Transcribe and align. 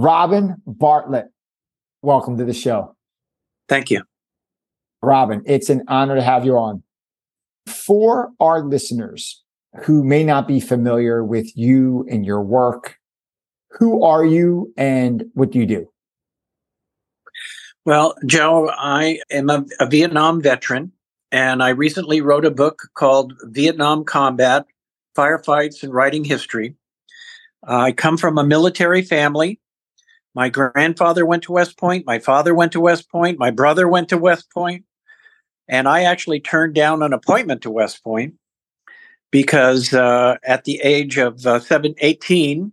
Robin 0.00 0.54
Bartlett, 0.64 1.26
welcome 2.02 2.38
to 2.38 2.44
the 2.44 2.54
show. 2.54 2.94
Thank 3.68 3.90
you. 3.90 4.04
Robin, 5.02 5.42
it's 5.44 5.70
an 5.70 5.82
honor 5.88 6.14
to 6.14 6.22
have 6.22 6.44
you 6.44 6.56
on. 6.56 6.84
For 7.66 8.30
our 8.38 8.62
listeners 8.62 9.42
who 9.82 10.04
may 10.04 10.22
not 10.22 10.46
be 10.46 10.60
familiar 10.60 11.24
with 11.24 11.50
you 11.56 12.06
and 12.08 12.24
your 12.24 12.42
work, 12.42 12.94
who 13.72 14.04
are 14.04 14.24
you 14.24 14.72
and 14.76 15.24
what 15.34 15.50
do 15.50 15.58
you 15.58 15.66
do? 15.66 15.90
Well, 17.84 18.14
Joe, 18.24 18.70
I 18.78 19.18
am 19.32 19.50
a, 19.50 19.64
a 19.80 19.86
Vietnam 19.86 20.40
veteran, 20.40 20.92
and 21.32 21.60
I 21.60 21.70
recently 21.70 22.20
wrote 22.20 22.44
a 22.44 22.52
book 22.52 22.82
called 22.94 23.32
Vietnam 23.46 24.04
Combat 24.04 24.64
Firefights 25.16 25.82
and 25.82 25.92
Writing 25.92 26.22
History. 26.22 26.76
I 27.66 27.90
come 27.90 28.16
from 28.16 28.38
a 28.38 28.44
military 28.44 29.02
family. 29.02 29.58
My 30.38 30.50
grandfather 30.50 31.26
went 31.26 31.42
to 31.42 31.52
West 31.52 31.76
Point. 31.76 32.06
My 32.06 32.20
father 32.20 32.54
went 32.54 32.70
to 32.70 32.80
West 32.80 33.10
Point. 33.10 33.40
My 33.40 33.50
brother 33.50 33.88
went 33.88 34.08
to 34.10 34.16
West 34.16 34.48
Point. 34.52 34.84
And 35.66 35.88
I 35.88 36.02
actually 36.04 36.38
turned 36.38 36.76
down 36.76 37.02
an 37.02 37.12
appointment 37.12 37.60
to 37.62 37.72
West 37.72 38.04
Point 38.04 38.34
because 39.32 39.92
uh, 39.92 40.36
at 40.44 40.62
the 40.62 40.80
age 40.84 41.18
of 41.18 41.44
uh, 41.44 41.58
7, 41.58 41.92
18, 41.98 42.72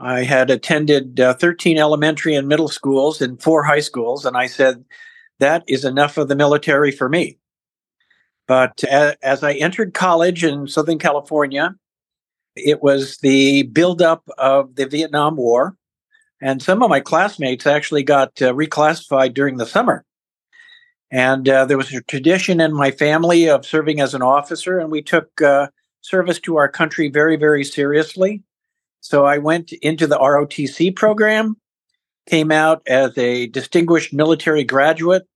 I 0.00 0.22
had 0.22 0.48
attended 0.48 1.20
uh, 1.20 1.34
13 1.34 1.76
elementary 1.76 2.34
and 2.34 2.48
middle 2.48 2.68
schools 2.68 3.20
and 3.20 3.42
four 3.42 3.62
high 3.62 3.80
schools. 3.80 4.24
And 4.24 4.34
I 4.34 4.46
said, 4.46 4.82
that 5.38 5.64
is 5.68 5.84
enough 5.84 6.16
of 6.16 6.28
the 6.28 6.34
military 6.34 6.92
for 6.92 7.10
me. 7.10 7.36
But 8.48 8.82
a- 8.84 9.18
as 9.22 9.42
I 9.42 9.52
entered 9.52 9.92
college 9.92 10.42
in 10.44 10.66
Southern 10.66 10.98
California, 10.98 11.74
it 12.56 12.82
was 12.82 13.18
the 13.18 13.64
buildup 13.64 14.26
of 14.38 14.76
the 14.76 14.86
Vietnam 14.86 15.36
War. 15.36 15.76
And 16.40 16.62
some 16.62 16.82
of 16.82 16.90
my 16.90 17.00
classmates 17.00 17.66
actually 17.66 18.02
got 18.02 18.40
uh, 18.42 18.52
reclassified 18.52 19.34
during 19.34 19.56
the 19.56 19.66
summer. 19.66 20.04
And 21.10 21.48
uh, 21.48 21.64
there 21.64 21.78
was 21.78 21.92
a 21.92 22.02
tradition 22.02 22.60
in 22.60 22.74
my 22.74 22.90
family 22.90 23.48
of 23.48 23.64
serving 23.64 24.00
as 24.00 24.12
an 24.12 24.22
officer, 24.22 24.78
and 24.78 24.90
we 24.90 25.02
took 25.02 25.40
uh, 25.40 25.68
service 26.00 26.40
to 26.40 26.56
our 26.56 26.68
country 26.68 27.08
very, 27.08 27.36
very 27.36 27.64
seriously. 27.64 28.42
So 29.00 29.24
I 29.24 29.38
went 29.38 29.72
into 29.72 30.06
the 30.06 30.18
ROTC 30.18 30.94
program, 30.96 31.56
came 32.28 32.50
out 32.50 32.82
as 32.88 33.16
a 33.16 33.46
distinguished 33.46 34.12
military 34.12 34.64
graduate, 34.64 35.26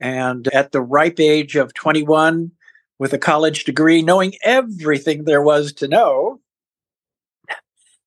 and 0.00 0.46
at 0.48 0.72
the 0.72 0.80
ripe 0.80 1.18
age 1.18 1.56
of 1.56 1.74
21, 1.74 2.52
with 2.98 3.12
a 3.12 3.18
college 3.18 3.64
degree, 3.64 4.00
knowing 4.00 4.34
everything 4.44 5.24
there 5.24 5.42
was 5.42 5.72
to 5.74 5.88
know, 5.88 6.40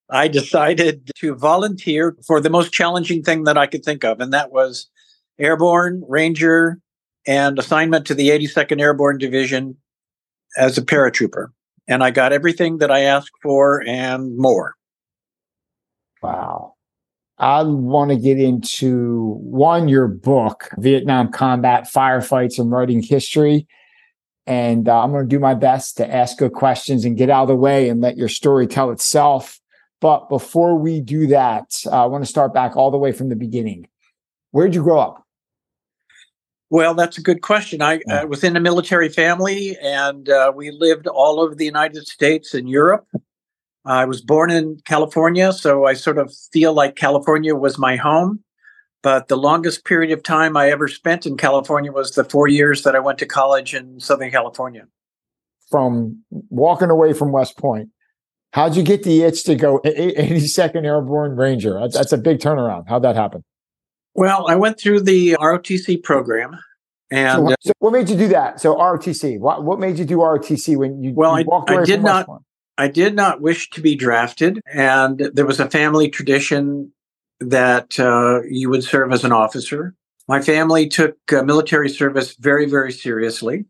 I 0.10 0.28
decided 0.28 1.12
to 1.18 1.36
volunteer 1.36 2.16
for 2.26 2.40
the 2.40 2.50
most 2.50 2.72
challenging 2.72 3.24
thing 3.24 3.44
that 3.44 3.58
I 3.58 3.68
could 3.68 3.84
think 3.84 4.04
of, 4.04 4.20
and 4.20 4.32
that 4.34 4.52
was 4.52 4.90
airborne, 5.38 6.04
ranger, 6.08 6.80
and 7.26 7.60
assignment 7.60 8.08
to 8.08 8.16
the 8.16 8.30
82nd 8.30 8.80
Airborne 8.80 9.18
Division 9.18 9.76
as 10.58 10.78
a 10.78 10.82
paratrooper. 10.82 11.48
And 11.88 12.04
I 12.04 12.12
got 12.12 12.34
everything 12.34 12.80
that 12.80 12.92
I 12.92 13.02
asked 13.02 13.36
for 13.42 13.84
and 13.86 14.38
more. 14.38 14.76
Wow. 16.22 16.74
I 17.38 17.62
want 17.64 18.10
to 18.10 18.18
get 18.18 18.40
into 18.40 19.36
one, 19.42 19.88
your 19.88 20.08
book, 20.08 20.70
Vietnam 20.78 21.32
Combat 21.32 21.84
Firefights 21.84 22.58
and 22.58 22.72
Writing 22.72 23.04
History. 23.04 23.68
And 24.48 24.90
uh, 24.90 25.04
I'm 25.04 25.12
going 25.12 25.30
to 25.30 25.36
do 25.36 25.40
my 25.40 25.54
best 25.54 25.98
to 25.98 26.12
ask 26.12 26.38
good 26.38 26.54
questions 26.54 27.06
and 27.06 27.18
get 27.18 27.30
out 27.30 27.44
of 27.44 27.48
the 27.50 27.56
way 27.56 27.90
and 27.90 28.02
let 28.02 28.18
your 28.18 28.30
story 28.30 28.66
tell 28.66 28.90
itself. 28.92 29.60
But 30.00 30.30
before 30.30 30.78
we 30.78 31.00
do 31.00 31.28
that, 31.28 31.82
uh, 31.86 32.04
I 32.04 32.06
want 32.06 32.24
to 32.24 32.30
start 32.30 32.54
back 32.54 32.76
all 32.76 32.92
the 32.92 32.98
way 32.98 33.12
from 33.12 33.30
the 33.30 33.36
beginning. 33.36 33.88
Where'd 34.52 34.76
you 34.76 34.84
grow 34.84 35.00
up? 35.00 35.24
Well, 36.70 36.94
that's 36.94 37.18
a 37.18 37.22
good 37.22 37.42
question. 37.42 37.82
I 37.82 38.02
uh, 38.10 38.28
was 38.28 38.44
in 38.44 38.58
a 38.58 38.60
military 38.60 39.10
family 39.10 39.78
and 39.82 40.30
uh, 40.30 40.52
we 40.54 40.72
lived 40.72 41.08
all 41.08 41.40
over 41.40 41.56
the 41.56 41.66
United 41.66 42.08
States 42.08 42.54
and 42.54 42.70
Europe. 42.70 43.08
I 43.86 44.04
was 44.04 44.22
born 44.22 44.52
in 44.52 44.82
California, 44.84 45.54
so 45.54 45.86
I 45.86 45.94
sort 45.94 46.18
of 46.18 46.34
feel 46.52 46.74
like 46.74 46.98
California 46.98 47.56
was 47.56 47.78
my 47.78 47.96
home. 47.96 48.44
But 49.02 49.30
the 49.30 49.38
longest 49.38 49.86
period 49.86 50.12
of 50.12 50.24
time 50.24 50.58
I 50.58 50.70
ever 50.70 50.90
spent 50.90 51.26
in 51.26 51.38
California 51.38 51.92
was 51.92 52.12
the 52.12 52.26
four 52.26 52.50
years 52.50 52.84
that 52.84 52.96
I 52.96 53.00
went 53.00 53.20
to 53.20 53.26
college 53.26 53.74
in 53.74 54.02
Southern 54.02 54.30
California. 54.30 54.88
From 55.72 56.22
walking 56.50 56.90
away 56.90 57.14
from 57.14 57.32
West 57.32 57.58
Point, 57.58 57.90
how'd 58.54 58.76
you 58.76 58.84
get 58.84 59.04
the 59.04 59.24
itch 59.24 59.44
to 59.46 59.56
go 59.56 59.80
82nd 59.86 60.86
Airborne 60.86 61.36
Ranger? 61.36 61.80
That's, 61.80 61.96
that's 61.96 62.14
a 62.14 62.18
big 62.18 62.40
turnaround. 62.40 62.88
How'd 62.88 63.04
that 63.04 63.16
happen? 63.16 63.44
Well, 64.14 64.48
I 64.50 64.56
went 64.56 64.80
through 64.80 65.02
the 65.02 65.34
ROTC 65.40 66.04
program. 66.04 66.58
And 67.12 67.50
so, 67.50 67.56
so 67.62 67.72
what 67.80 67.94
made 67.94 68.10
you 68.10 68.18
do 68.18 68.28
that? 68.30 68.60
So 68.60 68.76
ROTC, 68.76 69.40
what, 69.40 69.64
what 69.64 69.80
made 69.80 69.98
you 69.98 70.06
do 70.06 70.18
ROTC 70.18 70.76
when 70.76 71.02
you, 71.02 71.14
well, 71.14 71.40
you 71.40 71.46
walked 71.46 71.70
I, 71.70 71.76
away 71.76 71.84
I 71.84 71.86
did 71.86 72.04
not, 72.04 72.28
I 72.78 72.88
did 72.88 73.16
not 73.16 73.42
wish 73.42 73.70
to 73.72 73.82
be 73.82 73.96
drafted, 73.96 74.60
and 74.72 75.20
there 75.34 75.46
was 75.46 75.60
a 75.60 75.70
family 75.70 76.10
tradition 76.10 76.92
that 77.40 78.00
uh, 78.00 78.42
you 78.50 78.70
would 78.70 78.84
serve 78.84 79.12
as 79.14 79.24
an 79.24 79.32
officer. 79.32 79.96
My 80.28 80.42
family 80.42 80.88
took 80.88 81.16
uh, 81.32 81.44
military 81.44 81.90
service 81.90 82.36
very, 82.36 82.70
very 82.70 82.92
seriously. 82.92 83.66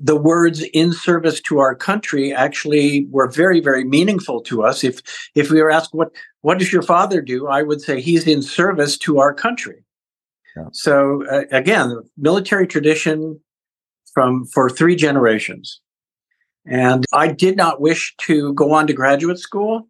The 0.00 0.16
words 0.16 0.62
"in 0.72 0.92
service 0.92 1.40
to 1.42 1.58
our 1.58 1.74
country" 1.74 2.32
actually 2.32 3.06
were 3.10 3.30
very, 3.30 3.60
very 3.60 3.84
meaningful 3.84 4.40
to 4.42 4.62
us. 4.62 4.84
If 4.84 5.00
if 5.34 5.50
we 5.50 5.60
were 5.60 5.70
asked 5.70 5.94
what 5.94 6.10
what 6.42 6.58
does 6.58 6.72
your 6.72 6.82
father 6.82 7.20
do, 7.20 7.48
I 7.48 7.62
would 7.62 7.80
say 7.80 8.00
he's 8.00 8.26
in 8.26 8.42
service 8.42 8.96
to 8.98 9.18
our 9.18 9.34
country. 9.34 9.84
Yeah. 10.56 10.66
So 10.72 11.24
uh, 11.26 11.44
again, 11.50 11.96
military 12.16 12.66
tradition 12.66 13.40
from 14.12 14.46
for 14.46 14.68
three 14.68 14.96
generations. 14.96 15.80
And 16.64 17.04
I 17.12 17.28
did 17.28 17.56
not 17.56 17.80
wish 17.80 18.14
to 18.22 18.52
go 18.54 18.72
on 18.72 18.86
to 18.86 18.92
graduate 18.92 19.38
school, 19.38 19.88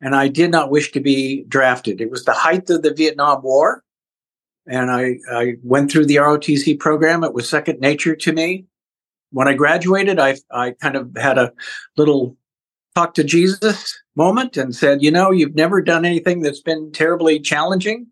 and 0.00 0.14
I 0.14 0.28
did 0.28 0.50
not 0.50 0.70
wish 0.70 0.92
to 0.92 1.00
be 1.00 1.44
drafted. 1.48 2.00
It 2.00 2.10
was 2.10 2.24
the 2.24 2.32
height 2.32 2.68
of 2.68 2.82
the 2.82 2.92
Vietnam 2.92 3.42
War, 3.42 3.82
and 4.66 4.90
I, 4.90 5.16
I 5.32 5.54
went 5.62 5.90
through 5.90 6.06
the 6.06 6.16
ROTC 6.16 6.78
program. 6.78 7.24
It 7.24 7.32
was 7.32 7.48
second 7.48 7.80
nature 7.80 8.14
to 8.16 8.32
me. 8.32 8.66
When 9.32 9.48
I 9.48 9.54
graduated, 9.54 10.18
I, 10.18 10.36
I 10.50 10.72
kind 10.72 10.96
of 10.96 11.10
had 11.16 11.38
a 11.38 11.52
little 11.96 12.36
talk 12.94 13.14
to 13.14 13.24
Jesus 13.24 13.96
moment 14.16 14.56
and 14.56 14.74
said, 14.74 15.02
You 15.02 15.10
know, 15.10 15.30
you've 15.30 15.54
never 15.54 15.80
done 15.80 16.04
anything 16.04 16.42
that's 16.42 16.60
been 16.60 16.92
terribly 16.92 17.40
challenging 17.40 18.06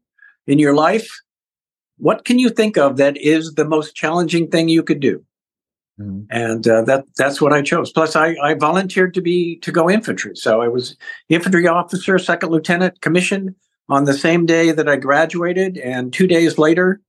in 0.47 0.59
your 0.59 0.75
life. 0.75 1.09
What 1.99 2.25
can 2.25 2.39
you 2.39 2.49
think 2.49 2.79
of 2.79 2.97
that 2.97 3.17
is 3.17 3.55
the 3.55 3.65
most 3.65 3.95
challenging 3.95 4.49
thing 4.49 4.69
you 4.69 4.83
could 4.83 5.01
do? 5.01 5.25
Mm-hmm. 6.01 6.21
And 6.31 6.69
uh, 6.69 6.83
that 6.83 7.05
that's 7.17 7.41
what 7.41 7.53
I 7.53 7.61
chose. 7.63 7.91
Plus, 7.91 8.15
I, 8.15 8.37
I 8.43 8.55
volunteered 8.55 9.15
to 9.15 9.21
be 9.21 9.57
to 9.61 9.73
go 9.73 9.91
infantry, 9.91 10.37
so 10.37 10.63
I 10.63 10.69
was 10.69 10.97
infantry 11.29 11.67
officer, 11.67 12.19
second 12.19 12.51
lieutenant, 12.51 13.01
commissioned 13.01 13.55
on 13.89 14.05
the 14.05 14.15
same 14.15 14.47
day 14.47 14.71
that 14.71 14.89
I 14.89 14.97
graduated. 14.97 15.79
And 15.79 16.13
two 16.13 16.29
days 16.29 16.57
later, 16.57 17.01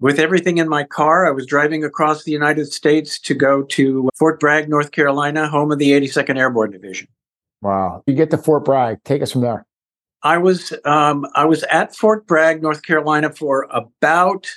with 0.00 0.18
everything 0.18 0.58
in 0.58 0.68
my 0.68 0.84
car, 0.84 1.26
I 1.26 1.30
was 1.30 1.46
driving 1.46 1.84
across 1.84 2.24
the 2.24 2.32
United 2.32 2.72
States 2.72 3.18
to 3.20 3.34
go 3.34 3.62
to 3.62 4.10
Fort 4.16 4.40
Bragg, 4.40 4.68
North 4.68 4.92
Carolina, 4.92 5.48
home 5.48 5.72
of 5.72 5.78
the 5.78 5.92
82nd 5.92 6.36
Airborne 6.36 6.70
Division. 6.70 7.08
Wow! 7.62 8.02
You 8.06 8.14
get 8.14 8.30
to 8.30 8.38
Fort 8.38 8.64
Bragg. 8.64 9.02
Take 9.04 9.22
us 9.22 9.32
from 9.32 9.42
there. 9.42 9.66
I 10.22 10.38
was 10.38 10.72
um, 10.84 11.26
I 11.34 11.44
was 11.44 11.62
at 11.64 11.94
Fort 11.94 12.26
Bragg, 12.26 12.62
North 12.62 12.82
Carolina, 12.82 13.30
for 13.32 13.66
about 13.70 14.50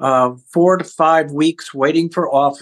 uh, 0.00 0.32
four 0.52 0.76
to 0.76 0.84
five 0.84 1.30
weeks, 1.30 1.72
waiting 1.72 2.08
for 2.10 2.28
off 2.32 2.58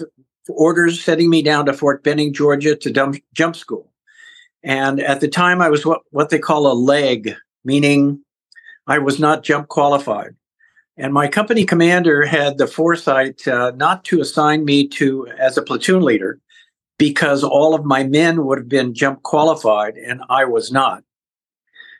orders 0.49 1.03
sending 1.03 1.29
me 1.29 1.41
down 1.41 1.65
to 1.65 1.73
Fort 1.73 2.03
Benning, 2.03 2.33
Georgia 2.33 2.75
to 2.75 2.91
dump, 2.91 3.17
jump 3.33 3.55
school. 3.55 3.91
And 4.63 4.99
at 5.01 5.19
the 5.19 5.27
time, 5.27 5.61
I 5.61 5.69
was 5.69 5.85
what, 5.85 6.01
what 6.11 6.29
they 6.29 6.39
call 6.39 6.71
a 6.71 6.73
leg, 6.73 7.35
meaning 7.63 8.23
I 8.87 8.99
was 8.99 9.19
not 9.19 9.43
jump 9.43 9.67
qualified. 9.67 10.35
And 10.97 11.13
my 11.13 11.27
company 11.27 11.65
commander 11.65 12.25
had 12.25 12.57
the 12.57 12.67
foresight 12.67 13.47
uh, 13.47 13.71
not 13.75 14.03
to 14.05 14.21
assign 14.21 14.63
me 14.63 14.87
to 14.89 15.27
as 15.39 15.57
a 15.57 15.61
platoon 15.61 16.03
leader 16.03 16.39
because 16.99 17.43
all 17.43 17.73
of 17.73 17.83
my 17.83 18.03
men 18.03 18.45
would 18.45 18.59
have 18.59 18.69
been 18.69 18.93
jump 18.93 19.23
qualified 19.23 19.95
and 19.97 20.21
I 20.29 20.45
was 20.45 20.71
not. 20.71 21.03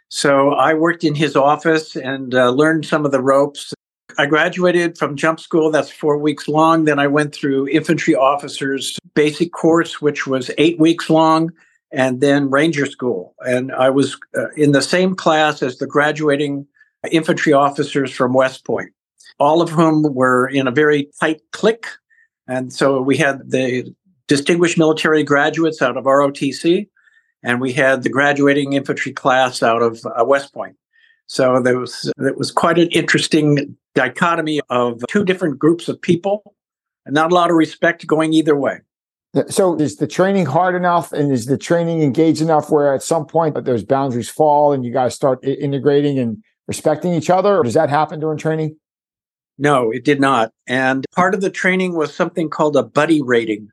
So 0.09 0.51
I 0.51 0.75
worked 0.75 1.03
in 1.03 1.15
his 1.15 1.35
office 1.35 1.95
and 1.95 2.35
uh, 2.35 2.51
learned 2.51 2.85
some 2.85 3.03
of 3.03 3.11
the 3.11 3.21
ropes 3.21 3.73
I 4.17 4.25
graduated 4.25 4.97
from 4.97 5.15
jump 5.15 5.39
school. 5.39 5.71
That's 5.71 5.89
four 5.89 6.17
weeks 6.17 6.47
long. 6.47 6.85
Then 6.85 6.99
I 6.99 7.07
went 7.07 7.33
through 7.33 7.67
infantry 7.69 8.15
officers 8.15 8.99
basic 9.15 9.51
course, 9.53 10.01
which 10.01 10.27
was 10.27 10.51
eight 10.57 10.79
weeks 10.79 11.09
long, 11.09 11.51
and 11.91 12.21
then 12.21 12.49
ranger 12.49 12.85
school. 12.85 13.35
And 13.39 13.71
I 13.71 13.89
was 13.89 14.17
uh, 14.37 14.49
in 14.51 14.71
the 14.71 14.81
same 14.81 15.15
class 15.15 15.61
as 15.63 15.77
the 15.77 15.87
graduating 15.87 16.67
infantry 17.11 17.53
officers 17.53 18.11
from 18.11 18.33
West 18.33 18.65
Point, 18.65 18.91
all 19.39 19.61
of 19.61 19.69
whom 19.69 20.13
were 20.13 20.47
in 20.47 20.67
a 20.67 20.71
very 20.71 21.09
tight 21.19 21.41
clique. 21.51 21.87
And 22.47 22.73
so 22.73 23.01
we 23.01 23.17
had 23.17 23.49
the 23.49 23.93
distinguished 24.27 24.77
military 24.77 25.23
graduates 25.23 25.81
out 25.81 25.97
of 25.97 26.05
ROTC, 26.05 26.87
and 27.43 27.59
we 27.59 27.73
had 27.73 28.03
the 28.03 28.09
graduating 28.09 28.73
infantry 28.73 29.11
class 29.11 29.61
out 29.61 29.81
of 29.81 30.05
uh, 30.05 30.23
West 30.25 30.53
Point. 30.53 30.75
So 31.27 31.61
there 31.61 31.79
was 31.79 32.11
it 32.17 32.37
was 32.37 32.51
quite 32.51 32.77
an 32.77 32.89
interesting 32.89 33.77
dichotomy 33.95 34.61
of 34.69 35.03
two 35.07 35.23
different 35.23 35.59
groups 35.59 35.87
of 35.87 36.01
people, 36.01 36.55
and 37.05 37.15
not 37.15 37.31
a 37.31 37.35
lot 37.35 37.49
of 37.49 37.55
respect 37.55 38.05
going 38.07 38.33
either 38.33 38.55
way. 38.55 38.79
So 39.49 39.75
is 39.75 39.95
the 39.95 40.05
training 40.05 40.45
hard 40.45 40.75
enough 40.75 41.11
and 41.11 41.31
is 41.31 41.47
the 41.47 41.57
training 41.57 42.03
engaged 42.03 42.41
enough 42.41 42.69
where 42.69 42.93
at 42.93 43.01
some 43.01 43.25
point 43.25 43.65
those 43.65 43.83
boundaries 43.83 44.29
fall 44.29 44.73
and 44.73 44.85
you 44.85 44.93
guys 44.93 45.15
start 45.15 45.43
integrating 45.43 46.19
and 46.19 46.43
respecting 46.67 47.13
each 47.13 47.29
other? 47.29 47.57
Or 47.57 47.63
does 47.63 47.73
that 47.73 47.89
happen 47.89 48.19
during 48.19 48.37
training? 48.37 48.77
No, 49.57 49.91
it 49.91 50.03
did 50.03 50.19
not. 50.19 50.51
And 50.67 51.05
part 51.13 51.35
of 51.35 51.41
the 51.41 51.49
training 51.49 51.95
was 51.95 52.13
something 52.13 52.49
called 52.49 52.75
a 52.75 52.83
buddy 52.83 53.21
rating. 53.21 53.69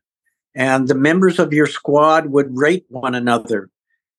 And 0.55 0.89
the 0.89 0.95
members 0.95 1.39
of 1.39 1.53
your 1.53 1.67
squad 1.67 2.27
would 2.27 2.57
rate 2.57 2.85
one 2.89 3.15
another. 3.15 3.71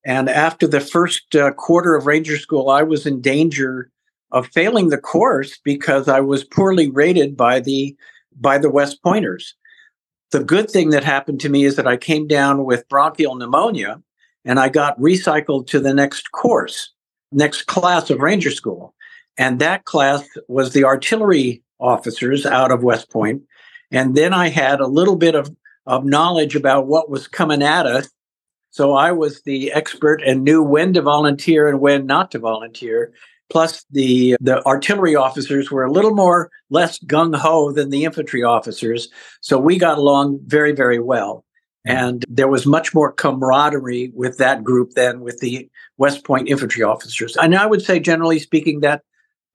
And 0.05 0.29
after 0.29 0.65
the 0.65 0.79
first 0.79 1.35
uh, 1.35 1.51
quarter 1.51 1.95
of 1.95 2.07
Ranger 2.07 2.37
School, 2.37 2.69
I 2.69 2.81
was 2.81 3.05
in 3.05 3.21
danger 3.21 3.91
of 4.31 4.47
failing 4.47 4.89
the 4.89 4.97
course 4.97 5.59
because 5.63 6.07
I 6.07 6.21
was 6.21 6.43
poorly 6.43 6.89
rated 6.89 7.35
by 7.37 7.59
the 7.59 7.95
by 8.39 8.57
the 8.57 8.69
West 8.69 9.03
Pointers. 9.03 9.55
The 10.31 10.43
good 10.43 10.71
thing 10.71 10.91
that 10.91 11.03
happened 11.03 11.41
to 11.41 11.49
me 11.49 11.65
is 11.65 11.75
that 11.75 11.87
I 11.87 11.97
came 11.97 12.27
down 12.27 12.63
with 12.63 12.87
bronchial 12.87 13.35
pneumonia 13.35 14.01
and 14.45 14.59
I 14.59 14.69
got 14.69 14.97
recycled 14.97 15.67
to 15.67 15.79
the 15.79 15.93
next 15.93 16.31
course, 16.31 16.93
next 17.31 17.63
class 17.67 18.09
of 18.09 18.19
Ranger 18.19 18.51
School. 18.51 18.93
And 19.37 19.59
that 19.59 19.85
class 19.85 20.27
was 20.47 20.73
the 20.73 20.83
artillery 20.83 21.63
officers 21.79 22.45
out 22.45 22.71
of 22.71 22.83
West 22.83 23.09
Point. 23.09 23.43
And 23.91 24.15
then 24.15 24.33
I 24.33 24.49
had 24.49 24.79
a 24.79 24.87
little 24.87 25.15
bit 25.15 25.35
of, 25.35 25.53
of 25.85 26.05
knowledge 26.05 26.55
about 26.55 26.87
what 26.87 27.09
was 27.09 27.27
coming 27.27 27.63
at 27.63 27.85
us 27.85 28.09
so 28.71 28.93
I 28.93 29.11
was 29.11 29.41
the 29.43 29.71
expert 29.73 30.23
and 30.25 30.43
knew 30.43 30.63
when 30.63 30.93
to 30.93 31.01
volunteer 31.01 31.67
and 31.67 31.81
when 31.81 32.05
not 32.05 32.31
to 32.31 32.39
volunteer. 32.39 33.13
Plus, 33.49 33.85
the 33.91 34.37
the 34.39 34.65
artillery 34.65 35.13
officers 35.13 35.69
were 35.69 35.83
a 35.83 35.91
little 35.91 36.15
more 36.15 36.49
less 36.69 36.97
gung 36.99 37.35
ho 37.35 37.73
than 37.73 37.89
the 37.89 38.05
infantry 38.05 38.43
officers, 38.43 39.09
so 39.41 39.59
we 39.59 39.77
got 39.77 39.97
along 39.97 40.39
very 40.45 40.71
very 40.71 40.99
well. 40.99 41.43
And 41.85 42.23
there 42.29 42.47
was 42.47 42.65
much 42.65 42.93
more 42.93 43.11
camaraderie 43.11 44.11
with 44.13 44.37
that 44.37 44.63
group 44.63 44.91
than 44.91 45.21
with 45.21 45.39
the 45.39 45.69
West 45.97 46.23
Point 46.23 46.47
infantry 46.47 46.83
officers. 46.83 47.35
And 47.37 47.55
I 47.55 47.65
would 47.65 47.81
say, 47.81 47.99
generally 47.99 48.37
speaking, 48.39 48.81
that 48.81 49.01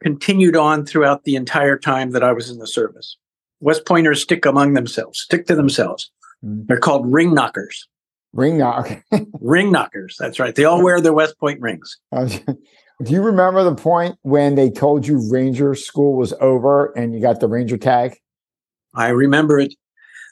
continued 0.03 0.57
on 0.57 0.85
throughout 0.85 1.25
the 1.25 1.37
entire 1.37 1.79
time 1.79 2.11
that 2.11 2.25
I 2.25 2.33
was 2.33 2.51
in 2.51 2.59
the 2.59 2.67
service. 2.67 3.17
West 3.61 3.87
Pointers 3.87 4.23
stick 4.23 4.45
among 4.45 4.75
themselves, 4.75 5.21
stick 5.21 5.47
to 5.47 5.55
themselves. 5.55 6.11
Mm. 6.45 6.67
They're 6.67 6.79
called 6.79 7.11
ring 7.11 7.33
knockers. 7.33 7.89
Ring 8.33 8.59
knock. 8.59 9.03
ring 9.41 9.73
knockers. 9.73 10.17
That's 10.19 10.39
right. 10.39 10.55
They 10.55 10.65
all 10.65 10.83
wear 10.83 11.01
their 11.01 11.15
West 11.15 11.39
Point 11.39 11.61
rings. 11.61 11.99
Do 12.13 13.13
you 13.13 13.23
remember 13.23 13.63
the 13.63 13.75
point 13.75 14.17
when 14.23 14.55
they 14.55 14.71
told 14.71 15.07
you 15.07 15.31
Ranger 15.31 15.75
school 15.75 16.17
was 16.17 16.33
over 16.41 16.93
and 16.93 17.15
you 17.15 17.21
got 17.21 17.41
the 17.41 17.49
Ranger 17.49 17.77
tab? 17.77 18.13
I 18.95 19.09
remember 19.09 19.59
it 19.59 19.75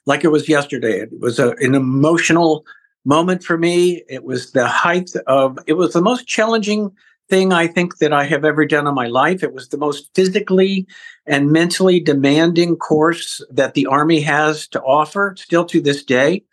like 0.06 0.25
it 0.25 0.29
was 0.29 0.49
yesterday. 0.49 1.01
It 1.01 1.21
was 1.21 1.39
a, 1.39 1.51
an 1.53 1.75
emotional 1.75 2.65
moment 3.05 3.43
for 3.43 3.59
me. 3.59 4.03
It 4.09 4.25
was 4.25 4.53
the 4.53 4.67
height 4.67 5.11
of, 5.27 5.59
it 5.67 5.75
was 5.75 5.93
the 5.93 6.03
most 6.03 6.27
challenging 6.27 6.91
thing 7.29 7.53
I 7.53 7.67
think 7.67 7.99
that 7.99 8.12
I 8.12 8.25
have 8.25 8.45
ever 8.45 8.67
done 8.67 8.87
in 8.87 8.95
my 8.95 9.06
life. 9.06 9.43
It 9.43 9.55
was 9.55 9.69
the 9.69 9.79
most 9.79 10.11
physically 10.15 10.87
and 11.27 11.51
mentally 11.51 12.01
demanding 12.01 12.77
course 12.77 13.43
that 13.51 13.75
the 13.75 13.87
Army 13.87 14.21
has 14.21 14.69
to 14.69 14.83
offer 14.83 15.35
still 15.39 15.65
to 15.67 15.81
this 15.81 16.05
day. 16.05 16.45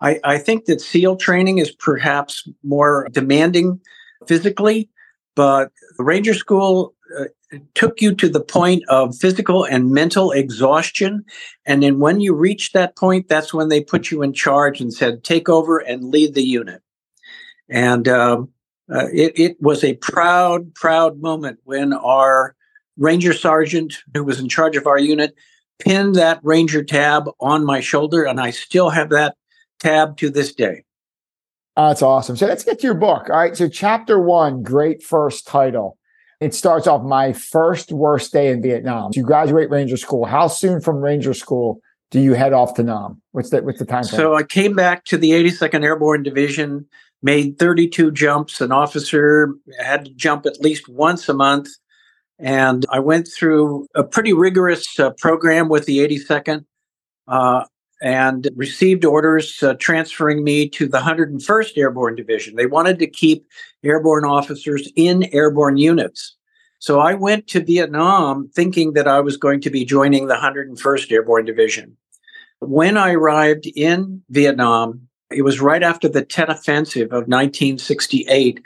I, 0.00 0.18
I 0.24 0.38
think 0.38 0.64
that 0.64 0.80
SEAL 0.80 1.16
training 1.16 1.58
is 1.58 1.70
perhaps 1.70 2.48
more 2.64 3.08
demanding 3.12 3.80
physically, 4.26 4.90
but 5.36 5.70
the 5.96 6.04
Ranger 6.04 6.34
School 6.34 6.94
took 7.74 8.00
you 8.00 8.14
to 8.14 8.28
the 8.28 8.40
point 8.40 8.82
of 8.88 9.16
physical 9.16 9.64
and 9.64 9.90
mental 9.90 10.32
exhaustion. 10.32 11.24
And 11.64 11.82
then 11.82 12.00
when 12.00 12.20
you 12.20 12.34
reach 12.34 12.72
that 12.72 12.96
point, 12.96 13.28
that's 13.28 13.54
when 13.54 13.68
they 13.68 13.80
put 13.80 14.10
you 14.10 14.22
in 14.22 14.32
charge 14.32 14.80
and 14.80 14.92
said, 14.92 15.24
take 15.24 15.48
over 15.48 15.78
and 15.78 16.10
lead 16.10 16.34
the 16.34 16.42
unit. 16.42 16.82
And 17.68 18.08
um, 18.08 18.50
uh, 18.92 19.06
it, 19.12 19.38
it 19.38 19.56
was 19.60 19.82
a 19.84 19.94
proud, 19.94 20.74
proud 20.74 21.20
moment 21.20 21.58
when 21.64 21.92
our 21.92 22.54
Ranger 22.96 23.32
Sergeant, 23.32 23.94
who 24.14 24.24
was 24.24 24.40
in 24.40 24.48
charge 24.48 24.76
of 24.76 24.86
our 24.86 24.98
unit, 24.98 25.34
pinned 25.78 26.14
that 26.14 26.40
Ranger 26.42 26.82
tab 26.82 27.28
on 27.40 27.64
my 27.64 27.80
shoulder. 27.80 28.24
And 28.24 28.40
I 28.40 28.50
still 28.50 28.90
have 28.90 29.10
that 29.10 29.36
tab 29.78 30.16
to 30.18 30.30
this 30.30 30.54
day. 30.54 30.84
that's 31.76 32.02
awesome. 32.02 32.36
So 32.36 32.46
let's 32.46 32.64
get 32.64 32.80
to 32.80 32.86
your 32.86 32.94
book. 32.94 33.28
All 33.28 33.36
right. 33.36 33.56
So, 33.56 33.68
chapter 33.68 34.18
one, 34.18 34.62
great 34.62 35.02
first 35.02 35.46
title. 35.46 35.95
It 36.40 36.54
starts 36.54 36.86
off 36.86 37.02
my 37.02 37.32
first 37.32 37.92
worst 37.92 38.32
day 38.32 38.50
in 38.50 38.62
Vietnam. 38.62 39.10
You 39.14 39.22
graduate 39.22 39.70
Ranger 39.70 39.96
School. 39.96 40.26
How 40.26 40.48
soon 40.48 40.80
from 40.80 40.96
Ranger 40.96 41.32
School 41.32 41.80
do 42.10 42.20
you 42.20 42.34
head 42.34 42.52
off 42.52 42.74
to 42.74 42.82
Nam? 42.82 43.22
What's 43.32 43.50
the, 43.50 43.62
what's 43.62 43.78
the 43.78 43.86
time? 43.86 44.04
So 44.04 44.34
I 44.34 44.42
came 44.42 44.74
back 44.74 45.04
to 45.06 45.16
the 45.16 45.30
82nd 45.30 45.82
Airborne 45.82 46.22
Division, 46.22 46.86
made 47.22 47.58
32 47.58 48.12
jumps. 48.12 48.60
An 48.60 48.70
officer 48.70 49.54
had 49.80 50.04
to 50.04 50.10
jump 50.12 50.44
at 50.46 50.60
least 50.60 50.88
once 50.88 51.28
a 51.28 51.34
month. 51.34 51.68
And 52.38 52.84
I 52.90 52.98
went 52.98 53.28
through 53.34 53.86
a 53.94 54.04
pretty 54.04 54.34
rigorous 54.34 55.00
uh, 55.00 55.10
program 55.18 55.70
with 55.70 55.86
the 55.86 55.98
82nd. 55.98 56.66
Uh, 57.26 57.64
and 58.02 58.48
received 58.54 59.04
orders 59.04 59.62
uh, 59.62 59.74
transferring 59.74 60.44
me 60.44 60.68
to 60.68 60.86
the 60.86 60.98
101st 60.98 61.78
Airborne 61.78 62.14
Division. 62.14 62.56
They 62.56 62.66
wanted 62.66 62.98
to 62.98 63.06
keep 63.06 63.46
airborne 63.82 64.24
officers 64.24 64.90
in 64.96 65.24
airborne 65.32 65.78
units. 65.78 66.36
So 66.78 67.00
I 67.00 67.14
went 67.14 67.46
to 67.48 67.64
Vietnam 67.64 68.50
thinking 68.54 68.92
that 68.92 69.08
I 69.08 69.20
was 69.20 69.36
going 69.36 69.60
to 69.62 69.70
be 69.70 69.84
joining 69.84 70.26
the 70.26 70.34
101st 70.34 71.10
Airborne 71.10 71.44
Division. 71.44 71.96
When 72.60 72.96
I 72.96 73.12
arrived 73.12 73.66
in 73.74 74.22
Vietnam, 74.30 75.08
it 75.30 75.42
was 75.42 75.60
right 75.60 75.82
after 75.82 76.08
the 76.08 76.24
Tet 76.24 76.50
Offensive 76.50 77.08
of 77.08 77.28
1968, 77.28 78.62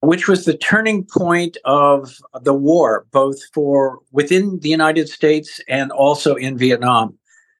which 0.00 0.28
was 0.28 0.44
the 0.44 0.56
turning 0.56 1.04
point 1.04 1.56
of 1.64 2.18
the 2.42 2.54
war, 2.54 3.06
both 3.12 3.38
for 3.54 4.00
within 4.10 4.58
the 4.60 4.68
United 4.68 5.08
States 5.08 5.60
and 5.68 5.90
also 5.92 6.34
in 6.34 6.58
Vietnam. 6.58 7.16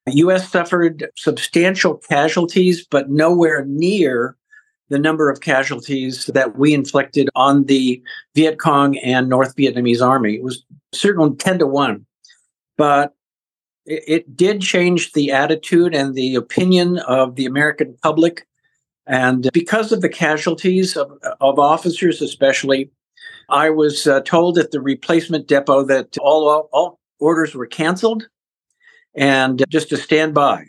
The 0.07 0.17
U.S. 0.17 0.51
suffered 0.51 1.09
substantial 1.17 1.97
casualties, 1.97 2.87
but 2.91 3.11
nowhere 3.11 3.65
near 3.67 4.37
the 4.89 4.99
number 4.99 5.31
of 5.31 5.41
casualties 5.41 6.27
that 6.27 6.59
we 6.59 6.75
inflicted 6.75 7.31
on 7.35 7.65
the 7.65 8.03
Viet 8.35 8.59
Cong 8.59 8.99
and 8.99 9.29
North 9.29 9.57
Vietnamese 9.57 10.07
army. 10.07 10.35
It 10.35 10.43
was 10.43 10.65
certainly 10.93 11.35
10 11.37 11.61
to 11.61 11.67
1. 11.67 12.05
But 12.77 13.15
it, 13.87 14.03
it 14.07 14.37
did 14.37 14.61
change 14.61 15.13
the 15.13 15.31
attitude 15.31 15.95
and 15.95 16.15
the 16.15 16.35
opinion 16.35 16.99
of 16.99 17.37
the 17.37 17.47
American 17.47 17.97
public. 18.03 18.47
And 19.07 19.51
because 19.53 19.93
of 19.93 20.01
the 20.01 20.09
casualties 20.09 20.97
of, 20.97 21.11
of 21.41 21.59
officers, 21.59 22.21
especially, 22.21 22.91
I 23.49 23.71
was 23.71 24.07
uh, 24.07 24.21
told 24.23 24.59
at 24.59 24.73
the 24.73 24.81
replacement 24.81 25.47
depot 25.47 25.85
that 25.85 26.19
all, 26.19 26.49
all, 26.49 26.69
all 26.73 27.01
orders 27.19 27.55
were 27.55 27.67
canceled 27.67 28.29
and 29.15 29.65
just 29.69 29.89
to 29.91 29.97
stand 29.97 30.35
by. 30.35 30.67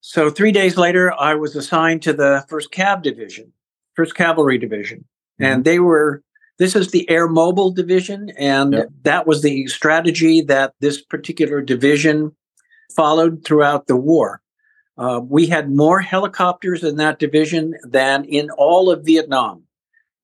So 0.00 0.30
three 0.30 0.52
days 0.52 0.76
later, 0.76 1.12
I 1.18 1.34
was 1.34 1.56
assigned 1.56 2.02
to 2.02 2.12
the 2.12 2.44
First 2.48 2.72
Cav 2.72 3.02
Division, 3.02 3.52
First 3.94 4.14
Cavalry 4.14 4.58
Division, 4.58 5.00
mm-hmm. 5.00 5.44
and 5.44 5.64
they 5.64 5.78
were. 5.78 6.22
This 6.58 6.76
is 6.76 6.90
the 6.90 7.08
Air 7.08 7.26
Mobile 7.26 7.70
Division, 7.70 8.30
and 8.36 8.74
yep. 8.74 8.88
that 9.04 9.26
was 9.26 9.40
the 9.40 9.66
strategy 9.68 10.42
that 10.42 10.74
this 10.80 11.00
particular 11.00 11.62
division 11.62 12.36
followed 12.94 13.42
throughout 13.46 13.86
the 13.86 13.96
war. 13.96 14.42
Uh, 14.98 15.20
we 15.26 15.46
had 15.46 15.70
more 15.70 16.00
helicopters 16.00 16.84
in 16.84 16.96
that 16.96 17.18
division 17.18 17.74
than 17.84 18.26
in 18.26 18.50
all 18.50 18.90
of 18.90 19.06
Vietnam. 19.06 19.62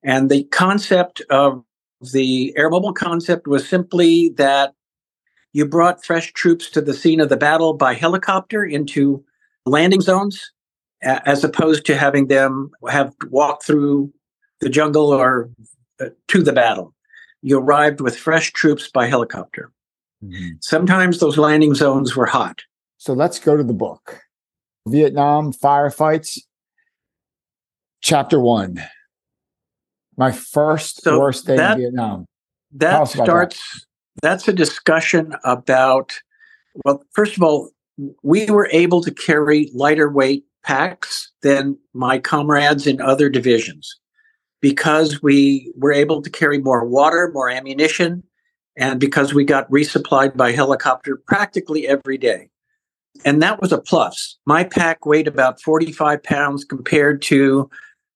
And 0.03 0.31
the 0.31 0.45
concept 0.45 1.23
of 1.31 1.65
the 2.13 2.55
air 2.57 2.69
mobile 2.69 2.93
concept 2.93 3.47
was 3.47 3.67
simply 3.67 4.29
that 4.37 4.75
you 5.57 5.65
brought 5.65 6.05
fresh 6.05 6.35
troops 6.35 6.69
to 6.69 6.83
the 6.83 6.93
scene 6.93 7.19
of 7.19 7.31
the 7.31 7.37
battle 7.37 7.73
by 7.73 7.95
helicopter 7.95 8.63
into 8.63 9.25
landing 9.65 10.03
zones, 10.03 10.53
as 11.01 11.45
opposed 11.45 11.87
to 11.87 11.97
having 11.97 12.27
them 12.27 12.71
have 12.91 13.15
walked 13.31 13.65
through 13.65 14.13
the 14.61 14.69
jungle 14.69 15.07
or 15.07 15.49
uh, 15.99 16.11
to 16.29 16.43
the 16.43 16.53
battle. 16.53 16.93
You 17.41 17.59
arrived 17.59 18.03
with 18.03 18.19
fresh 18.19 18.53
troops 18.53 18.91
by 18.91 19.07
helicopter. 19.07 19.73
Mm-hmm. 20.23 20.57
Sometimes 20.61 21.21
those 21.21 21.39
landing 21.39 21.75
zones 21.75 22.15
were 22.15 22.27
hot. 22.27 22.61
So 22.99 23.15
let's 23.15 23.39
go 23.39 23.57
to 23.57 23.65
the 23.65 23.73
book 23.73 24.21
Vietnam 24.87 25.55
Firefights, 25.55 26.39
Chapter 28.03 28.39
One. 28.39 28.83
My 30.19 30.33
first 30.33 31.03
so 31.03 31.19
worst 31.19 31.47
day 31.47 31.57
that, 31.57 31.79
in 31.79 31.79
Vietnam. 31.79 32.27
That 32.73 33.09
starts 33.09 33.87
that's 34.23 34.49
a 34.49 34.53
discussion 34.53 35.35
about, 35.45 36.19
well, 36.85 37.03
first 37.13 37.37
of 37.37 37.43
all, 37.43 37.71
we 38.23 38.47
were 38.47 38.69
able 38.73 39.03
to 39.03 39.11
carry 39.11 39.71
lighter 39.75 40.11
weight 40.11 40.45
packs 40.65 41.31
than 41.43 41.79
my 41.95 42.19
comrades 42.19 42.87
in 42.87 43.01
other 43.01 43.29
divisions 43.29 43.99
because 44.61 45.23
we 45.23 45.73
were 45.77 45.93
able 45.93 46.23
to 46.23 46.31
carry 46.31 46.59
more 46.59 46.85
water, 46.85 47.31
more 47.33 47.49
ammunition, 47.49 48.23
and 48.77 49.01
because 49.01 49.33
we 49.33 49.45
got 49.45 49.71
resupplied 49.71 50.37
by 50.37 50.53
helicopter 50.53 51.17
practically 51.27 51.87
every 51.87 52.19
day. 52.19 52.49
And 53.25 53.43
that 53.43 53.61
was 53.61 53.73
a 53.73 53.79
plus. 53.79 54.37
My 54.45 54.65
pack 54.65 55.07
weighed 55.07 55.29
about 55.29 55.61
45 55.63 56.23
pounds 56.23 56.65
compared 56.65 57.23
to 57.23 57.71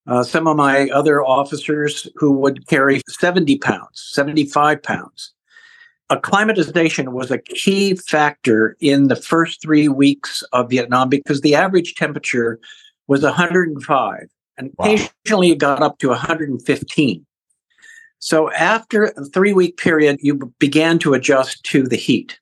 uh, 0.07 0.23
some 0.23 0.47
of 0.47 0.57
my 0.57 0.89
other 0.91 1.25
officers 1.25 2.07
who 2.17 2.33
would 2.33 2.67
carry 2.67 3.01
70 3.09 3.59
pounds, 3.59 4.03
75 4.13 4.83
pounds. 4.83 5.33
Acclimatization 6.11 7.13
was 7.13 7.31
a 7.31 7.39
key 7.39 7.95
factor 7.95 8.77
in 8.81 9.09
the 9.09 9.17
first 9.17 9.63
three 9.63 9.89
weeks 9.89 10.43
of 10.53 10.71
Vietnam 10.71 11.09
because 11.09 11.41
the 11.41 11.55
average 11.55 11.95
temperature 11.95 12.59
was 13.07 13.23
105 13.23 14.29
and 14.59 14.73
wow. 14.77 14.85
occasionally 14.87 15.53
it 15.53 15.59
got 15.59 15.83
up 15.83 15.99
to 15.99 16.09
115. 16.09 17.27
So 18.19 18.53
after 18.53 19.05
a 19.05 19.25
three 19.27 19.53
week 19.53 19.77
period, 19.79 20.19
you 20.21 20.53
began 20.59 20.99
to 21.01 21.15
adjust 21.15 21.65
to 21.65 21.85
the 21.85 21.97
heat. 21.97 22.39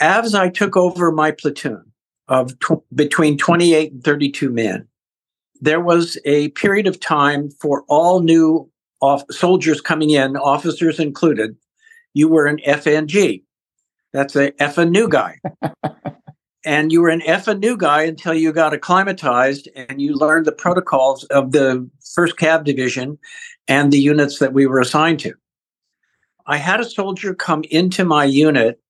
As 0.00 0.34
I 0.34 0.48
took 0.48 0.76
over 0.76 1.12
my 1.12 1.30
platoon 1.30 1.92
of 2.28 2.58
tw- 2.60 2.82
between 2.94 3.36
28 3.36 3.92
and 3.92 4.04
32 4.04 4.50
men, 4.50 4.88
there 5.60 5.80
was 5.80 6.18
a 6.24 6.48
period 6.50 6.86
of 6.86 7.00
time 7.00 7.50
for 7.50 7.84
all 7.88 8.20
new 8.20 8.70
off- 9.00 9.30
soldiers 9.30 9.80
coming 9.80 10.10
in, 10.10 10.36
officers 10.36 10.98
included. 10.98 11.56
You 12.16 12.28
were 12.28 12.46
an 12.46 12.60
FNG. 12.66 13.42
That's 14.14 14.34
a 14.36 14.50
F 14.58 14.78
a 14.78 14.86
new 14.86 15.06
guy. 15.06 15.38
and 16.64 16.90
you 16.90 17.02
were 17.02 17.10
an 17.10 17.20
F 17.20 17.46
a 17.46 17.54
new 17.54 17.76
guy 17.76 18.04
until 18.04 18.32
you 18.32 18.54
got 18.54 18.72
acclimatized 18.72 19.68
and 19.76 20.00
you 20.00 20.14
learned 20.14 20.46
the 20.46 20.52
protocols 20.52 21.24
of 21.24 21.52
the 21.52 21.86
first 22.14 22.36
cav 22.36 22.64
division 22.64 23.18
and 23.68 23.92
the 23.92 23.98
units 23.98 24.38
that 24.38 24.54
we 24.54 24.64
were 24.64 24.80
assigned 24.80 25.20
to. 25.20 25.34
I 26.46 26.56
had 26.56 26.80
a 26.80 26.88
soldier 26.88 27.34
come 27.34 27.64
into 27.64 28.02
my 28.02 28.24
unit 28.24 28.80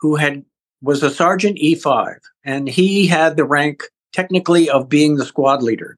who 0.00 0.16
had 0.16 0.44
was 0.82 1.04
a 1.04 1.14
sergeant 1.14 1.58
E5 1.58 2.16
and 2.42 2.68
he 2.68 3.06
had 3.06 3.36
the 3.36 3.44
rank 3.44 3.84
technically 4.12 4.68
of 4.68 4.88
being 4.88 5.14
the 5.14 5.24
squad 5.24 5.62
leader. 5.62 5.96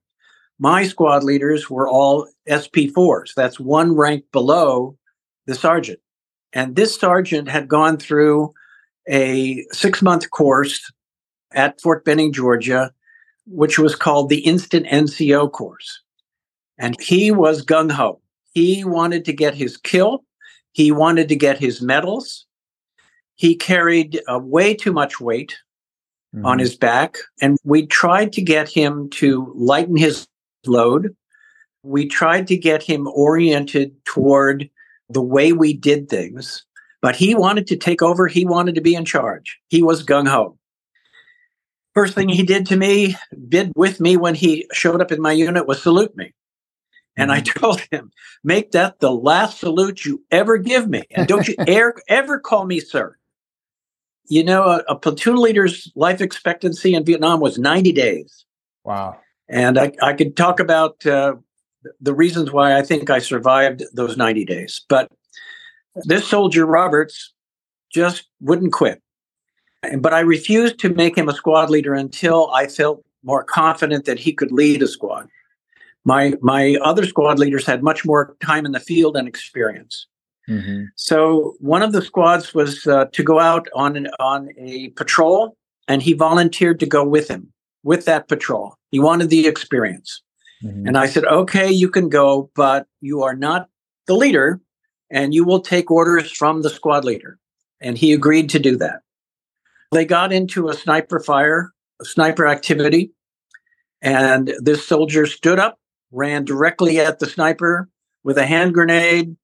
My 0.58 0.86
squad 0.86 1.24
leaders 1.24 1.70
were 1.70 1.88
all 1.88 2.28
SP4s. 2.46 3.32
That's 3.34 3.58
one 3.58 3.96
rank 3.96 4.24
below 4.30 4.98
the 5.46 5.54
sergeant. 5.54 6.00
And 6.56 6.74
this 6.74 6.98
sergeant 6.98 7.50
had 7.50 7.68
gone 7.68 7.98
through 7.98 8.54
a 9.06 9.66
six 9.72 10.00
month 10.00 10.30
course 10.30 10.90
at 11.52 11.78
Fort 11.82 12.02
Benning, 12.02 12.32
Georgia, 12.32 12.92
which 13.46 13.78
was 13.78 13.94
called 13.94 14.30
the 14.30 14.38
Instant 14.38 14.86
NCO 14.86 15.52
course. 15.52 16.00
And 16.78 16.98
he 16.98 17.30
was 17.30 17.62
gung 17.62 17.92
ho. 17.92 18.22
He 18.54 18.84
wanted 18.84 19.26
to 19.26 19.34
get 19.34 19.54
his 19.54 19.76
kill. 19.76 20.24
He 20.72 20.90
wanted 20.90 21.28
to 21.28 21.36
get 21.36 21.58
his 21.58 21.82
medals. 21.82 22.46
He 23.34 23.54
carried 23.54 24.22
uh, 24.26 24.38
way 24.38 24.74
too 24.74 24.94
much 24.94 25.20
weight 25.20 25.58
mm-hmm. 26.34 26.46
on 26.46 26.58
his 26.58 26.74
back. 26.74 27.18
And 27.42 27.58
we 27.64 27.86
tried 27.86 28.32
to 28.32 28.40
get 28.40 28.66
him 28.66 29.10
to 29.10 29.52
lighten 29.54 29.98
his 29.98 30.26
load. 30.64 31.14
We 31.82 32.08
tried 32.08 32.46
to 32.46 32.56
get 32.56 32.82
him 32.82 33.06
oriented 33.08 33.94
toward 34.06 34.70
the 35.08 35.22
way 35.22 35.52
we 35.52 35.72
did 35.72 36.08
things, 36.08 36.64
but 37.02 37.16
he 37.16 37.34
wanted 37.34 37.66
to 37.68 37.76
take 37.76 38.02
over. 38.02 38.26
He 38.26 38.44
wanted 38.44 38.74
to 38.74 38.80
be 38.80 38.94
in 38.94 39.04
charge. 39.04 39.58
He 39.68 39.82
was 39.82 40.04
gung 40.04 40.28
ho. 40.28 40.58
First 41.94 42.14
thing 42.14 42.28
he 42.28 42.42
did 42.42 42.66
to 42.66 42.76
me, 42.76 43.16
did 43.48 43.72
with 43.74 44.00
me 44.00 44.16
when 44.16 44.34
he 44.34 44.66
showed 44.72 45.00
up 45.00 45.10
in 45.12 45.22
my 45.22 45.32
unit 45.32 45.66
was 45.66 45.82
salute 45.82 46.14
me. 46.16 46.34
And 47.16 47.32
I 47.32 47.40
mm-hmm. 47.40 47.58
told 47.58 47.80
him, 47.90 48.10
make 48.44 48.72
that 48.72 49.00
the 49.00 49.12
last 49.12 49.60
salute 49.60 50.04
you 50.04 50.22
ever 50.30 50.58
give 50.58 50.88
me. 50.88 51.04
And 51.10 51.26
don't 51.26 51.48
you 51.48 51.54
ever, 51.66 51.94
ever 52.08 52.38
call 52.38 52.66
me 52.66 52.80
sir. 52.80 53.16
You 54.28 54.44
know, 54.44 54.64
a, 54.64 54.84
a, 54.88 54.96
platoon 54.96 55.36
leader's 55.36 55.90
life 55.94 56.20
expectancy 56.20 56.94
in 56.94 57.04
Vietnam 57.04 57.40
was 57.40 57.58
90 57.58 57.92
days. 57.92 58.44
Wow. 58.84 59.18
And 59.48 59.78
I, 59.78 59.92
I 60.02 60.14
could 60.14 60.36
talk 60.36 60.58
about 60.58 61.06
uh, 61.06 61.36
the 62.00 62.14
reasons 62.14 62.52
why 62.52 62.76
I 62.76 62.82
think 62.82 63.10
I 63.10 63.18
survived 63.18 63.82
those 63.92 64.16
90 64.16 64.44
days. 64.44 64.84
But 64.88 65.10
this 66.04 66.26
soldier, 66.26 66.66
Roberts, 66.66 67.32
just 67.92 68.28
wouldn't 68.40 68.72
quit. 68.72 69.02
But 69.98 70.12
I 70.12 70.20
refused 70.20 70.78
to 70.80 70.88
make 70.88 71.16
him 71.16 71.28
a 71.28 71.34
squad 71.34 71.70
leader 71.70 71.94
until 71.94 72.50
I 72.50 72.66
felt 72.66 73.04
more 73.22 73.44
confident 73.44 74.04
that 74.04 74.18
he 74.18 74.32
could 74.32 74.52
lead 74.52 74.82
a 74.82 74.88
squad. 74.88 75.28
My 76.04 76.34
my 76.40 76.76
other 76.82 77.04
squad 77.04 77.38
leaders 77.38 77.66
had 77.66 77.82
much 77.82 78.04
more 78.04 78.36
time 78.44 78.64
in 78.64 78.72
the 78.72 78.80
field 78.80 79.16
and 79.16 79.26
experience. 79.26 80.06
Mm-hmm. 80.48 80.84
So 80.94 81.56
one 81.58 81.82
of 81.82 81.92
the 81.92 82.02
squads 82.02 82.54
was 82.54 82.86
uh, 82.86 83.06
to 83.06 83.22
go 83.22 83.40
out 83.40 83.66
on 83.74 83.96
an, 83.96 84.08
on 84.20 84.48
a 84.56 84.90
patrol, 84.90 85.56
and 85.88 86.02
he 86.02 86.12
volunteered 86.12 86.78
to 86.80 86.86
go 86.86 87.04
with 87.04 87.28
him 87.28 87.52
with 87.82 88.04
that 88.04 88.28
patrol. 88.28 88.76
He 88.90 89.00
wanted 89.00 89.30
the 89.30 89.46
experience, 89.48 90.22
mm-hmm. 90.62 90.86
and 90.86 90.96
I 90.96 91.06
said, 91.06 91.24
"Okay, 91.24 91.70
you 91.70 91.88
can 91.88 92.08
go, 92.08 92.50
but 92.54 92.86
you 93.00 93.22
are 93.22 93.36
not 93.36 93.68
the 94.06 94.14
leader, 94.14 94.60
and 95.10 95.34
you 95.34 95.44
will 95.44 95.60
take 95.60 95.90
orders 95.90 96.30
from 96.30 96.62
the 96.62 96.70
squad 96.70 97.04
leader." 97.04 97.38
And 97.80 97.98
he 97.98 98.12
agreed 98.12 98.48
to 98.50 98.58
do 98.58 98.76
that. 98.76 99.02
They 99.92 100.04
got 100.04 100.32
into 100.32 100.68
a 100.68 100.74
sniper 100.74 101.20
fire, 101.20 101.72
a 102.00 102.04
sniper 102.04 102.46
activity, 102.46 103.12
and 104.02 104.54
this 104.58 104.86
soldier 104.86 105.26
stood 105.26 105.58
up, 105.58 105.78
ran 106.10 106.44
directly 106.44 106.98
at 107.00 107.18
the 107.18 107.26
sniper 107.26 107.88
with 108.24 108.38
a 108.38 108.46
hand 108.46 108.74
grenade, 108.74 109.36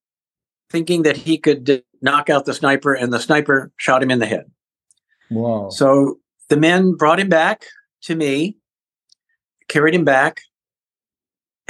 thinking 0.71 1.03
that 1.03 1.17
he 1.17 1.39
could 1.39 1.83
knock 2.01 2.31
out 2.31 2.45
the 2.45 2.55
sniper, 2.55 2.95
and 2.95 3.13
the 3.13 3.21
sniper 3.21 3.71
shot 3.77 4.03
him 4.03 4.11
in 4.11 4.19
the 4.19 4.27
head. 4.27 4.51
Wow. 5.31 5.71
So 5.71 6.19
the 6.49 6.57
men 6.57 6.95
brought 6.95 7.21
him 7.21 7.29
back 7.29 7.65
to 8.03 8.15
me, 8.15 8.57
carried 9.69 9.95
him 9.95 10.05
back, 10.05 10.43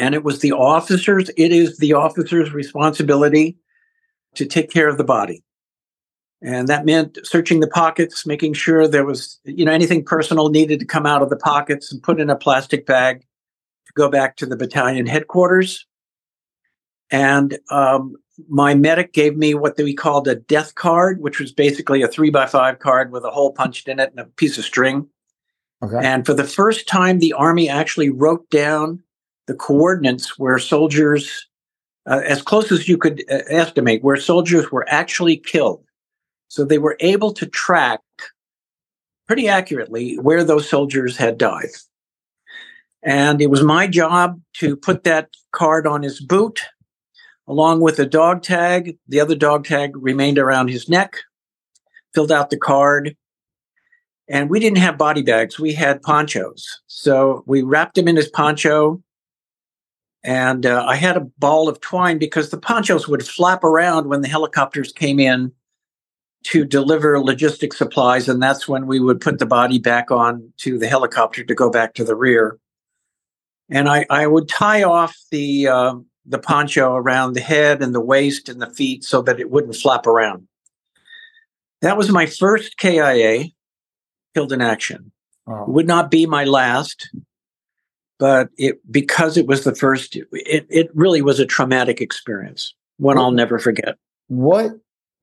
and 0.02 0.16
it 0.16 0.24
was 0.24 0.40
the 0.40 0.50
officers, 0.50 1.30
it 1.36 1.52
is 1.52 1.78
the 1.78 1.92
officer's 1.92 2.52
responsibility 2.52 3.56
to 4.34 4.44
take 4.44 4.68
care 4.68 4.88
of 4.88 4.98
the 4.98 5.04
body. 5.04 5.44
And 6.42 6.66
that 6.66 6.84
meant 6.84 7.20
searching 7.22 7.60
the 7.60 7.68
pockets 7.68 8.26
making 8.26 8.54
sure 8.54 8.88
there 8.88 9.04
was 9.06 9.38
you 9.44 9.64
know 9.64 9.70
anything 9.70 10.04
personal 10.04 10.48
needed 10.48 10.80
to 10.80 10.84
come 10.84 11.06
out 11.06 11.22
of 11.22 11.30
the 11.30 11.36
pockets 11.36 11.92
and 11.92 12.02
put 12.02 12.20
in 12.20 12.30
a 12.30 12.36
plastic 12.36 12.84
bag 12.84 13.20
to 13.20 13.92
go 13.94 14.08
back 14.08 14.34
to 14.38 14.46
the 14.46 14.56
battalion 14.56 15.06
headquarters. 15.06 15.86
And 17.12 17.60
um, 17.70 18.16
my 18.48 18.74
medic 18.74 19.12
gave 19.12 19.36
me 19.36 19.54
what 19.54 19.76
we 19.78 19.94
called 19.94 20.26
a 20.26 20.34
death 20.34 20.74
card 20.74 21.20
which 21.20 21.38
was 21.38 21.52
basically 21.52 22.02
a 22.02 22.08
three 22.08 22.30
by 22.30 22.46
five 22.46 22.80
card 22.80 23.12
with 23.12 23.22
a 23.22 23.30
hole 23.30 23.52
punched 23.52 23.86
in 23.86 24.00
it 24.00 24.10
and 24.10 24.18
a 24.18 24.24
piece 24.24 24.58
of 24.58 24.64
string. 24.64 25.06
Okay. 25.80 26.04
and 26.04 26.26
for 26.26 26.34
the 26.34 26.44
first 26.44 26.88
time 26.88 27.20
the 27.20 27.32
army 27.32 27.68
actually 27.68 28.10
wrote 28.10 28.48
down 28.50 29.02
the 29.46 29.54
coordinates 29.54 30.38
where 30.38 30.58
soldiers 30.58 31.48
uh, 32.06 32.20
as 32.26 32.42
close 32.42 32.72
as 32.72 32.88
you 32.88 32.98
could 32.98 33.22
uh, 33.30 33.38
estimate 33.48 34.02
where 34.02 34.16
soldiers 34.16 34.70
were 34.70 34.86
actually 34.88 35.36
killed 35.36 35.84
so 36.48 36.64
they 36.64 36.78
were 36.78 36.96
able 37.00 37.32
to 37.32 37.46
track 37.46 38.00
pretty 39.26 39.48
accurately 39.48 40.18
where 40.18 40.44
those 40.44 40.68
soldiers 40.68 41.16
had 41.16 41.38
died. 41.38 41.70
And 43.02 43.40
it 43.40 43.48
was 43.48 43.62
my 43.62 43.86
job 43.86 44.38
to 44.58 44.76
put 44.76 45.04
that 45.04 45.30
card 45.52 45.86
on 45.86 46.02
his 46.02 46.20
boot 46.20 46.60
along 47.48 47.80
with 47.80 47.98
a 47.98 48.04
dog 48.04 48.42
tag. 48.42 48.98
The 49.08 49.20
other 49.20 49.34
dog 49.34 49.64
tag 49.64 49.96
remained 49.96 50.38
around 50.38 50.68
his 50.68 50.90
neck, 50.90 51.16
filled 52.14 52.30
out 52.30 52.50
the 52.50 52.58
card. 52.58 53.16
And 54.28 54.50
we 54.50 54.60
didn't 54.60 54.76
have 54.76 54.98
body 54.98 55.22
bags, 55.22 55.58
we 55.58 55.72
had 55.72 56.02
ponchos. 56.02 56.82
So 56.86 57.42
we 57.46 57.62
wrapped 57.62 57.96
him 57.96 58.08
in 58.08 58.16
his 58.16 58.28
poncho. 58.28 59.02
And 60.24 60.66
uh, 60.66 60.84
I 60.86 60.96
had 60.96 61.16
a 61.16 61.28
ball 61.38 61.68
of 61.68 61.80
twine 61.80 62.18
because 62.18 62.50
the 62.50 62.58
ponchos 62.58 63.08
would 63.08 63.26
flap 63.26 63.64
around 63.64 64.08
when 64.08 64.20
the 64.20 64.28
helicopters 64.28 64.92
came 64.92 65.18
in 65.18 65.52
to 66.44 66.64
deliver 66.64 67.16
logistic 67.18 67.72
supplies, 67.72 68.28
and 68.28 68.42
that's 68.42 68.66
when 68.66 68.86
we 68.86 69.00
would 69.00 69.20
put 69.20 69.38
the 69.38 69.46
body 69.46 69.78
back 69.78 70.10
on 70.10 70.52
to 70.58 70.78
the 70.78 70.88
helicopter 70.88 71.44
to 71.44 71.54
go 71.54 71.70
back 71.70 71.94
to 71.94 72.04
the 72.04 72.16
rear. 72.16 72.58
And 73.70 73.88
I, 73.88 74.06
I 74.10 74.26
would 74.26 74.48
tie 74.48 74.82
off 74.82 75.16
the 75.30 75.68
uh, 75.68 75.94
the 76.26 76.38
poncho 76.38 76.94
around 76.94 77.32
the 77.32 77.40
head 77.40 77.82
and 77.82 77.94
the 77.94 78.00
waist 78.00 78.48
and 78.48 78.60
the 78.60 78.70
feet 78.70 79.04
so 79.04 79.22
that 79.22 79.40
it 79.40 79.50
wouldn't 79.50 79.76
flap 79.76 80.06
around. 80.06 80.46
That 81.80 81.96
was 81.96 82.10
my 82.10 82.26
first 82.26 82.76
KIA, 82.76 83.46
killed 84.34 84.52
in 84.52 84.60
action. 84.60 85.10
It 85.62 85.68
would 85.68 85.88
not 85.88 86.10
be 86.10 86.26
my 86.26 86.44
last, 86.44 87.10
but 88.22 88.50
it 88.56 88.78
because 88.88 89.36
it 89.36 89.48
was 89.48 89.64
the 89.64 89.74
first. 89.74 90.14
It 90.14 90.64
it 90.70 90.90
really 90.94 91.22
was 91.22 91.40
a 91.40 91.44
traumatic 91.44 92.00
experience, 92.00 92.72
one 92.98 93.18
I'll 93.18 93.32
never 93.32 93.58
forget. 93.58 93.96
What 94.28 94.70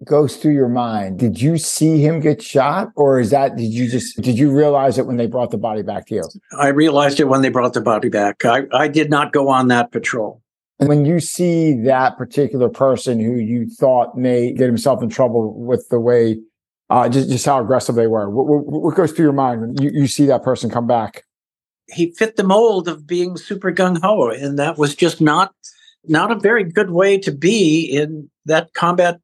goes 0.04 0.36
through 0.36 0.56
your 0.56 0.68
mind? 0.68 1.18
Did 1.18 1.42
you 1.42 1.58
see 1.58 2.02
him 2.02 2.20
get 2.20 2.42
shot, 2.42 2.90
or 2.98 3.22
is 3.22 3.30
that 3.30 3.56
did 3.56 3.72
you 3.72 3.90
just 3.90 4.22
did 4.22 4.38
you 4.38 4.52
realize 4.52 4.98
it 4.98 5.08
when 5.08 5.16
they 5.16 5.28
brought 5.28 5.52
the 5.52 5.58
body 5.58 5.82
back 5.82 6.08
to 6.08 6.16
you? 6.16 6.24
I 6.58 6.68
realized 6.68 7.22
it 7.22 7.30
when 7.30 7.42
they 7.42 7.48
brought 7.48 7.74
the 7.74 7.80
body 7.80 8.10
back. 8.10 8.44
I, 8.44 8.64
I 8.74 8.90
did 8.90 9.10
not 9.10 9.32
go 9.32 9.48
on 9.48 9.70
that 9.70 9.94
patrol. 9.94 10.42
When 10.80 11.06
you 11.06 11.22
see 11.22 11.76
that 11.84 12.18
particular 12.18 12.68
person 12.68 13.22
who 13.22 13.36
you 13.36 13.70
thought 13.70 14.18
may 14.18 14.52
get 14.52 14.68
himself 14.68 15.02
in 15.02 15.08
trouble 15.08 15.54
with 15.58 15.88
the 15.88 16.02
way, 16.02 16.40
uh, 16.90 17.08
just, 17.08 17.30
just 17.30 17.46
how 17.46 17.62
aggressive 17.62 17.96
they 17.96 18.08
were, 18.08 18.30
what, 18.30 18.46
what, 18.46 18.66
what 18.66 18.96
goes 18.96 19.14
through 19.14 19.26
your 19.26 19.34
mind 19.34 19.62
when 19.62 19.82
you, 19.82 19.90
you 20.02 20.08
see 20.08 20.26
that 20.26 20.44
person 20.44 20.70
come 20.70 20.88
back? 20.88 21.24
He 21.92 22.12
fit 22.12 22.36
the 22.36 22.44
mold 22.44 22.88
of 22.88 23.08
being 23.08 23.38
super 23.38 23.72
gung 23.72 24.00
ho, 24.02 24.30
and 24.30 24.58
that 24.60 24.78
was 24.78 24.96
just 24.96 25.22
not 25.22 25.54
not 26.08 26.32
a 26.32 26.40
very 26.40 26.64
good 26.64 26.92
way 26.92 27.18
to 27.18 27.32
be 27.32 27.84
in 27.84 28.30
that 28.46 28.74
combat 28.74 29.20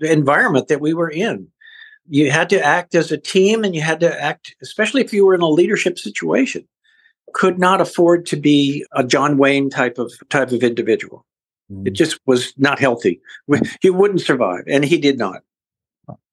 environment 0.00 0.68
that 0.68 0.80
we 0.80 0.94
were 0.94 1.10
in. 1.10 1.48
You 2.08 2.30
had 2.30 2.48
to 2.50 2.64
act 2.64 2.94
as 2.94 3.12
a 3.12 3.18
team, 3.18 3.64
and 3.64 3.74
you 3.74 3.82
had 3.82 4.00
to 4.00 4.22
act, 4.22 4.54
especially 4.62 5.02
if 5.02 5.12
you 5.12 5.26
were 5.26 5.34
in 5.34 5.40
a 5.40 5.48
leadership 5.48 5.98
situation 5.98 6.66
could 7.36 7.58
not 7.58 7.82
afford 7.82 8.24
to 8.24 8.36
be 8.36 8.86
a 8.92 9.04
John 9.04 9.36
Wayne 9.36 9.68
type 9.68 9.98
of 9.98 10.10
type 10.30 10.52
of 10.52 10.62
individual. 10.62 11.26
Mm. 11.70 11.86
It 11.86 11.90
just 11.90 12.18
was 12.26 12.54
not 12.56 12.78
healthy. 12.78 13.20
He 13.82 13.90
wouldn't 13.90 14.22
survive, 14.22 14.62
and 14.66 14.84
he 14.84 14.96
did 14.98 15.18
not. 15.18 15.42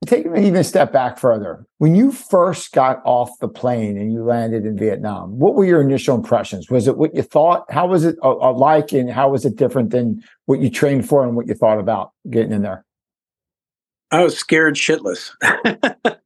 Take 0.05 0.29
me 0.29 0.45
even 0.45 0.59
a 0.59 0.63
step 0.63 0.91
back 0.91 1.17
further. 1.17 1.65
When 1.77 1.95
you 1.95 2.11
first 2.11 2.73
got 2.73 3.01
off 3.05 3.31
the 3.39 3.47
plane 3.47 3.97
and 3.97 4.13
you 4.13 4.23
landed 4.23 4.65
in 4.65 4.77
Vietnam, 4.77 5.39
what 5.39 5.55
were 5.55 5.65
your 5.65 5.81
initial 5.81 6.15
impressions? 6.15 6.69
Was 6.69 6.87
it 6.87 6.97
what 6.97 7.15
you 7.15 7.23
thought? 7.23 7.65
How 7.71 7.87
was 7.87 8.03
it 8.03 8.17
uh, 8.21 8.37
uh 8.37 8.53
like, 8.53 8.91
and 8.91 9.09
how 9.09 9.29
was 9.29 9.45
it 9.45 9.55
different 9.55 9.91
than 9.91 10.23
what 10.45 10.59
you 10.59 10.69
trained 10.69 11.07
for 11.07 11.25
and 11.25 11.35
what 11.35 11.47
you 11.47 11.53
thought 11.55 11.79
about 11.79 12.11
getting 12.29 12.51
in 12.51 12.61
there? 12.61 12.85
I 14.11 14.23
was 14.23 14.37
scared 14.37 14.75
shitless. 14.75 15.31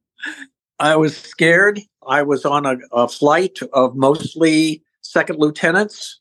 I 0.78 0.96
was 0.96 1.16
scared. 1.16 1.80
I 2.06 2.22
was 2.22 2.44
on 2.44 2.66
a, 2.66 2.76
a 2.92 3.08
flight 3.08 3.60
of 3.72 3.96
mostly 3.96 4.82
second 5.00 5.38
lieutenants, 5.38 6.20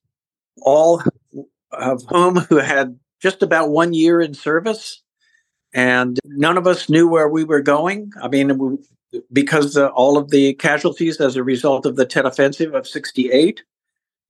all 0.61 1.03
of 1.71 2.03
whom 2.09 2.37
who 2.37 2.57
had 2.57 2.97
just 3.21 3.43
about 3.43 3.69
one 3.69 3.93
year 3.93 4.21
in 4.21 4.33
service. 4.33 5.01
And 5.77 6.19
none 6.25 6.57
of 6.57 6.65
us 6.65 6.89
knew 6.89 7.07
where 7.07 7.29
we 7.29 7.43
were 7.43 7.61
going. 7.61 8.11
I 8.19 8.27
mean, 8.27 8.79
because 9.31 9.77
uh, 9.77 9.89
all 9.89 10.17
of 10.17 10.31
the 10.31 10.55
casualties 10.55 11.21
as 11.21 11.35
a 11.35 11.43
result 11.43 11.85
of 11.85 11.97
the 11.97 12.05
Tet 12.05 12.25
Offensive 12.25 12.73
of 12.73 12.87
68, 12.87 13.63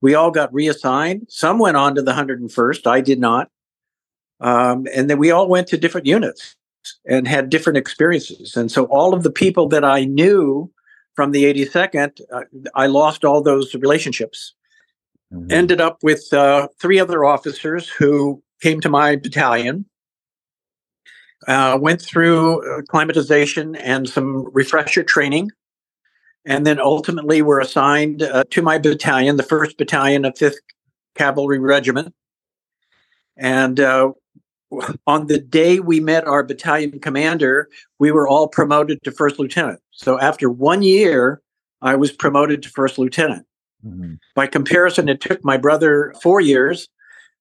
we 0.02 0.14
all 0.14 0.30
got 0.30 0.54
reassigned. 0.54 1.26
Some 1.30 1.58
went 1.58 1.78
on 1.78 1.96
to 1.96 2.02
the 2.02 2.12
101st. 2.12 2.86
I 2.86 3.00
did 3.00 3.22
not. 3.22 3.50
Um, 4.42 4.88
and 4.94 5.10
then 5.10 5.20
we 5.20 5.32
all 5.32 5.48
went 5.48 5.68
to 5.68 5.78
different 5.78 6.06
units 6.06 6.58
and 7.06 7.26
had 7.26 7.50
different 7.50 7.78
experiences. 7.78 8.58
And 8.58 8.70
so 8.70 8.84
all 8.88 9.14
of 9.14 9.24
the 9.24 9.32
people 9.32 9.70
that 9.70 9.86
I 9.86 10.04
knew 10.04 10.70
from 11.16 11.32
the 11.32 11.46
82nd, 11.46 12.20
uh, 12.30 12.42
I 12.76 12.88
lost 12.88 13.24
all 13.24 13.42
those 13.42 13.74
relationships. 13.74 14.54
Mm-hmm. 15.34 15.50
Ended 15.50 15.80
up 15.80 16.04
with 16.04 16.34
uh, 16.34 16.68
three 16.78 17.00
other 17.00 17.24
officers 17.24 17.88
who 17.88 18.44
came 18.62 18.82
to 18.82 18.90
my 18.90 19.16
battalion, 19.16 19.86
uh, 21.48 21.78
went 21.80 22.02
through 22.02 22.80
acclimatization 22.80 23.76
and 23.76 24.10
some 24.10 24.50
refresher 24.54 25.04
training, 25.04 25.52
and 26.46 26.66
then 26.66 26.80
ultimately 26.80 27.42
were 27.42 27.60
assigned 27.60 28.24
uh, 28.24 28.44
to 28.50 28.62
my 28.62 28.78
battalion, 28.78 29.38
the 29.38 29.44
1st 29.44 29.78
Battalion 29.78 30.26
of 30.26 30.34
5th 30.34 30.56
Cavalry 31.16 31.60
Regiment. 31.60 32.14
And 33.36 33.80
uh, 33.80 34.14
on 35.06 35.28
the 35.28 35.40
day 35.40 35.80
we 35.80 36.00
met 36.00 36.26
our 36.26 36.44
battalion 36.44 37.00
commander, 37.00 37.70
we 38.00 38.12
were 38.12 38.28
all 38.28 38.48
promoted 38.48 39.04
to 39.04 39.12
first 39.12 39.40
lieutenant. 39.40 39.80
So 39.92 40.20
after 40.20 40.50
one 40.50 40.82
year, 40.82 41.42
I 41.82 41.96
was 41.96 42.12
promoted 42.12 42.64
to 42.64 42.70
first 42.70 42.98
lieutenant. 42.98 43.46
Mm-hmm. 43.86 44.16
By 44.36 44.48
comparison, 44.48 45.10
it 45.10 45.22
took 45.22 45.44
my 45.44 45.58
brother 45.58 46.14
four 46.22 46.42
years, 46.42 46.90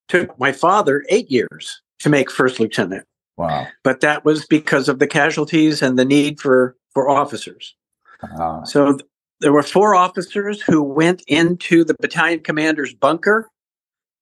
took 0.07 0.37
my 0.39 0.51
father 0.51 1.03
eight 1.09 1.29
years 1.31 1.81
to 1.99 2.09
make 2.09 2.29
first 2.29 2.59
lieutenant. 2.59 3.05
Wow. 3.37 3.67
But 3.83 4.01
that 4.01 4.25
was 4.25 4.45
because 4.45 4.89
of 4.89 4.99
the 4.99 5.07
casualties 5.07 5.81
and 5.81 5.97
the 5.97 6.05
need 6.05 6.39
for, 6.39 6.75
for 6.93 7.09
officers. 7.09 7.75
Uh-huh. 8.23 8.65
So 8.65 8.93
th- 8.93 9.09
there 9.39 9.53
were 9.53 9.63
four 9.63 9.93
officers 9.93 10.61
who 10.61 10.81
went 10.81 11.21
into 11.27 11.83
the 11.83 11.95
battalion 11.99 12.39
commander's 12.39 12.93
bunker 12.93 13.49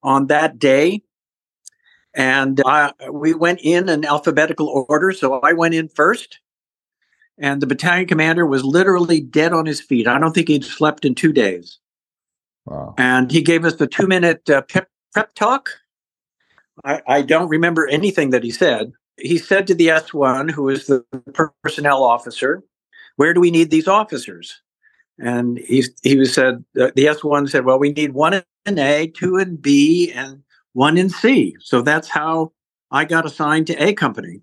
on 0.03 0.27
that 0.27 0.59
day 0.59 1.01
and 2.15 2.61
uh, 2.65 2.93
we 3.11 3.33
went 3.33 3.59
in 3.61 3.89
in 3.89 4.05
alphabetical 4.05 4.85
order. 4.89 5.11
So 5.11 5.39
I 5.41 5.53
went 5.53 5.73
in 5.73 5.89
first, 5.89 6.39
and 7.37 7.61
the 7.61 7.67
battalion 7.67 8.07
commander 8.07 8.45
was 8.45 8.63
literally 8.63 9.19
dead 9.19 9.51
on 9.51 9.65
his 9.65 9.81
feet. 9.81 10.07
I 10.07 10.17
don't 10.17 10.33
think 10.33 10.47
he'd 10.47 10.63
slept 10.63 11.03
in 11.03 11.13
two 11.13 11.33
days. 11.33 11.79
Wow. 12.65 12.95
And 12.97 13.31
he 13.31 13.41
gave 13.41 13.65
us 13.65 13.75
the 13.75 13.87
two 13.87 14.07
minute 14.07 14.49
uh, 14.49 14.61
pep, 14.61 14.89
prep 15.13 15.35
talk. 15.35 15.69
I, 16.83 17.01
I, 17.07 17.21
don't 17.21 17.47
remember 17.47 17.87
anything 17.87 18.31
that 18.31 18.43
he 18.43 18.51
said. 18.51 18.91
He 19.17 19.37
said 19.37 19.67
to 19.67 19.75
the 19.75 19.87
S1, 19.87 20.51
who 20.51 20.63
was 20.63 20.87
the 20.87 21.05
personnel 21.63 22.03
officer, 22.03 22.63
Where 23.15 23.33
do 23.33 23.39
we 23.39 23.51
need 23.51 23.71
these 23.71 23.87
officers? 23.87 24.61
And 25.17 25.57
he, 25.59 25.85
he 26.03 26.25
said, 26.25 26.63
the 26.73 26.91
S1 26.95 27.49
said, 27.49 27.65
Well, 27.65 27.79
we 27.79 27.93
need 27.93 28.13
one 28.13 28.41
in 28.65 28.79
A, 28.79 29.07
two 29.07 29.37
in 29.37 29.55
B, 29.55 30.11
and 30.11 30.43
one 30.73 30.97
in 30.97 31.09
C. 31.09 31.55
So 31.61 31.81
that's 31.81 32.09
how 32.09 32.51
I 32.91 33.05
got 33.05 33.25
assigned 33.25 33.67
to 33.67 33.75
A 33.81 33.93
Company. 33.93 34.41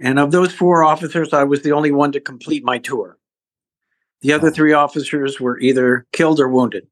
And 0.00 0.18
of 0.18 0.30
those 0.30 0.52
four 0.54 0.84
officers, 0.84 1.32
I 1.32 1.44
was 1.44 1.62
the 1.62 1.72
only 1.72 1.90
one 1.90 2.12
to 2.12 2.20
complete 2.20 2.64
my 2.64 2.78
tour. 2.78 3.18
The 4.22 4.32
other 4.32 4.50
three 4.50 4.72
officers 4.72 5.40
were 5.40 5.58
either 5.60 6.06
killed 6.12 6.40
or 6.40 6.48
wounded. 6.48 6.86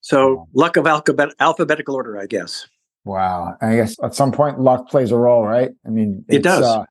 So 0.00 0.48
luck 0.52 0.76
of 0.76 0.86
alphabet- 0.86 1.34
alphabetical 1.40 1.94
order, 1.94 2.18
I 2.18 2.26
guess. 2.26 2.68
Wow. 3.04 3.56
I 3.60 3.76
guess 3.76 3.96
at 4.02 4.14
some 4.14 4.32
point 4.32 4.60
luck 4.60 4.88
plays 4.88 5.10
a 5.10 5.16
role, 5.16 5.44
right? 5.44 5.70
I 5.86 5.90
mean, 5.90 6.24
it 6.28 6.42
does. 6.42 6.64
Uh, 6.64 6.84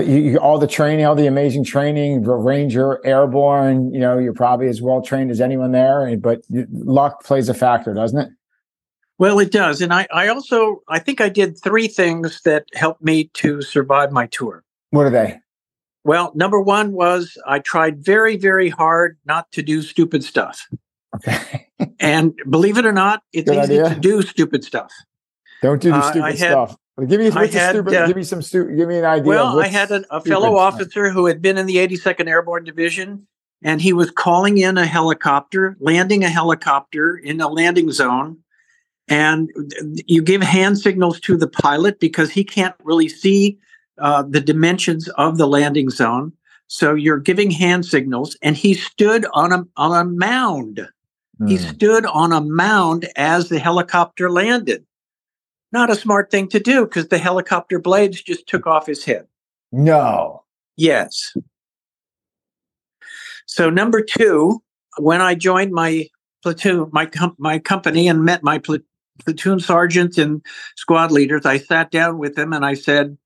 you, 0.00 0.16
you, 0.16 0.38
all 0.38 0.58
the 0.58 0.66
training, 0.66 1.04
all 1.04 1.14
the 1.14 1.26
amazing 1.26 1.64
training, 1.64 2.22
Ranger, 2.22 3.04
Airborne, 3.04 3.92
you 3.92 4.00
know, 4.00 4.18
you're 4.18 4.32
probably 4.32 4.68
as 4.68 4.80
well 4.80 5.02
trained 5.02 5.30
as 5.30 5.40
anyone 5.40 5.72
there, 5.72 6.16
but 6.16 6.42
luck 6.48 7.24
plays 7.24 7.48
a 7.48 7.54
factor, 7.54 7.92
doesn't 7.92 8.18
it? 8.18 8.28
Well, 9.18 9.38
it 9.38 9.52
does. 9.52 9.80
And 9.80 9.92
I, 9.92 10.06
I 10.12 10.28
also, 10.28 10.82
I 10.88 10.98
think 10.98 11.20
I 11.20 11.28
did 11.28 11.58
three 11.62 11.88
things 11.88 12.40
that 12.42 12.66
helped 12.74 13.02
me 13.02 13.24
to 13.34 13.62
survive 13.62 14.12
my 14.12 14.26
tour. 14.26 14.64
What 14.90 15.06
are 15.06 15.10
they? 15.10 15.38
Well, 16.04 16.32
number 16.34 16.60
one 16.60 16.92
was 16.92 17.36
I 17.46 17.60
tried 17.60 18.04
very, 18.04 18.36
very 18.36 18.68
hard 18.68 19.18
not 19.24 19.50
to 19.52 19.62
do 19.62 19.82
stupid 19.82 20.24
stuff. 20.24 20.66
Okay. 21.16 21.68
and 22.00 22.34
believe 22.48 22.78
it 22.78 22.86
or 22.86 22.92
not, 22.92 23.22
it's 23.32 23.48
Good 23.48 23.62
easy 23.62 23.80
idea. 23.80 23.94
to 23.94 24.00
do 24.00 24.22
stupid 24.22 24.64
stuff. 24.64 24.92
Don't 25.62 25.80
do 25.80 25.90
the 25.90 25.96
uh, 25.96 26.10
stupid 26.10 26.38
had, 26.38 26.50
stuff. 26.50 26.76
Give 27.08 27.20
me, 27.20 27.30
had, 27.30 27.70
stupid, 27.70 27.94
uh, 27.94 28.06
give 28.06 28.16
me 28.16 28.22
some 28.22 28.42
stupid. 28.42 28.76
Give 28.76 28.88
me 28.88 28.98
an 28.98 29.04
idea. 29.04 29.28
Well, 29.28 29.60
I 29.60 29.68
had 29.68 29.90
a, 29.90 30.04
a 30.14 30.20
fellow 30.20 30.56
officer 30.56 31.08
who 31.08 31.26
had 31.26 31.40
been 31.40 31.56
in 31.56 31.66
the 31.66 31.76
82nd 31.76 32.28
Airborne 32.28 32.64
Division, 32.64 33.26
and 33.62 33.80
he 33.80 33.92
was 33.92 34.10
calling 34.10 34.58
in 34.58 34.76
a 34.76 34.84
helicopter, 34.84 35.76
landing 35.80 36.22
a 36.22 36.28
helicopter 36.28 37.16
in 37.16 37.40
a 37.40 37.48
landing 37.48 37.90
zone, 37.92 38.36
and 39.08 39.50
you 40.06 40.20
give 40.20 40.42
hand 40.42 40.78
signals 40.78 41.18
to 41.20 41.36
the 41.36 41.48
pilot 41.48 41.98
because 41.98 42.30
he 42.30 42.44
can't 42.44 42.74
really 42.82 43.08
see 43.08 43.58
uh, 43.98 44.22
the 44.22 44.40
dimensions 44.40 45.08
of 45.10 45.38
the 45.38 45.46
landing 45.46 45.88
zone. 45.88 46.32
So 46.66 46.94
you're 46.94 47.18
giving 47.18 47.50
hand 47.50 47.86
signals, 47.86 48.36
and 48.42 48.56
he 48.56 48.74
stood 48.74 49.26
on 49.32 49.52
a 49.52 49.64
on 49.76 49.98
a 49.98 50.04
mound. 50.08 50.88
Mm. 51.40 51.48
He 51.48 51.56
hmm. 51.56 51.68
stood 51.70 52.06
on 52.06 52.32
a 52.32 52.40
mound 52.40 53.08
as 53.16 53.48
the 53.48 53.58
helicopter 53.58 54.30
landed. 54.30 54.84
Not 55.72 55.90
a 55.90 55.94
smart 55.94 56.30
thing 56.30 56.48
to 56.48 56.60
do 56.60 56.84
because 56.84 57.08
the 57.08 57.18
helicopter 57.18 57.78
blades 57.78 58.22
just 58.22 58.46
took 58.46 58.66
off 58.66 58.86
his 58.86 59.04
head. 59.04 59.26
No. 59.72 60.44
Yes. 60.76 61.34
So 63.46 63.70
number 63.70 64.02
two, 64.02 64.62
when 64.98 65.20
I 65.20 65.34
joined 65.34 65.72
my 65.72 66.08
platoon, 66.42 66.90
my 66.92 67.06
com- 67.06 67.36
my 67.38 67.58
company, 67.58 68.08
and 68.08 68.24
met 68.24 68.42
my 68.42 68.58
pl- 68.58 68.78
platoon 69.24 69.60
sergeants 69.60 70.18
and 70.18 70.44
squad 70.76 71.10
leaders, 71.10 71.46
I 71.46 71.58
sat 71.58 71.90
down 71.90 72.18
with 72.18 72.34
them 72.34 72.52
and 72.52 72.64
I 72.64 72.74
said, 72.74 73.16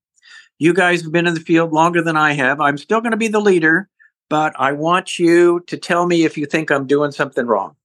You 0.57 0.73
guys 0.73 1.01
have 1.01 1.11
been 1.11 1.27
in 1.27 1.33
the 1.33 1.39
field 1.39 1.73
longer 1.73 2.01
than 2.01 2.15
I 2.15 2.33
have. 2.33 2.61
I'm 2.61 2.77
still 2.77 3.01
going 3.01 3.11
to 3.11 3.17
be 3.17 3.27
the 3.27 3.41
leader, 3.41 3.89
but 4.29 4.53
I 4.57 4.71
want 4.71 5.19
you 5.19 5.61
to 5.67 5.77
tell 5.77 6.05
me 6.05 6.23
if 6.23 6.37
you 6.37 6.45
think 6.45 6.71
I'm 6.71 6.87
doing 6.87 7.11
something 7.11 7.45
wrong. 7.45 7.75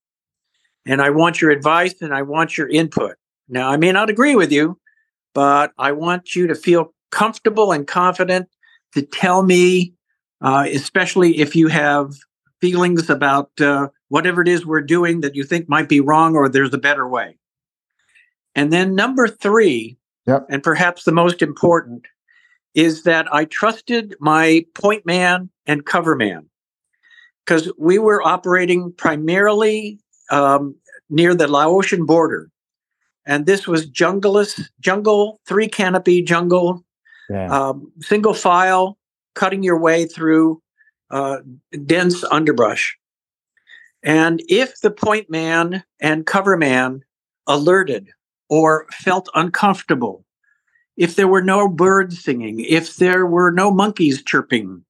And 0.86 1.00
I 1.00 1.10
want 1.10 1.40
your 1.40 1.50
advice 1.50 1.94
and 2.00 2.12
I 2.12 2.22
want 2.22 2.58
your 2.58 2.68
input. 2.68 3.16
Now, 3.48 3.70
I 3.70 3.76
may 3.76 3.92
not 3.92 4.10
agree 4.10 4.34
with 4.34 4.52
you, 4.52 4.78
but 5.34 5.72
I 5.78 5.92
want 5.92 6.34
you 6.34 6.46
to 6.46 6.54
feel 6.54 6.94
comfortable 7.10 7.72
and 7.72 7.86
confident 7.86 8.48
to 8.94 9.02
tell 9.02 9.42
me, 9.42 9.94
uh, 10.40 10.66
especially 10.72 11.38
if 11.38 11.54
you 11.56 11.68
have 11.68 12.14
feelings 12.60 13.10
about 13.10 13.50
uh, 13.60 13.88
whatever 14.08 14.42
it 14.42 14.48
is 14.48 14.64
we're 14.64 14.80
doing 14.80 15.20
that 15.20 15.34
you 15.34 15.44
think 15.44 15.68
might 15.68 15.88
be 15.88 16.00
wrong 16.00 16.36
or 16.36 16.48
there's 16.48 16.72
a 16.72 16.78
better 16.78 17.08
way. 17.08 17.36
And 18.54 18.72
then 18.72 18.94
number 18.94 19.26
three, 19.26 19.96
yep. 20.26 20.46
and 20.48 20.62
perhaps 20.62 21.04
the 21.04 21.12
most 21.12 21.42
important, 21.42 22.06
is 22.74 23.02
that 23.02 23.32
I 23.32 23.44
trusted 23.46 24.14
my 24.20 24.64
point 24.74 25.04
man 25.04 25.50
and 25.66 25.84
cover 25.84 26.14
man 26.14 26.46
because 27.44 27.70
we 27.78 27.98
were 27.98 28.22
operating 28.22 28.92
primarily 28.92 29.98
um, 30.30 30.76
near 31.10 31.34
the 31.34 31.48
Laotian 31.48 32.06
border. 32.06 32.50
And 33.26 33.46
this 33.46 33.66
was 33.66 33.88
jungleless 33.88 34.60
jungle, 34.80 35.40
three 35.46 35.68
canopy 35.68 36.22
jungle, 36.22 36.84
um, 37.50 37.92
single 38.00 38.34
file, 38.34 38.98
cutting 39.34 39.62
your 39.62 39.78
way 39.78 40.06
through 40.06 40.60
uh, 41.10 41.38
dense 41.86 42.24
underbrush. 42.24 42.96
And 44.02 44.42
if 44.48 44.80
the 44.80 44.90
point 44.90 45.30
man 45.30 45.84
and 46.00 46.26
cover 46.26 46.56
man 46.56 47.04
alerted 47.46 48.08
or 48.48 48.86
felt 48.90 49.28
uncomfortable, 49.34 50.24
if 50.96 51.14
there 51.16 51.28
were 51.28 51.42
no 51.42 51.68
birds 51.68 52.22
singing, 52.22 52.60
if 52.60 52.96
there 52.96 53.26
were 53.26 53.50
no 53.50 53.70
monkeys 53.70 54.22
chirping, 54.22 54.84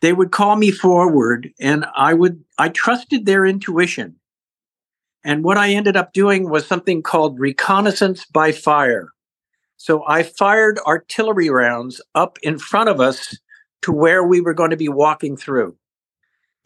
they 0.00 0.12
would 0.12 0.32
call 0.32 0.56
me 0.56 0.70
forward 0.70 1.52
and 1.60 1.86
I 1.94 2.14
would, 2.14 2.44
I 2.58 2.68
trusted 2.68 3.24
their 3.24 3.46
intuition. 3.46 4.16
And 5.24 5.44
what 5.44 5.58
I 5.58 5.70
ended 5.70 5.96
up 5.96 6.12
doing 6.12 6.48
was 6.48 6.66
something 6.66 7.02
called 7.02 7.38
reconnaissance 7.38 8.24
by 8.26 8.52
fire. 8.52 9.08
So 9.76 10.04
I 10.06 10.22
fired 10.22 10.78
artillery 10.86 11.50
rounds 11.50 12.00
up 12.14 12.38
in 12.42 12.58
front 12.58 12.88
of 12.88 13.00
us 13.00 13.38
to 13.82 13.92
where 13.92 14.24
we 14.24 14.40
were 14.40 14.54
going 14.54 14.70
to 14.70 14.76
be 14.76 14.88
walking 14.88 15.36
through. 15.36 15.76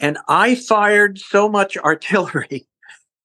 And 0.01 0.19
I 0.29 0.55
fired 0.55 1.19
so 1.19 1.49
much 1.49 1.77
artillery 1.79 2.67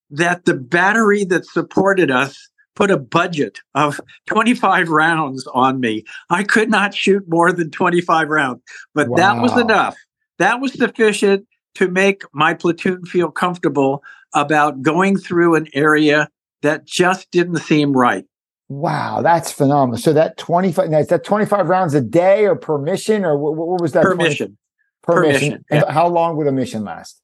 that 0.10 0.46
the 0.46 0.54
battery 0.54 1.24
that 1.26 1.46
supported 1.46 2.12
us 2.12 2.50
put 2.76 2.92
a 2.92 2.98
budget 2.98 3.60
of 3.76 4.00
25 4.28 4.90
rounds 4.90 5.48
on 5.54 5.80
me. 5.80 6.06
I 6.30 6.44
could 6.44 6.70
not 6.70 6.94
shoot 6.94 7.24
more 7.28 7.52
than 7.52 7.72
25 7.72 8.30
rounds, 8.30 8.62
but 8.94 9.10
wow. 9.10 9.18
that 9.18 9.42
was 9.42 9.58
enough. 9.58 9.98
That 10.38 10.62
was 10.62 10.74
sufficient 10.74 11.48
to 11.78 11.88
make 11.88 12.24
my 12.34 12.56
platoon 12.56 13.06
feel 13.06 13.30
comfortable 13.30 14.04
about 14.34 14.82
going 14.82 15.16
through 15.16 15.54
an 15.54 15.68
area 15.74 16.28
that 16.64 16.86
just 16.86 17.30
didn't 17.30 17.58
seem 17.58 17.96
right. 17.96 18.26
Wow, 18.68 19.22
that's 19.22 19.52
phenomenal. 19.52 20.00
So 20.00 20.12
that 20.14 20.38
25 20.38 20.92
is 20.92 21.08
that 21.08 21.24
25 21.24 21.70
rounds 21.70 21.94
a 21.94 22.02
day 22.02 22.48
or 22.48 22.56
per 22.56 22.80
mission 22.80 23.24
or 23.24 23.38
what, 23.38 23.56
what 23.56 23.80
was 23.80 23.92
that? 23.92 24.04
Permission. 24.04 24.18
20, 24.18 24.30
mission. 24.30 24.58
Per, 25.04 25.14
per 25.14 25.22
mission. 25.22 25.50
mission. 25.50 25.66
Yeah. 25.72 25.92
how 25.92 26.08
long 26.08 26.36
would 26.38 26.48
a 26.48 26.52
mission 26.52 26.84
last? 26.84 27.22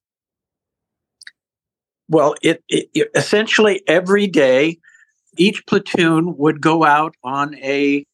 Well, 2.08 2.36
it, 2.44 2.63
it, 2.70 2.89
it, 2.94 3.10
essentially 3.16 3.82
every 3.88 4.28
day, 4.28 4.78
each 5.36 5.66
platoon 5.66 6.38
would 6.38 6.62
go 6.62 6.86
out 6.86 7.16
on 7.24 7.56
a 7.56 8.06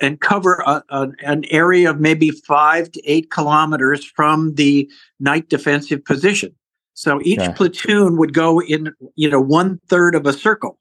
and 0.00 0.20
cover 0.20 0.62
a, 0.66 0.82
a, 0.88 1.08
an 1.24 1.44
area 1.50 1.90
of 1.90 2.00
maybe 2.00 2.30
five 2.30 2.90
to 2.92 3.02
eight 3.04 3.30
kilometers 3.30 4.04
from 4.04 4.54
the 4.54 4.90
night 5.20 5.48
defensive 5.48 6.04
position. 6.04 6.54
So 6.94 7.20
each 7.22 7.40
okay. 7.40 7.52
platoon 7.52 8.16
would 8.16 8.32
go 8.32 8.60
in, 8.60 8.92
you 9.16 9.28
know, 9.28 9.40
one 9.40 9.80
third 9.88 10.14
of 10.14 10.26
a 10.26 10.32
circle. 10.32 10.78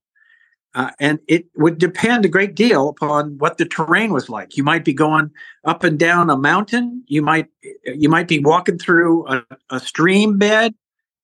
Uh, 0.73 0.91
and 0.99 1.19
it 1.27 1.45
would 1.55 1.77
depend 1.77 2.25
a 2.25 2.29
great 2.29 2.53
deal 2.53 2.89
upon 2.89 3.37
what 3.37 3.57
the 3.57 3.65
terrain 3.65 4.11
was 4.11 4.29
like. 4.29 4.57
You 4.57 4.63
might 4.63 4.83
be 4.83 4.93
going 4.93 5.31
up 5.63 5.85
and 5.85 5.97
down 5.97 6.29
a 6.29 6.37
mountain. 6.37 7.01
You 7.07 7.21
might 7.21 7.47
you 7.85 8.09
might 8.09 8.27
be 8.27 8.39
walking 8.39 8.77
through 8.77 9.25
a, 9.27 9.45
a 9.69 9.79
stream 9.79 10.37
bed. 10.37 10.75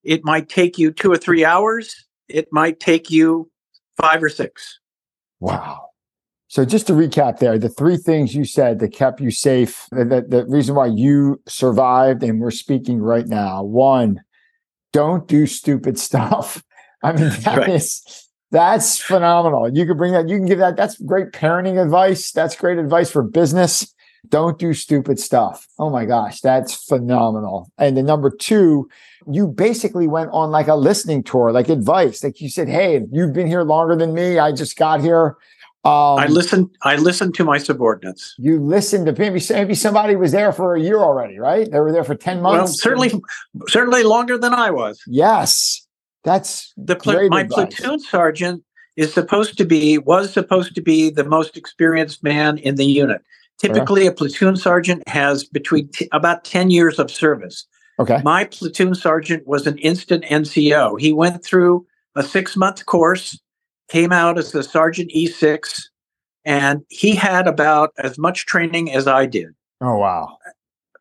It 0.04 0.24
might 0.24 0.48
take 0.48 0.78
you 0.78 0.92
two 0.92 1.12
or 1.12 1.18
three 1.18 1.44
hours. 1.44 2.06
It 2.30 2.48
might 2.54 2.80
take 2.80 3.12
you 3.12 3.52
five 3.98 4.24
or 4.24 4.30
six. 4.30 4.80
Wow. 5.42 5.91
So 6.52 6.66
just 6.66 6.86
to 6.88 6.94
recap 6.94 7.40
there, 7.40 7.58
the 7.58 7.70
three 7.70 7.96
things 7.96 8.36
you 8.36 8.44
said 8.44 8.80
that 8.80 8.90
kept 8.90 9.22
you 9.22 9.32
safe, 9.32 9.88
the, 9.92 10.26
the 10.28 10.46
reason 10.50 10.76
why 10.76 10.88
you 10.88 11.42
survived 11.48 12.24
and 12.24 12.42
we're 12.42 12.52
speaking 12.52 13.00
right 13.00 13.26
now. 13.26 13.64
One, 13.64 14.20
don't 14.92 15.30
do 15.30 15.48
stupid 15.48 15.98
stuff. 16.08 16.62
I 17.04 17.14
mean, 17.14 17.30
that 17.44 17.58
right. 17.58 17.70
is 17.70 18.28
that's 18.52 19.00
phenomenal. 19.00 19.74
You 19.74 19.86
can 19.86 19.96
bring 19.96 20.12
that, 20.12 20.28
you 20.28 20.36
can 20.40 20.46
give 20.46 20.60
that. 20.60 20.76
That's 20.76 21.00
great 21.00 21.32
parenting 21.32 21.82
advice. 21.82 22.34
That's 22.34 22.58
great 22.58 22.78
advice 22.78 23.10
for 23.10 23.24
business. 23.24 23.96
Don't 24.28 24.60
do 24.60 24.74
stupid 24.74 25.20
stuff. 25.20 25.66
Oh 25.80 25.90
my 25.90 26.04
gosh, 26.04 26.42
that's 26.42 26.84
phenomenal. 26.84 27.72
And 27.78 27.96
the 27.96 28.04
number 28.04 28.30
two, 28.30 28.90
you 29.26 29.48
basically 29.48 30.10
went 30.10 30.32
on 30.34 30.52
like 30.52 30.68
a 30.68 30.76
listening 30.76 31.24
tour, 31.24 31.54
like 31.54 31.70
advice. 31.70 32.26
Like 32.26 32.42
you 32.42 32.50
said, 32.50 32.68
Hey, 32.68 33.00
you've 33.10 33.32
been 33.32 33.48
here 33.48 33.64
longer 33.64 33.96
than 33.96 34.14
me. 34.14 34.38
I 34.38 34.52
just 34.52 34.76
got 34.76 35.00
here. 35.00 35.38
Um, 35.84 36.20
I 36.20 36.28
listened. 36.28 36.70
I 36.84 36.96
listened 36.96 37.34
to 37.36 37.44
my 37.44 37.58
subordinates. 37.58 38.36
You 38.38 38.60
listened 38.60 39.08
to 39.08 39.14
maybe 39.14 39.42
maybe 39.50 39.74
somebody 39.74 40.16
was 40.16 40.32
there 40.32 40.52
for 40.52 40.76
a 40.76 40.80
year 40.80 41.00
already, 41.00 41.40
right? 41.40 41.70
They 41.72 41.80
were 41.80 41.92
there 41.92 42.04
for 42.04 42.14
ten 42.14 42.40
months. 42.42 42.60
Well, 42.60 42.68
certainly, 42.68 43.12
certainly 43.68 44.04
longer 44.04 44.38
than 44.38 44.54
I 44.54 44.70
was. 44.70 45.02
Yes, 45.08 45.88
that's 46.24 46.72
the 46.78 46.96
pl- 46.96 47.30
my 47.30 47.42
advice. 47.42 47.76
platoon 47.76 48.00
sergeant 48.00 48.64
is 48.96 49.12
supposed 49.12 49.58
to 49.58 49.66
be 49.66 49.98
was 49.98 50.32
supposed 50.32 50.76
to 50.76 50.82
be 50.82 51.10
the 51.10 51.24
most 51.24 51.58
experienced 51.58 52.24
man 52.24 52.60
in 52.60 52.76
the 52.76 52.86
unit. 52.86 53.22
Typically, 53.58 54.06
a 54.06 54.12
platoon 54.12 54.58
sergeant 54.58 55.02
has 55.08 55.44
between 55.46 55.88
t- 55.88 56.08
about 56.12 56.44
ten 56.44 56.70
years 56.70 57.00
of 57.00 57.10
service. 57.10 57.66
Okay. 58.00 58.22
My 58.24 58.46
platoon 58.46 58.94
sergeant 58.94 59.48
was 59.48 59.66
an 59.66 59.80
instant 59.80 60.26
NCO. 60.26 61.00
He 61.00 61.12
went 61.12 61.44
through 61.44 61.88
a 62.16 62.22
six 62.22 62.56
month 62.56 62.86
course, 62.86 63.40
came 63.92 64.14
out 64.14 64.38
as 64.38 64.56
a 64.56 64.64
sergeant 64.64 65.12
E6, 65.14 65.82
and 66.46 66.82
he 66.90 67.14
had 67.14 67.46
about 67.46 67.92
as 67.98 68.18
much 68.18 68.46
training 68.46 68.92
as 68.92 69.06
I 69.06 69.26
did. 69.26 69.50
Oh 69.82 69.98
wow! 69.98 70.38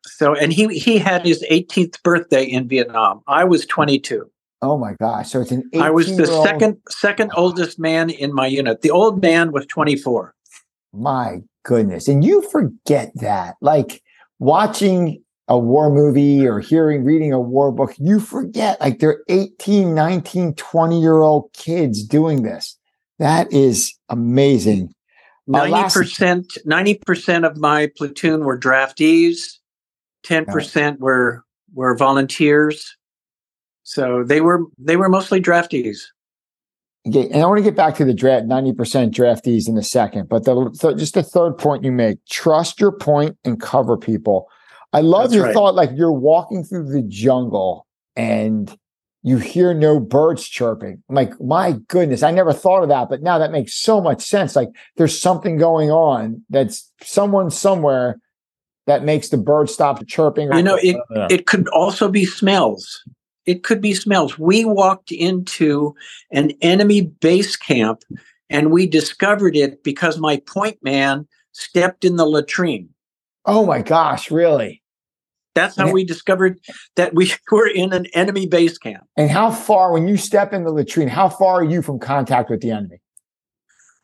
So, 0.03 0.35
and 0.35 0.51
he 0.51 0.67
he 0.77 0.97
had 0.97 1.25
his 1.25 1.43
18th 1.49 2.03
birthday 2.03 2.43
in 2.43 2.67
Vietnam. 2.67 3.21
I 3.27 3.45
was 3.45 3.65
22. 3.65 4.29
Oh 4.61 4.77
my 4.77 4.93
gosh! 4.99 5.31
So 5.31 5.41
it's 5.41 5.51
an. 5.51 5.69
I 5.79 5.89
was 5.89 6.17
the 6.17 6.27
second 6.43 6.77
second 6.89 7.31
oldest 7.35 7.79
man 7.79 8.09
in 8.09 8.33
my 8.33 8.47
unit. 8.47 8.81
The 8.81 8.91
old 8.91 9.21
man 9.21 9.51
was 9.53 9.65
24. 9.67 10.35
My 10.93 11.41
goodness, 11.63 12.09
and 12.09 12.25
you 12.25 12.41
forget 12.49 13.11
that, 13.15 13.55
like 13.61 14.03
watching 14.39 15.23
a 15.47 15.57
war 15.57 15.89
movie 15.89 16.45
or 16.47 16.59
hearing 16.59 17.03
reading 17.03 17.33
a 17.33 17.39
war 17.39 17.71
book 17.71 17.93
you 17.97 18.21
forget 18.21 18.79
like 18.79 18.99
they're 18.99 19.21
18 19.27 19.93
19 19.93 20.53
20 20.53 21.01
year 21.01 21.17
old 21.17 21.51
kids 21.51 22.03
doing 22.03 22.43
this 22.43 22.77
that 23.21 23.51
is 23.53 23.93
amazing 24.09 24.93
90% 25.49 26.45
90% 26.65 27.47
of 27.47 27.57
my 27.57 27.89
platoon 27.95 28.43
were 28.43 28.59
draftees 28.59 29.57
10% 30.25 30.99
were 30.99 31.43
were 31.73 31.95
volunteers 31.95 32.95
so 33.83 34.23
they 34.23 34.39
were 34.41 34.65
they 34.77 34.95
were 34.95 35.09
mostly 35.09 35.41
draftees. 35.41 36.03
Okay, 37.05 37.27
and 37.29 37.41
I 37.41 37.45
want 37.45 37.57
to 37.57 37.63
get 37.63 37.75
back 37.75 37.95
to 37.95 38.05
the 38.05 38.13
draft, 38.13 38.45
90% 38.45 38.75
draftees 39.11 39.67
in 39.67 39.75
a 39.75 39.83
second, 39.83 40.29
but 40.29 40.45
the, 40.45 40.69
th- 40.79 40.97
just 40.97 41.15
the 41.15 41.23
third 41.23 41.57
point 41.57 41.83
you 41.83 41.91
make, 41.91 42.23
trust 42.29 42.79
your 42.79 42.91
point 42.91 43.37
and 43.43 43.59
cover 43.59 43.97
people. 43.97 44.47
I 44.93 45.01
love 45.01 45.23
That's 45.23 45.33
your 45.33 45.45
right. 45.45 45.53
thought, 45.53 45.73
like 45.73 45.89
you're 45.95 46.11
walking 46.11 46.63
through 46.63 46.91
the 46.91 47.01
jungle 47.01 47.87
and 48.15 48.77
you 49.23 49.37
hear 49.37 49.73
no 49.73 49.99
birds 49.99 50.47
chirping. 50.47 51.03
I'm 51.09 51.15
like, 51.15 51.39
my 51.39 51.73
goodness, 51.87 52.23
I 52.23 52.31
never 52.31 52.53
thought 52.53 52.83
of 52.83 52.89
that, 52.89 53.09
but 53.09 53.21
now 53.21 53.37
that 53.37 53.51
makes 53.51 53.73
so 53.73 54.01
much 54.01 54.23
sense. 54.23 54.55
Like 54.55 54.69
there's 54.97 55.19
something 55.19 55.57
going 55.57 55.91
on 55.91 56.43
that's 56.49 56.91
someone 57.03 57.51
somewhere 57.51 58.19
that 58.87 59.03
makes 59.03 59.29
the 59.29 59.37
bird 59.37 59.69
stop 59.69 60.05
chirping. 60.07 60.51
You 60.51 60.63
know, 60.63 60.79
it, 60.81 60.97
it 61.29 61.45
could 61.45 61.67
also 61.69 62.09
be 62.09 62.25
smells 62.25 63.03
it 63.45 63.63
could 63.63 63.81
be 63.81 63.93
smells. 63.93 64.37
We 64.37 64.65
walked 64.65 65.11
into 65.11 65.95
an 66.31 66.51
enemy 66.61 67.01
base 67.01 67.55
camp 67.55 68.03
and 68.49 68.71
we 68.71 68.85
discovered 68.87 69.55
it 69.55 69.83
because 69.83 70.19
my 70.19 70.41
point 70.45 70.77
man 70.81 71.27
stepped 71.51 72.05
in 72.05 72.15
the 72.15 72.25
latrine. 72.25 72.89
Oh 73.45 73.65
my 73.65 73.81
gosh, 73.81 74.29
really? 74.29 74.80
That's 75.53 75.75
how 75.75 75.91
we 75.91 76.05
discovered 76.05 76.59
that 76.95 77.13
we 77.13 77.31
were 77.51 77.67
in 77.67 77.93
an 77.93 78.05
enemy 78.13 78.47
base 78.47 78.77
camp. 78.77 79.05
And 79.17 79.29
how 79.29 79.51
far, 79.51 79.91
when 79.91 80.07
you 80.07 80.17
step 80.17 80.53
in 80.53 80.63
the 80.63 80.71
latrine, 80.71 81.07
how 81.07 81.29
far 81.29 81.59
are 81.59 81.63
you 81.63 81.81
from 81.81 81.99
contact 81.99 82.49
with 82.49 82.61
the 82.61 82.71
enemy? 82.71 83.01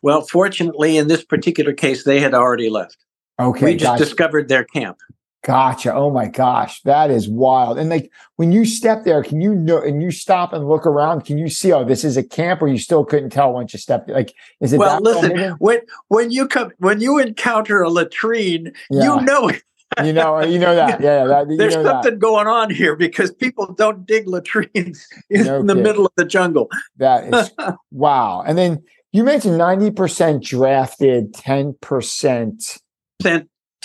Well, 0.01 0.21
fortunately, 0.21 0.97
in 0.97 1.07
this 1.07 1.23
particular 1.23 1.73
case, 1.73 2.03
they 2.03 2.19
had 2.19 2.33
already 2.33 2.69
left. 2.69 2.97
Okay. 3.39 3.65
We 3.65 3.73
just 3.73 3.83
gotcha. 3.83 4.03
discovered 4.03 4.49
their 4.49 4.63
camp. 4.63 4.97
Gotcha. 5.43 5.93
Oh 5.93 6.09
my 6.09 6.27
gosh, 6.27 6.81
that 6.81 7.09
is 7.09 7.29
wild. 7.29 7.77
And 7.77 7.89
like 7.89 8.11
when 8.35 8.51
you 8.51 8.65
step 8.65 9.05
there, 9.05 9.23
can 9.23 9.39
you 9.39 9.55
know 9.55 9.81
and 9.81 10.01
you 10.01 10.11
stop 10.11 10.51
and 10.51 10.67
look 10.67 10.85
around? 10.85 11.23
Can 11.23 11.37
you 11.37 11.47
see? 11.47 11.71
Oh, 11.71 11.85
this 11.85 12.03
is 12.03 12.17
a 12.17 12.23
camp, 12.23 12.61
or 12.61 12.67
you 12.67 12.77
still 12.77 13.05
couldn't 13.05 13.29
tell 13.29 13.53
once 13.53 13.71
you 13.71 13.79
stepped? 13.79 14.09
Like, 14.09 14.33
is 14.59 14.73
it? 14.73 14.79
That? 14.79 15.01
Well, 15.01 15.01
listen. 15.01 15.51
When 15.59 15.79
when 16.09 16.31
you 16.31 16.47
come 16.47 16.71
when 16.79 16.99
you 16.99 17.17
encounter 17.17 17.81
a 17.81 17.89
latrine, 17.89 18.73
yeah. 18.89 19.03
you 19.03 19.21
know 19.21 19.47
it. 19.47 19.63
You 20.03 20.13
know, 20.13 20.37
uh, 20.37 20.45
you 20.45 20.59
know 20.59 20.75
that. 20.75 21.01
Yeah, 21.01 21.25
that, 21.25 21.47
there's 21.57 21.73
something 21.73 22.13
that. 22.13 22.19
going 22.19 22.47
on 22.47 22.69
here 22.69 22.95
because 22.95 23.31
people 23.31 23.73
don't 23.73 24.05
dig 24.05 24.27
latrines 24.27 25.07
in 25.29 25.45
no 25.45 25.63
the 25.63 25.75
middle 25.75 26.05
of 26.05 26.11
the 26.17 26.25
jungle. 26.25 26.69
That 26.97 27.33
is 27.33 27.51
wow. 27.91 28.43
And 28.45 28.57
then 28.57 28.83
you 29.11 29.23
mentioned 29.23 29.57
ninety 29.57 29.91
percent 29.91 30.43
drafted, 30.43 31.33
ten 31.33 31.75
percent 31.81 32.79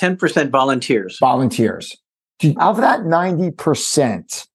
10% 0.02 0.50
volunteers. 0.50 1.18
Volunteers. 1.20 1.96
Of 2.56 2.78
that 2.78 3.00
90%, 3.00 4.46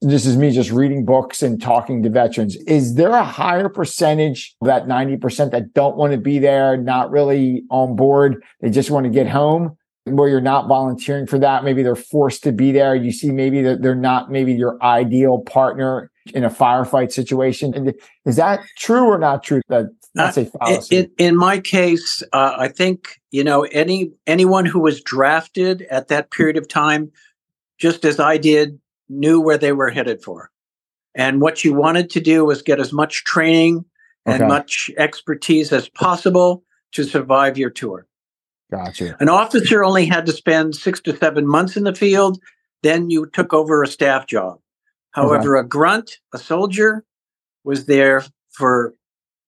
this 0.00 0.26
is 0.26 0.36
me 0.36 0.50
just 0.50 0.70
reading 0.70 1.04
books 1.04 1.42
and 1.42 1.62
talking 1.62 2.02
to 2.02 2.10
veterans. 2.10 2.56
Is 2.66 2.96
there 2.96 3.12
a 3.12 3.22
higher 3.22 3.68
percentage 3.68 4.56
of 4.60 4.66
that 4.66 4.86
90% 4.86 5.52
that 5.52 5.72
don't 5.72 5.96
want 5.96 6.12
to 6.12 6.18
be 6.18 6.40
there, 6.40 6.76
not 6.76 7.10
really 7.10 7.62
on 7.70 7.94
board? 7.94 8.42
They 8.60 8.70
just 8.70 8.90
want 8.90 9.04
to 9.04 9.10
get 9.10 9.28
home 9.28 9.76
where 10.04 10.28
you're 10.28 10.40
not 10.40 10.68
volunteering 10.68 11.26
for 11.26 11.38
that. 11.38 11.64
Maybe 11.64 11.82
they're 11.82 11.94
forced 11.94 12.42
to 12.44 12.52
be 12.52 12.72
there. 12.72 12.94
You 12.94 13.12
see, 13.12 13.30
maybe 13.30 13.62
that 13.62 13.82
they're 13.82 13.94
not 13.94 14.30
maybe 14.30 14.52
your 14.52 14.82
ideal 14.82 15.40
partner 15.40 16.10
in 16.34 16.44
a 16.44 16.50
firefight 16.50 17.12
situation. 17.12 17.74
And 17.74 17.94
is 18.24 18.36
that 18.36 18.60
true 18.76 19.04
or 19.04 19.18
not 19.18 19.42
true? 19.42 19.60
That 19.68 19.86
that's 20.14 20.36
a 20.36 20.46
fallacy. 20.46 20.96
In, 20.96 21.10
in 21.18 21.36
my 21.36 21.60
case, 21.60 22.22
uh, 22.32 22.54
I 22.58 22.68
think 22.68 23.20
you 23.30 23.44
know 23.44 23.62
any 23.64 24.12
anyone 24.26 24.66
who 24.66 24.80
was 24.80 25.02
drafted 25.02 25.82
at 25.90 26.08
that 26.08 26.30
period 26.30 26.56
of 26.56 26.68
time, 26.68 27.10
just 27.78 28.04
as 28.04 28.18
I 28.18 28.36
did, 28.36 28.78
knew 29.08 29.40
where 29.40 29.58
they 29.58 29.72
were 29.72 29.90
headed 29.90 30.22
for, 30.22 30.50
and 31.14 31.40
what 31.40 31.64
you 31.64 31.74
wanted 31.74 32.10
to 32.10 32.20
do 32.20 32.44
was 32.44 32.62
get 32.62 32.80
as 32.80 32.92
much 32.92 33.24
training 33.24 33.84
and 34.26 34.42
okay. 34.42 34.48
much 34.48 34.90
expertise 34.96 35.72
as 35.72 35.88
possible 35.90 36.62
to 36.92 37.04
survive 37.04 37.56
your 37.56 37.70
tour. 37.70 38.06
Gotcha. 38.70 39.16
An 39.20 39.28
officer 39.28 39.82
only 39.82 40.06
had 40.06 40.26
to 40.26 40.32
spend 40.32 40.76
six 40.76 41.00
to 41.02 41.16
seven 41.16 41.46
months 41.46 41.76
in 41.76 41.84
the 41.84 41.94
field. 41.94 42.40
Then 42.82 43.10
you 43.10 43.26
took 43.26 43.52
over 43.52 43.82
a 43.82 43.86
staff 43.86 44.26
job. 44.26 44.60
However, 45.10 45.58
okay. 45.58 45.66
a 45.66 45.68
grunt, 45.68 46.18
a 46.32 46.38
soldier, 46.38 47.04
was 47.64 47.86
there 47.86 48.24
for 48.50 48.94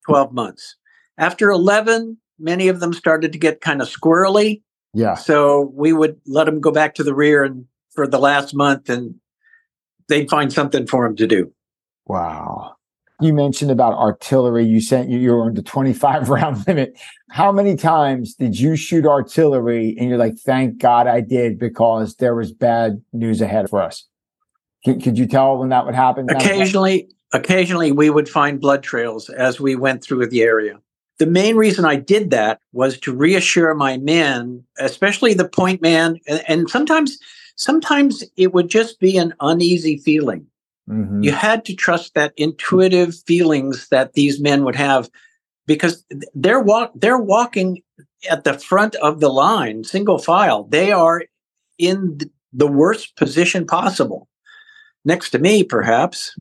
12 0.06 0.32
months. 0.32 0.76
After 1.18 1.50
11, 1.50 2.18
many 2.38 2.68
of 2.68 2.80
them 2.80 2.92
started 2.92 3.32
to 3.32 3.38
get 3.38 3.60
kind 3.60 3.80
of 3.80 3.88
squirrely. 3.88 4.62
Yeah. 4.92 5.14
So 5.14 5.72
we 5.74 5.92
would 5.92 6.20
let 6.26 6.44
them 6.44 6.60
go 6.60 6.72
back 6.72 6.94
to 6.96 7.04
the 7.04 7.14
rear 7.14 7.44
and 7.44 7.66
for 7.94 8.06
the 8.06 8.18
last 8.18 8.54
month 8.54 8.88
and 8.88 9.14
they'd 10.08 10.28
find 10.28 10.52
something 10.52 10.86
for 10.86 11.06
them 11.06 11.16
to 11.16 11.26
do. 11.26 11.52
Wow. 12.06 12.76
You 13.22 13.32
mentioned 13.32 13.70
about 13.70 13.94
artillery. 13.94 14.64
You 14.64 14.80
sent 14.80 15.08
you, 15.08 15.18
you 15.18 15.32
were 15.32 15.42
on 15.42 15.54
the 15.54 15.62
25 15.62 16.28
round 16.28 16.66
limit. 16.66 16.98
How 17.30 17.52
many 17.52 17.76
times 17.76 18.34
did 18.34 18.58
you 18.58 18.76
shoot 18.76 19.06
artillery 19.06 19.96
and 19.98 20.08
you're 20.08 20.18
like, 20.18 20.36
thank 20.38 20.78
God 20.78 21.06
I 21.06 21.20
did 21.20 21.58
because 21.58 22.16
there 22.16 22.34
was 22.34 22.52
bad 22.52 23.02
news 23.12 23.40
ahead 23.40 23.70
for 23.70 23.80
us? 23.80 24.06
Could, 24.84 25.02
could 25.02 25.16
you 25.16 25.26
tell 25.26 25.58
when 25.58 25.68
that 25.68 25.86
would 25.86 25.94
happen? 25.94 26.28
Occasionally, 26.30 27.08
occasionally 27.32 27.92
we 27.92 28.10
would 28.10 28.28
find 28.28 28.60
blood 28.60 28.82
trails 28.82 29.28
as 29.30 29.60
we 29.60 29.76
went 29.76 30.02
through 30.02 30.26
the 30.26 30.42
area. 30.42 30.80
The 31.18 31.26
main 31.26 31.56
reason 31.56 31.84
I 31.84 31.96
did 31.96 32.30
that 32.30 32.58
was 32.72 32.98
to 33.00 33.14
reassure 33.14 33.74
my 33.74 33.96
men, 33.98 34.64
especially 34.78 35.34
the 35.34 35.48
point 35.48 35.80
man, 35.80 36.18
and, 36.26 36.42
and 36.48 36.70
sometimes 36.70 37.18
sometimes 37.56 38.24
it 38.36 38.52
would 38.52 38.68
just 38.68 38.98
be 38.98 39.16
an 39.16 39.32
uneasy 39.40 39.98
feeling. 39.98 40.46
Mm-hmm. 40.88 41.22
You 41.22 41.32
had 41.32 41.64
to 41.66 41.74
trust 41.74 42.14
that 42.14 42.32
intuitive 42.36 43.14
feelings 43.26 43.88
that 43.88 44.14
these 44.14 44.40
men 44.40 44.64
would 44.64 44.76
have 44.76 45.08
because 45.66 46.04
they're 46.34 46.60
walk 46.60 46.92
they're 46.94 47.18
walking 47.18 47.82
at 48.30 48.44
the 48.44 48.58
front 48.58 48.94
of 48.96 49.20
the 49.20 49.28
line, 49.28 49.84
single 49.84 50.18
file. 50.18 50.64
They 50.64 50.92
are 50.92 51.22
in 51.78 52.18
the 52.52 52.66
worst 52.66 53.16
position 53.16 53.66
possible. 53.66 54.28
Next 55.04 55.30
to 55.30 55.38
me, 55.38 55.64
perhaps, 55.64 56.36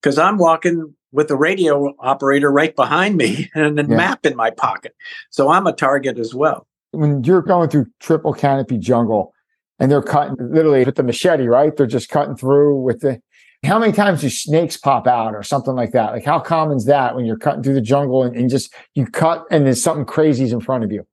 because 0.00 0.18
I'm 0.18 0.38
walking 0.38 0.94
with 1.12 1.28
the 1.28 1.36
radio 1.36 1.94
operator 1.98 2.52
right 2.52 2.74
behind 2.76 3.16
me 3.16 3.50
and 3.54 3.78
a 3.80 3.82
yeah. 3.82 3.96
map 3.96 4.26
in 4.26 4.36
my 4.36 4.50
pocket. 4.50 4.94
So 5.30 5.48
I'm 5.50 5.66
a 5.66 5.72
target 5.72 6.18
as 6.18 6.34
well. 6.34 6.66
When 6.92 7.24
you're 7.24 7.42
going 7.42 7.68
through 7.68 7.86
triple 8.00 8.32
canopy 8.32 8.78
jungle 8.78 9.32
and 9.78 9.90
they're 9.90 10.02
cutting 10.02 10.36
literally 10.38 10.84
with 10.84 10.94
the 10.94 11.02
machete, 11.02 11.46
right? 11.46 11.76
They're 11.76 11.86
just 11.86 12.08
cutting 12.08 12.36
through 12.36 12.80
with 12.80 13.00
the 13.00 13.20
how 13.66 13.78
many 13.78 13.92
times 13.92 14.20
do 14.20 14.30
snakes 14.30 14.76
pop 14.76 15.06
out 15.06 15.34
or 15.34 15.42
something 15.42 15.74
like 15.74 15.92
that? 15.92 16.12
Like 16.12 16.24
how 16.24 16.40
common 16.40 16.76
is 16.76 16.86
that 16.86 17.14
when 17.14 17.26
you're 17.26 17.38
cutting 17.38 17.62
through 17.62 17.74
the 17.74 17.80
jungle 17.80 18.22
and, 18.22 18.36
and 18.36 18.48
just 18.48 18.72
you 18.94 19.06
cut 19.06 19.44
and 19.50 19.66
there's 19.66 19.82
something 19.82 20.04
crazy 20.04 20.50
in 20.50 20.60
front 20.60 20.84
of 20.84 20.92
you? 20.92 21.06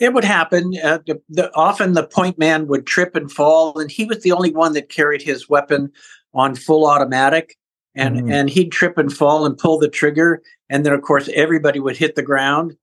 It 0.00 0.12
would 0.12 0.24
happen. 0.24 0.74
Uh, 0.82 0.98
the, 1.06 1.22
the, 1.28 1.54
often 1.54 1.92
the 1.92 2.06
point 2.06 2.38
man 2.38 2.66
would 2.66 2.86
trip 2.86 3.14
and 3.14 3.30
fall, 3.30 3.78
and 3.78 3.90
he 3.90 4.04
was 4.04 4.22
the 4.22 4.32
only 4.32 4.50
one 4.50 4.72
that 4.72 4.88
carried 4.88 5.22
his 5.22 5.48
weapon 5.48 5.92
on 6.34 6.54
full 6.56 6.86
automatic 6.86 7.56
and 7.94 8.16
mm-hmm. 8.16 8.32
and 8.32 8.50
he'd 8.50 8.72
trip 8.72 8.98
and 8.98 9.12
fall 9.12 9.46
and 9.46 9.56
pull 9.56 9.78
the 9.78 9.88
trigger 9.88 10.42
and 10.68 10.84
then 10.84 10.92
of 10.92 11.02
course 11.02 11.28
everybody 11.34 11.80
would 11.80 11.96
hit 11.96 12.16
the 12.16 12.22
ground 12.22 12.76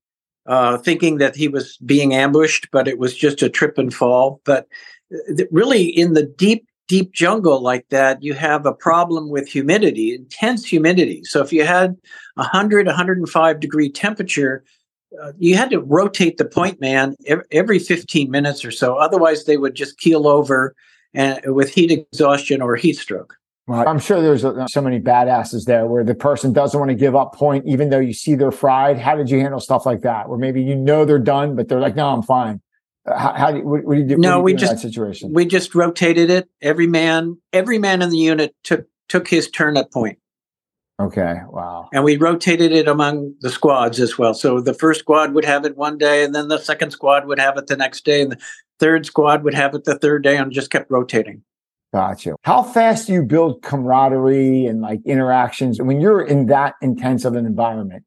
uh, 0.47 0.77
thinking 0.77 1.17
that 1.17 1.35
he 1.35 1.47
was 1.47 1.77
being 1.85 2.13
ambushed 2.13 2.69
but 2.71 2.87
it 2.87 2.97
was 2.97 3.15
just 3.15 3.41
a 3.41 3.49
trip 3.49 3.77
and 3.77 3.93
fall 3.93 4.41
but 4.45 4.67
uh, 5.13 5.43
really 5.51 5.83
in 5.83 6.13
the 6.13 6.23
deep 6.23 6.65
deep 6.91 7.13
jungle 7.13 7.61
like 7.61 7.87
that 7.87 8.21
you 8.21 8.33
have 8.33 8.65
a 8.65 8.73
problem 8.73 9.29
with 9.29 9.47
humidity 9.47 10.13
intense 10.13 10.65
humidity 10.65 11.23
so 11.23 11.41
if 11.41 11.53
you 11.53 11.63
had 11.63 11.95
100 12.33 12.85
105 12.85 13.59
degree 13.61 13.89
temperature 13.89 14.61
uh, 15.23 15.31
you 15.39 15.55
had 15.55 15.69
to 15.69 15.79
rotate 15.79 16.37
the 16.37 16.43
point 16.43 16.81
man 16.81 17.15
every 17.49 17.79
15 17.79 18.29
minutes 18.29 18.65
or 18.65 18.71
so 18.71 18.97
otherwise 18.97 19.45
they 19.45 19.55
would 19.55 19.73
just 19.73 19.97
keel 19.99 20.27
over 20.27 20.75
and 21.13 21.39
with 21.45 21.69
heat 21.69 21.91
exhaustion 21.91 22.61
or 22.61 22.75
heat 22.75 22.97
stroke 22.97 23.37
well, 23.67 23.87
I'm 23.87 23.99
sure 23.99 24.21
there's 24.21 24.43
uh, 24.43 24.67
so 24.67 24.81
many 24.81 24.99
badasses 24.99 25.63
there 25.63 25.85
where 25.85 26.03
the 26.03 26.15
person 26.15 26.51
doesn't 26.51 26.77
want 26.77 26.89
to 26.89 26.95
give 26.95 27.15
up 27.15 27.35
point, 27.35 27.63
even 27.65 27.89
though 27.89 27.99
you 27.99 28.11
see 28.11 28.35
they're 28.35 28.51
fried. 28.51 28.97
How 28.97 29.15
did 29.15 29.29
you 29.29 29.39
handle 29.39 29.61
stuff 29.61 29.85
like 29.85 30.01
that? 30.01 30.27
Where 30.27 30.37
maybe 30.37 30.61
you 30.61 30.75
know 30.75 31.05
they're 31.05 31.19
done, 31.19 31.55
but 31.55 31.69
they're 31.69 31.79
like, 31.79 31.95
"No, 31.95 32.09
I'm 32.09 32.23
fine." 32.23 32.59
Uh, 33.05 33.17
how, 33.17 33.33
how 33.33 33.51
do 33.51 33.57
you, 33.59 33.63
what, 33.67 33.83
what, 33.83 33.95
do 33.95 34.01
you 34.01 34.07
do? 34.07 34.17
No, 34.17 34.37
do 34.37 34.43
we 34.43 34.53
just 34.53 34.79
situation. 34.79 35.33
We 35.33 35.45
just 35.45 35.73
rotated 35.73 36.29
it. 36.29 36.49
Every 36.61 36.87
man, 36.87 37.37
every 37.51 37.79
man 37.79 38.01
in 38.01 38.09
the 38.09 38.17
unit 38.17 38.55
took 38.63 38.87
took 39.09 39.27
his 39.27 39.49
turn 39.49 39.77
at 39.77 39.91
point. 39.91 40.19
Okay. 40.99 41.41
Wow. 41.49 41.89
And 41.93 42.03
we 42.03 42.15
rotated 42.17 42.71
it 42.71 42.87
among 42.87 43.33
the 43.41 43.49
squads 43.49 43.99
as 43.99 44.19
well. 44.19 44.35
So 44.35 44.61
the 44.61 44.73
first 44.73 44.99
squad 44.99 45.33
would 45.33 45.45
have 45.45 45.65
it 45.65 45.75
one 45.75 45.97
day, 45.97 46.23
and 46.23 46.35
then 46.35 46.47
the 46.47 46.59
second 46.59 46.91
squad 46.91 47.25
would 47.25 47.39
have 47.39 47.57
it 47.57 47.67
the 47.67 47.75
next 47.75 48.05
day, 48.05 48.21
and 48.21 48.33
the 48.33 48.37
third 48.79 49.05
squad 49.05 49.43
would 49.43 49.55
have 49.55 49.73
it 49.73 49.83
the 49.83 49.97
third 49.97 50.23
day, 50.23 50.37
and 50.37 50.51
just 50.51 50.69
kept 50.69 50.91
rotating. 50.91 51.41
Gotcha. 51.93 52.35
How 52.43 52.63
fast 52.63 53.07
do 53.07 53.13
you 53.13 53.23
build 53.23 53.63
camaraderie 53.63 54.65
and 54.65 54.81
like 54.81 55.01
interactions 55.05 55.81
when 55.81 55.99
you're 55.99 56.21
in 56.21 56.45
that 56.45 56.75
intense 56.81 57.25
of 57.25 57.35
an 57.35 57.45
environment, 57.45 58.05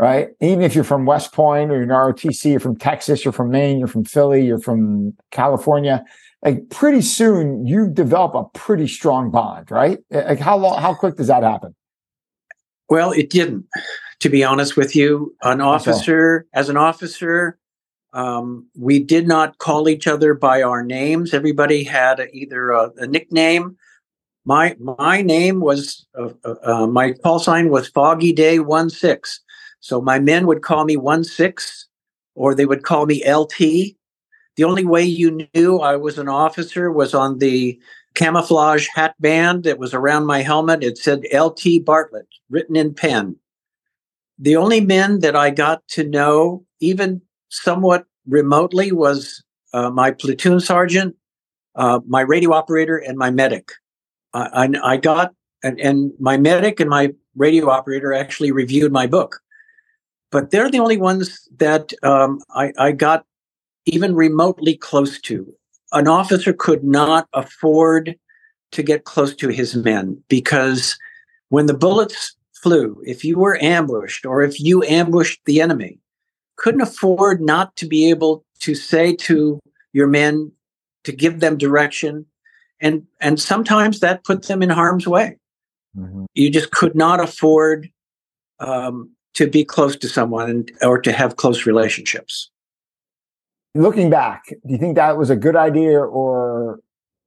right? 0.00 0.30
Even 0.40 0.62
if 0.62 0.74
you're 0.74 0.82
from 0.82 1.04
West 1.04 1.32
Point 1.32 1.70
or 1.70 1.74
you're 1.74 1.82
in 1.82 1.90
ROTC, 1.90 2.52
you're 2.52 2.58
from 2.58 2.74
Texas, 2.74 3.22
you're 3.22 3.32
from 3.32 3.50
Maine, 3.50 3.78
you're 3.78 3.86
from 3.86 4.02
Philly, 4.02 4.46
you're 4.46 4.58
from 4.58 5.14
California, 5.30 6.02
like 6.42 6.70
pretty 6.70 7.02
soon 7.02 7.66
you 7.66 7.86
develop 7.86 8.34
a 8.34 8.44
pretty 8.58 8.88
strong 8.88 9.30
bond, 9.30 9.70
right? 9.70 9.98
Like 10.10 10.38
how 10.38 10.56
long, 10.56 10.80
how 10.80 10.94
quick 10.94 11.16
does 11.16 11.26
that 11.26 11.42
happen? 11.42 11.74
Well, 12.88 13.12
it 13.12 13.28
didn't, 13.28 13.66
to 14.20 14.30
be 14.30 14.42
honest 14.42 14.74
with 14.74 14.96
you. 14.96 15.36
An 15.42 15.60
officer, 15.60 16.46
as 16.54 16.70
an 16.70 16.78
officer, 16.78 17.58
um, 18.14 18.66
we 18.78 19.00
did 19.00 19.28
not 19.28 19.58
call 19.58 19.86
each 19.86 20.06
other 20.06 20.32
by 20.32 20.62
our 20.62 20.82
names. 20.82 21.34
Everybody 21.34 21.84
had 21.84 22.20
a, 22.20 22.34
either 22.34 22.70
a, 22.70 22.90
a, 22.96 23.06
nickname. 23.06 23.76
My 24.46 24.74
my 24.80 25.22
name 25.22 25.60
was 25.60 26.06
uh, 26.18 26.30
uh, 26.44 26.54
uh 26.64 26.86
my 26.88 27.12
call 27.12 27.38
sign 27.38 27.68
was 27.68 27.86
Foggy 27.86 28.32
Day 28.32 28.58
One 28.58 28.90
Six. 28.90 29.40
So 29.80 30.00
my 30.00 30.18
men 30.18 30.46
would 30.46 30.62
call 30.62 30.84
me 30.84 30.96
One 30.96 31.24
Six, 31.24 31.86
or 32.34 32.54
they 32.54 32.66
would 32.66 32.82
call 32.82 33.06
me 33.06 33.22
LT. 33.28 33.58
The 34.56 34.64
only 34.64 34.84
way 34.84 35.02
you 35.02 35.46
knew 35.54 35.78
I 35.78 35.96
was 35.96 36.18
an 36.18 36.28
officer 36.28 36.92
was 36.92 37.14
on 37.14 37.38
the 37.38 37.80
camouflage 38.14 38.88
hat 38.94 39.14
band 39.20 39.64
that 39.64 39.78
was 39.78 39.94
around 39.94 40.26
my 40.26 40.42
helmet. 40.42 40.82
It 40.82 40.98
said 40.98 41.22
LT 41.32 41.84
Bartlett 41.84 42.26
written 42.50 42.76
in 42.76 42.94
pen. 42.94 43.36
The 44.38 44.56
only 44.56 44.80
men 44.80 45.20
that 45.20 45.36
I 45.36 45.50
got 45.50 45.86
to 45.88 46.04
know, 46.04 46.64
even 46.80 47.20
somewhat 47.50 48.06
remotely 48.26 48.92
was 48.92 49.42
uh, 49.72 49.90
my 49.90 50.10
platoon 50.10 50.60
sergeant, 50.60 51.14
uh, 51.76 52.00
my 52.06 52.22
radio 52.22 52.52
operator, 52.52 52.96
and 52.96 53.18
my 53.18 53.30
medic. 53.30 53.72
I, 54.32 54.68
I, 54.82 54.92
I 54.92 54.96
got, 54.96 55.34
and, 55.62 55.78
and, 55.80 56.12
my 56.18 56.36
medic 56.36 56.80
and 56.80 56.88
my 56.88 57.12
radio 57.36 57.68
operator 57.70 58.12
actually 58.12 58.50
reviewed 58.50 58.92
my 58.92 59.06
book. 59.06 59.40
But 60.30 60.50
they're 60.50 60.70
the 60.70 60.78
only 60.78 60.96
ones 60.96 61.48
that 61.58 61.92
um, 62.02 62.40
I, 62.54 62.72
I 62.78 62.92
got 62.92 63.24
even 63.86 64.14
remotely 64.14 64.76
close 64.76 65.20
to. 65.22 65.52
An 65.92 66.06
officer 66.06 66.52
could 66.52 66.84
not 66.84 67.28
afford 67.32 68.16
to 68.72 68.82
get 68.82 69.04
close 69.04 69.34
to 69.36 69.48
his 69.48 69.74
men 69.74 70.22
because 70.28 70.96
when 71.48 71.66
the 71.66 71.74
bullets 71.74 72.36
flew, 72.62 73.02
if 73.04 73.24
you 73.24 73.38
were 73.38 73.58
ambushed 73.60 74.24
or 74.24 74.42
if 74.42 74.60
you 74.60 74.84
ambushed 74.84 75.40
the 75.46 75.60
enemy, 75.60 75.98
couldn't 76.56 76.82
afford 76.82 77.40
not 77.40 77.74
to 77.76 77.86
be 77.86 78.08
able 78.10 78.44
to 78.60 78.74
say 78.74 79.16
to 79.16 79.58
your 79.92 80.06
men 80.06 80.52
to 81.04 81.12
give 81.12 81.40
them 81.40 81.56
direction 81.56 82.26
and 82.80 83.06
and 83.20 83.40
sometimes 83.40 84.00
that 84.00 84.24
put 84.24 84.42
them 84.42 84.62
in 84.62 84.70
harm's 84.70 85.06
way 85.06 85.36
mm-hmm. 85.96 86.24
you 86.34 86.50
just 86.50 86.70
could 86.70 86.94
not 86.94 87.20
afford 87.20 87.88
um, 88.60 89.10
to 89.34 89.46
be 89.46 89.64
close 89.64 89.96
to 89.96 90.08
someone 90.08 90.50
and, 90.50 90.72
or 90.82 91.00
to 91.00 91.12
have 91.12 91.36
close 91.36 91.66
relationships 91.66 92.50
looking 93.74 94.10
back 94.10 94.46
do 94.48 94.72
you 94.72 94.78
think 94.78 94.96
that 94.96 95.16
was 95.16 95.30
a 95.30 95.36
good 95.36 95.56
idea 95.56 96.00
or 96.00 96.80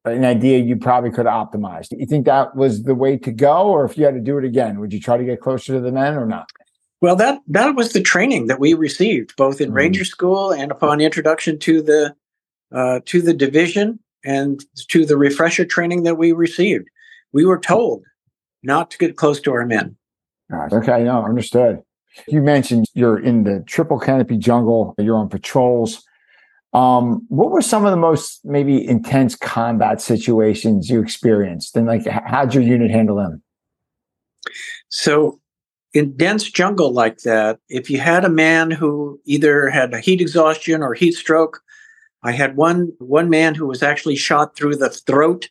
an 0.05 0.25
idea 0.25 0.57
you 0.57 0.75
probably 0.75 1.11
could 1.11 1.25
have 1.25 1.47
optimized. 1.47 1.89
Do 1.89 1.97
You 1.97 2.05
think 2.05 2.25
that 2.25 2.55
was 2.55 2.83
the 2.83 2.95
way 2.95 3.17
to 3.17 3.31
go, 3.31 3.67
or 3.67 3.85
if 3.85 3.97
you 3.97 4.05
had 4.05 4.15
to 4.15 4.19
do 4.19 4.37
it 4.37 4.43
again, 4.43 4.79
would 4.79 4.91
you 4.91 4.99
try 4.99 5.17
to 5.17 5.23
get 5.23 5.39
closer 5.39 5.73
to 5.73 5.79
the 5.79 5.91
men 5.91 6.15
or 6.15 6.25
not? 6.25 6.49
Well, 7.01 7.15
that 7.17 7.41
that 7.47 7.75
was 7.75 7.93
the 7.93 8.01
training 8.01 8.47
that 8.47 8.59
we 8.59 8.73
received 8.73 9.35
both 9.35 9.59
in 9.59 9.69
mm-hmm. 9.69 9.77
Ranger 9.77 10.05
School 10.05 10.51
and 10.51 10.71
upon 10.71 11.01
introduction 11.01 11.59
to 11.59 11.81
the 11.81 12.15
uh, 12.71 13.01
to 13.05 13.21
the 13.21 13.33
division 13.33 13.99
and 14.25 14.63
to 14.89 15.05
the 15.05 15.17
refresher 15.17 15.65
training 15.65 16.03
that 16.03 16.15
we 16.15 16.31
received. 16.31 16.87
We 17.33 17.45
were 17.45 17.59
told 17.59 18.03
not 18.61 18.89
to 18.91 18.97
get 18.97 19.17
close 19.17 19.41
to 19.41 19.53
our 19.53 19.65
men. 19.65 19.97
Okay, 20.51 21.03
no, 21.03 21.25
understood. 21.25 21.81
You 22.27 22.41
mentioned 22.41 22.85
you're 22.93 23.19
in 23.19 23.43
the 23.43 23.63
triple 23.67 23.99
canopy 23.99 24.37
jungle. 24.37 24.95
You're 24.97 25.17
on 25.17 25.29
patrols. 25.29 26.03
Um, 26.73 27.25
what 27.29 27.51
were 27.51 27.61
some 27.61 27.85
of 27.85 27.91
the 27.91 27.97
most 27.97 28.41
maybe 28.43 28.87
intense 28.87 29.35
combat 29.35 30.01
situations 30.01 30.89
you 30.89 31.01
experienced, 31.01 31.75
and 31.77 31.85
like 31.85 32.05
how'd 32.07 32.53
your 32.53 32.63
unit 32.63 32.89
handle 32.89 33.17
them? 33.17 33.43
So, 34.89 35.39
in 35.93 36.17
dense 36.17 36.49
jungle 36.49 36.91
like 36.91 37.19
that, 37.19 37.59
if 37.69 37.91
you 37.91 37.99
had 37.99 38.25
a 38.25 38.29
man 38.29 38.71
who 38.71 39.19
either 39.25 39.69
had 39.69 39.93
a 39.93 39.99
heat 39.99 40.19
exhaustion 40.19 40.81
or 40.81 40.95
heat 40.95 41.13
stroke, 41.13 41.61
I 42.23 42.31
had 42.31 42.55
one 42.55 42.91
one 42.97 43.29
man 43.29 43.53
who 43.53 43.67
was 43.67 43.83
actually 43.83 44.15
shot 44.15 44.55
through 44.55 44.77
the 44.77 44.89
throat 44.89 45.49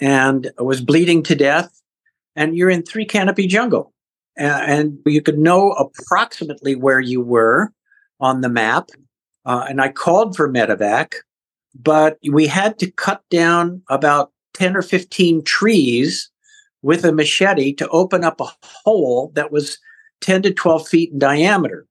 and 0.00 0.50
was 0.58 0.80
bleeding 0.80 1.22
to 1.24 1.34
death. 1.34 1.82
And 2.34 2.56
you're 2.56 2.70
in 2.70 2.82
three 2.82 3.06
canopy 3.06 3.46
jungle, 3.46 3.92
and 4.36 4.98
you 5.06 5.22
could 5.22 5.38
know 5.38 5.72
approximately 5.72 6.74
where 6.74 7.00
you 7.00 7.20
were 7.20 7.72
on 8.20 8.40
the 8.40 8.48
map 8.48 8.90
uh, 9.46 9.64
and 9.68 9.80
I 9.80 9.88
called 9.90 10.36
for 10.36 10.52
medevac, 10.52 11.14
but 11.74 12.18
we 12.30 12.48
had 12.48 12.78
to 12.80 12.90
cut 12.90 13.22
down 13.30 13.80
about 13.88 14.32
10 14.54 14.76
or 14.76 14.82
15 14.82 15.44
trees 15.44 16.28
with 16.82 17.04
a 17.04 17.12
machete 17.12 17.72
to 17.74 17.88
open 17.88 18.24
up 18.24 18.40
a 18.40 18.52
hole 18.62 19.30
that 19.34 19.52
was 19.52 19.78
10 20.20 20.42
to 20.42 20.52
12 20.52 20.88
feet 20.88 21.12
in 21.12 21.18
diameter. 21.18 21.86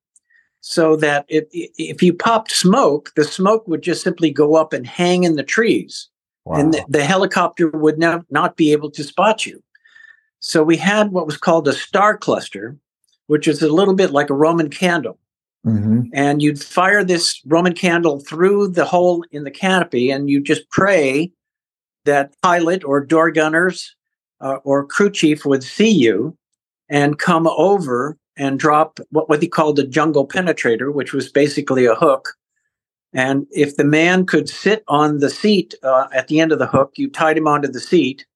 So 0.60 0.96
that 0.98 1.26
if, 1.30 1.46
if 1.52 2.02
you 2.04 2.14
popped 2.14 2.52
smoke, 2.52 3.12
the 3.16 3.24
smoke 3.24 3.68
would 3.68 3.84
just 3.84 4.04
simply 4.04 4.32
go 4.32 4.56
up 4.56 4.74
and 4.74 4.86
hang 4.86 5.24
in 5.24 5.36
the 5.36 5.44
trees. 5.44 6.10
Wow. 6.44 6.60
And 6.60 6.74
the, 6.74 6.84
the 6.90 7.06
helicopter 7.06 7.70
would 7.70 8.00
not, 8.00 8.26
not 8.30 8.58
be 8.58 8.72
able 8.72 8.92
to 8.92 9.04
spot 9.04 9.46
you. 9.46 9.64
So 10.48 10.62
we 10.62 10.78
had 10.78 11.12
what 11.12 11.26
was 11.26 11.38
called 11.38 11.68
a 11.68 11.74
star 11.74 12.16
cluster, 12.16 12.78
which 13.26 13.48
is 13.48 13.64
a 13.64 13.74
little 13.74 13.96
bit 13.96 14.12
like 14.12 14.30
a 14.30 14.36
Roman 14.36 14.70
candle. 14.70 15.18
Mm-hmm. 15.66 16.02
And 16.14 16.40
you'd 16.40 16.62
fire 16.62 17.04
this 17.04 17.42
Roman 17.48 17.74
candle 17.74 18.20
through 18.20 18.68
the 18.68 18.86
hole 18.86 19.26
in 19.32 19.44
the 19.44 19.50
canopy, 19.50 20.12
and 20.12 20.30
you 20.30 20.40
just 20.40 20.70
pray 20.70 21.32
that 22.06 22.40
pilot 22.44 22.84
or 22.84 23.04
door 23.04 23.32
gunners 23.32 23.96
uh, 24.40 24.58
or 24.64 24.86
crew 24.86 25.10
chief 25.10 25.46
would 25.46 25.64
see 25.64 25.90
you 25.90 26.38
and 26.90 27.18
come 27.18 27.48
over 27.48 28.16
and 28.38 28.60
drop 28.60 29.00
what, 29.10 29.28
what 29.28 29.42
he 29.42 29.48
called 29.48 29.80
a 29.80 29.88
jungle 29.88 30.28
penetrator, 30.28 30.94
which 30.94 31.12
was 31.12 31.32
basically 31.32 31.88
a 31.88 31.96
hook. 31.96 32.36
And 33.14 33.48
if 33.50 33.78
the 33.78 33.84
man 33.84 34.28
could 34.28 34.48
sit 34.48 34.84
on 34.88 35.18
the 35.18 35.32
seat 35.32 35.74
uh, 35.82 36.06
at 36.14 36.28
the 36.28 36.40
end 36.40 36.52
of 36.52 36.60
the 36.60 36.68
hook, 36.68 36.94
you 36.98 37.10
tied 37.10 37.36
him 37.36 37.48
onto 37.48 37.68
the 37.68 37.80
seat. 37.80 38.28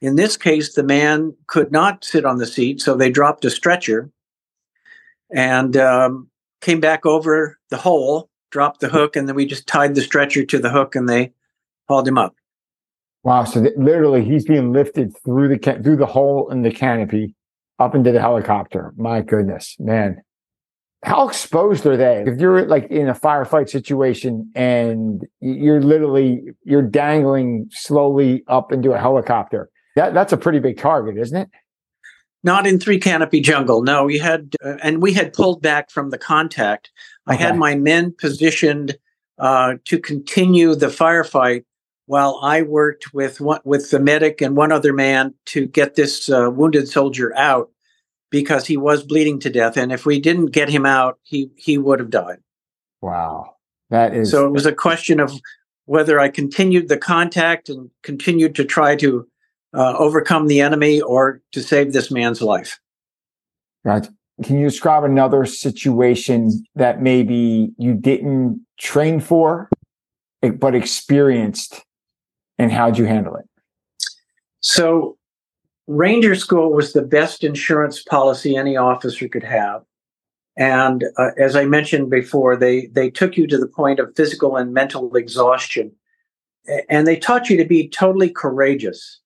In 0.00 0.16
this 0.16 0.36
case, 0.36 0.74
the 0.74 0.82
man 0.82 1.34
could 1.46 1.72
not 1.72 2.04
sit 2.04 2.24
on 2.24 2.38
the 2.38 2.46
seat, 2.46 2.80
so 2.80 2.94
they 2.94 3.10
dropped 3.10 3.44
a 3.44 3.50
stretcher. 3.50 4.10
And 5.34 5.76
um, 5.76 6.30
came 6.60 6.80
back 6.80 7.06
over 7.06 7.58
the 7.70 7.76
hole, 7.76 8.30
dropped 8.50 8.80
the 8.80 8.88
hook, 8.88 9.16
and 9.16 9.28
then 9.28 9.36
we 9.36 9.46
just 9.46 9.66
tied 9.66 9.94
the 9.94 10.02
stretcher 10.02 10.44
to 10.44 10.58
the 10.58 10.70
hook 10.70 10.94
and 10.94 11.08
they 11.08 11.32
hauled 11.88 12.06
him 12.06 12.18
up. 12.18 12.34
Wow! 13.22 13.44
So 13.44 13.66
literally, 13.76 14.24
he's 14.24 14.44
being 14.44 14.72
lifted 14.72 15.12
through 15.24 15.48
the 15.48 15.58
ca- 15.58 15.82
through 15.82 15.96
the 15.96 16.06
hole 16.06 16.48
in 16.50 16.62
the 16.62 16.70
canopy 16.70 17.34
up 17.78 17.94
into 17.94 18.12
the 18.12 18.20
helicopter. 18.20 18.94
My 18.96 19.20
goodness, 19.20 19.74
man! 19.80 20.22
How 21.02 21.28
exposed 21.28 21.86
are 21.86 21.96
they? 21.96 22.24
If 22.26 22.40
you're 22.40 22.66
like 22.66 22.86
in 22.88 23.08
a 23.08 23.14
firefight 23.14 23.68
situation 23.68 24.50
and 24.54 25.26
you're 25.40 25.82
literally 25.82 26.42
you're 26.62 26.82
dangling 26.82 27.66
slowly 27.70 28.44
up 28.46 28.70
into 28.70 28.92
a 28.92 28.98
helicopter, 28.98 29.70
that 29.96 30.14
that's 30.14 30.32
a 30.32 30.36
pretty 30.36 30.60
big 30.60 30.78
target, 30.78 31.18
isn't 31.18 31.36
it? 31.36 31.48
Not 32.44 32.66
in 32.66 32.78
three 32.78 33.00
canopy 33.00 33.40
jungle. 33.40 33.82
No, 33.82 34.04
we 34.04 34.18
had, 34.18 34.54
uh, 34.64 34.76
and 34.82 35.02
we 35.02 35.12
had 35.12 35.32
pulled 35.32 35.62
back 35.62 35.90
from 35.90 36.10
the 36.10 36.18
contact. 36.18 36.90
Okay. 37.28 37.36
I 37.36 37.40
had 37.40 37.56
my 37.56 37.74
men 37.74 38.14
positioned 38.16 38.96
uh, 39.38 39.74
to 39.86 39.98
continue 39.98 40.74
the 40.76 40.86
firefight 40.86 41.64
while 42.04 42.38
I 42.42 42.62
worked 42.62 43.12
with 43.12 43.40
one, 43.40 43.60
with 43.64 43.90
the 43.90 43.98
medic 43.98 44.40
and 44.40 44.56
one 44.56 44.70
other 44.70 44.92
man 44.92 45.34
to 45.46 45.66
get 45.66 45.96
this 45.96 46.30
uh, 46.30 46.50
wounded 46.50 46.88
soldier 46.88 47.34
out 47.36 47.70
because 48.30 48.66
he 48.66 48.76
was 48.76 49.02
bleeding 49.02 49.40
to 49.40 49.50
death. 49.50 49.76
And 49.76 49.90
if 49.90 50.06
we 50.06 50.20
didn't 50.20 50.46
get 50.46 50.68
him 50.68 50.86
out, 50.86 51.18
he 51.22 51.50
he 51.56 51.78
would 51.78 51.98
have 51.98 52.10
died. 52.10 52.38
Wow, 53.00 53.56
that 53.90 54.14
is. 54.14 54.30
So 54.30 54.46
it 54.46 54.52
was 54.52 54.66
a 54.66 54.72
question 54.72 55.20
of 55.20 55.32
whether 55.86 56.20
I 56.20 56.28
continued 56.28 56.88
the 56.88 56.98
contact 56.98 57.68
and 57.68 57.90
continued 58.02 58.54
to 58.56 58.64
try 58.64 58.94
to 58.96 59.26
uh, 59.76 59.94
overcome 59.98 60.46
the 60.46 60.60
enemy 60.60 61.00
or 61.00 61.42
to 61.52 61.62
save 61.62 61.92
this 61.92 62.10
man's 62.10 62.40
life. 62.40 62.80
Right. 63.84 64.08
Can 64.42 64.58
you 64.58 64.66
describe 64.66 65.04
another 65.04 65.44
situation 65.46 66.64
that 66.74 67.00
maybe 67.00 67.70
you 67.78 67.94
didn't 67.94 68.64
train 68.78 69.20
for, 69.20 69.68
but 70.58 70.74
experienced, 70.74 71.82
and 72.58 72.72
how'd 72.72 72.98
you 72.98 73.04
handle 73.04 73.36
it? 73.36 73.46
So, 74.60 75.16
Ranger 75.86 76.34
School 76.34 76.72
was 76.72 76.92
the 76.92 77.02
best 77.02 77.44
insurance 77.44 78.02
policy 78.02 78.56
any 78.56 78.76
officer 78.76 79.28
could 79.28 79.44
have. 79.44 79.82
And 80.56 81.04
uh, 81.16 81.30
as 81.38 81.54
I 81.54 81.64
mentioned 81.64 82.10
before, 82.10 82.56
they, 82.56 82.86
they 82.86 83.08
took 83.08 83.36
you 83.36 83.46
to 83.46 83.56
the 83.56 83.68
point 83.68 84.00
of 84.00 84.14
physical 84.16 84.56
and 84.56 84.74
mental 84.74 85.14
exhaustion. 85.14 85.92
And 86.88 87.06
they 87.06 87.16
taught 87.16 87.48
you 87.48 87.56
to 87.58 87.64
be 87.64 87.88
totally 87.88 88.30
courageous 88.30 89.20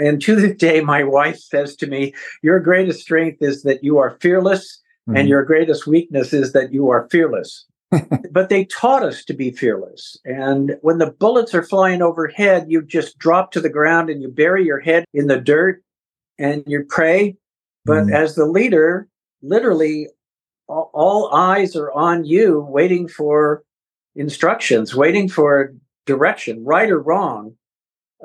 and 0.00 0.20
to 0.22 0.34
this 0.34 0.56
day, 0.56 0.80
my 0.80 1.04
wife 1.04 1.38
says 1.38 1.76
to 1.76 1.86
me, 1.86 2.14
Your 2.42 2.60
greatest 2.60 3.00
strength 3.00 3.42
is 3.42 3.62
that 3.62 3.84
you 3.84 3.98
are 3.98 4.18
fearless, 4.20 4.80
mm-hmm. 5.08 5.16
and 5.16 5.28
your 5.28 5.44
greatest 5.44 5.86
weakness 5.86 6.32
is 6.32 6.52
that 6.52 6.72
you 6.72 6.90
are 6.90 7.08
fearless. 7.10 7.66
but 8.30 8.48
they 8.48 8.64
taught 8.66 9.02
us 9.02 9.24
to 9.24 9.34
be 9.34 9.50
fearless. 9.50 10.16
And 10.24 10.76
when 10.82 10.98
the 10.98 11.10
bullets 11.10 11.54
are 11.54 11.62
flying 11.62 12.02
overhead, 12.02 12.66
you 12.68 12.82
just 12.82 13.18
drop 13.18 13.50
to 13.52 13.60
the 13.60 13.68
ground 13.68 14.10
and 14.10 14.22
you 14.22 14.28
bury 14.28 14.64
your 14.64 14.78
head 14.78 15.04
in 15.12 15.26
the 15.26 15.40
dirt 15.40 15.82
and 16.38 16.62
you 16.66 16.84
pray. 16.88 17.36
But 17.84 18.04
mm-hmm. 18.04 18.14
as 18.14 18.36
the 18.36 18.46
leader, 18.46 19.08
literally, 19.42 20.08
all, 20.68 20.90
all 20.94 21.34
eyes 21.34 21.74
are 21.74 21.90
on 21.90 22.24
you, 22.24 22.60
waiting 22.60 23.08
for 23.08 23.64
instructions, 24.14 24.94
waiting 24.94 25.28
for 25.28 25.74
direction, 26.06 26.64
right 26.64 26.90
or 26.90 27.00
wrong. 27.00 27.56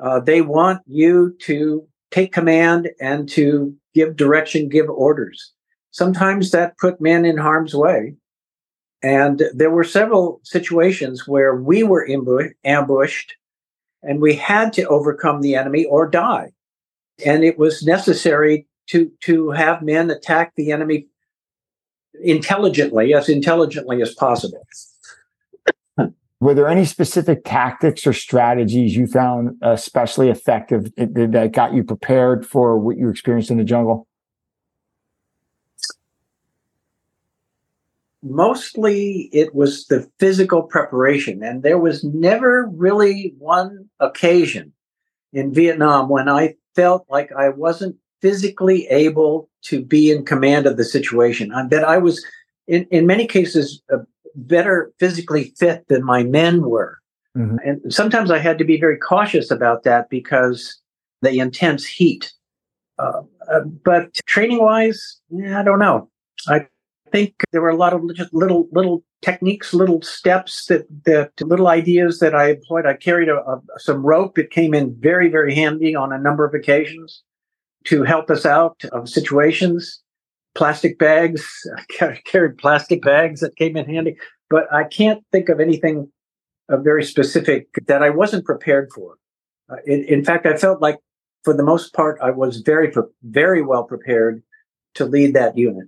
Uh, 0.02 0.20
they 0.20 0.42
want 0.42 0.82
you 0.86 1.36
to 1.40 1.86
take 2.10 2.32
command 2.32 2.90
and 3.00 3.28
to 3.30 3.74
give 3.94 4.16
direction, 4.16 4.68
give 4.68 4.88
orders. 4.88 5.52
Sometimes 5.90 6.50
that 6.50 6.78
put 6.78 7.00
men 7.00 7.24
in 7.24 7.38
harm's 7.38 7.74
way. 7.74 8.14
And 9.02 9.42
there 9.54 9.70
were 9.70 9.84
several 9.84 10.40
situations 10.42 11.26
where 11.26 11.54
we 11.54 11.82
were 11.82 12.06
ambushed 12.64 13.34
and 14.02 14.20
we 14.20 14.34
had 14.34 14.72
to 14.74 14.88
overcome 14.88 15.40
the 15.40 15.54
enemy 15.54 15.84
or 15.84 16.08
die. 16.08 16.52
And 17.24 17.44
it 17.44 17.58
was 17.58 17.84
necessary 17.84 18.66
to, 18.88 19.10
to 19.22 19.50
have 19.50 19.82
men 19.82 20.10
attack 20.10 20.52
the 20.54 20.70
enemy 20.70 21.06
intelligently, 22.22 23.14
as 23.14 23.28
intelligently 23.28 24.02
as 24.02 24.14
possible. 24.14 24.66
Were 26.46 26.54
there 26.54 26.68
any 26.68 26.84
specific 26.84 27.42
tactics 27.44 28.06
or 28.06 28.12
strategies 28.12 28.94
you 28.94 29.08
found 29.08 29.56
especially 29.62 30.28
effective 30.28 30.94
that 30.94 31.50
got 31.52 31.74
you 31.74 31.82
prepared 31.82 32.46
for 32.46 32.78
what 32.78 32.96
you 32.96 33.08
experienced 33.08 33.50
in 33.50 33.58
the 33.58 33.64
jungle? 33.64 34.06
Mostly 38.22 39.28
it 39.32 39.56
was 39.56 39.86
the 39.86 40.08
physical 40.20 40.62
preparation. 40.62 41.42
And 41.42 41.64
there 41.64 41.80
was 41.80 42.04
never 42.04 42.68
really 42.68 43.34
one 43.38 43.88
occasion 43.98 44.72
in 45.32 45.52
Vietnam 45.52 46.08
when 46.08 46.28
I 46.28 46.54
felt 46.76 47.06
like 47.08 47.32
I 47.32 47.48
wasn't 47.48 47.96
physically 48.22 48.86
able 48.86 49.50
to 49.62 49.84
be 49.84 50.12
in 50.12 50.24
command 50.24 50.66
of 50.66 50.76
the 50.76 50.84
situation. 50.84 51.48
That 51.70 51.82
I 51.82 51.98
was, 51.98 52.24
in, 52.68 52.86
in 52.92 53.04
many 53.04 53.26
cases, 53.26 53.82
uh, 53.92 53.96
better 54.36 54.92
physically 54.98 55.52
fit 55.58 55.86
than 55.88 56.04
my 56.04 56.22
men 56.22 56.62
were. 56.62 56.98
Mm-hmm. 57.36 57.56
And 57.64 57.92
sometimes 57.92 58.30
I 58.30 58.38
had 58.38 58.58
to 58.58 58.64
be 58.64 58.78
very 58.78 58.96
cautious 58.96 59.50
about 59.50 59.82
that 59.84 60.08
because 60.08 60.80
the 61.22 61.38
intense 61.38 61.86
heat. 61.86 62.32
Uh, 62.98 63.22
uh, 63.52 63.60
but 63.84 64.14
training 64.26 64.58
wise, 64.58 65.20
yeah, 65.30 65.60
I 65.60 65.62
don't 65.62 65.78
know. 65.78 66.08
I 66.48 66.66
think 67.12 67.34
there 67.52 67.60
were 67.60 67.68
a 67.68 67.76
lot 67.76 67.92
of 67.92 68.02
little 68.32 68.68
little 68.72 69.04
techniques, 69.22 69.74
little 69.74 70.00
steps 70.02 70.66
that 70.66 70.86
that 71.04 71.30
little 71.40 71.68
ideas 71.68 72.20
that 72.20 72.34
I 72.34 72.50
employed. 72.50 72.86
I 72.86 72.94
carried 72.94 73.28
a, 73.28 73.36
a, 73.36 73.60
some 73.76 74.04
rope. 74.04 74.38
It 74.38 74.50
came 74.50 74.72
in 74.72 74.96
very 74.98 75.28
very 75.28 75.54
handy 75.54 75.94
on 75.94 76.12
a 76.12 76.18
number 76.18 76.44
of 76.44 76.54
occasions 76.54 77.22
to 77.84 78.02
help 78.02 78.30
us 78.30 78.46
out 78.46 78.82
of 78.92 79.08
situations. 79.08 80.02
Plastic 80.56 80.98
bags. 80.98 81.46
I 82.00 82.18
carried 82.24 82.58
plastic 82.58 83.02
bags 83.02 83.40
that 83.40 83.56
came 83.56 83.76
in 83.76 83.86
handy, 83.86 84.16
but 84.50 84.72
I 84.72 84.84
can't 84.84 85.22
think 85.30 85.48
of 85.48 85.60
anything 85.60 86.10
uh, 86.68 86.78
very 86.78 87.04
specific 87.04 87.68
that 87.86 88.02
I 88.02 88.10
wasn't 88.10 88.44
prepared 88.44 88.90
for. 88.94 89.16
Uh, 89.70 89.76
in, 89.86 90.04
in 90.04 90.24
fact, 90.24 90.46
I 90.46 90.56
felt 90.56 90.80
like 90.80 90.98
for 91.44 91.54
the 91.54 91.62
most 91.62 91.94
part 91.94 92.18
I 92.20 92.30
was 92.30 92.58
very 92.58 92.92
very 93.22 93.62
well 93.62 93.84
prepared 93.84 94.42
to 94.94 95.04
lead 95.04 95.34
that 95.34 95.56
unit. 95.56 95.86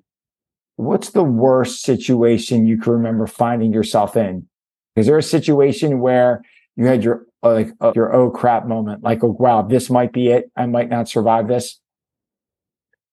What's 0.76 1.10
the 1.10 1.24
worst 1.24 1.82
situation 1.82 2.66
you 2.66 2.78
can 2.78 2.92
remember 2.92 3.26
finding 3.26 3.72
yourself 3.72 4.16
in? 4.16 4.46
Is 4.94 5.06
there 5.06 5.18
a 5.18 5.22
situation 5.22 5.98
where 5.98 6.42
you 6.76 6.86
had 6.86 7.02
your 7.02 7.26
like 7.42 7.70
uh, 7.80 7.92
your 7.94 8.14
oh 8.14 8.30
crap 8.30 8.66
moment, 8.66 9.02
like 9.02 9.22
oh 9.24 9.36
wow, 9.38 9.62
this 9.62 9.90
might 9.90 10.12
be 10.12 10.28
it. 10.28 10.50
I 10.56 10.66
might 10.66 10.88
not 10.88 11.08
survive 11.08 11.48
this. 11.48 11.80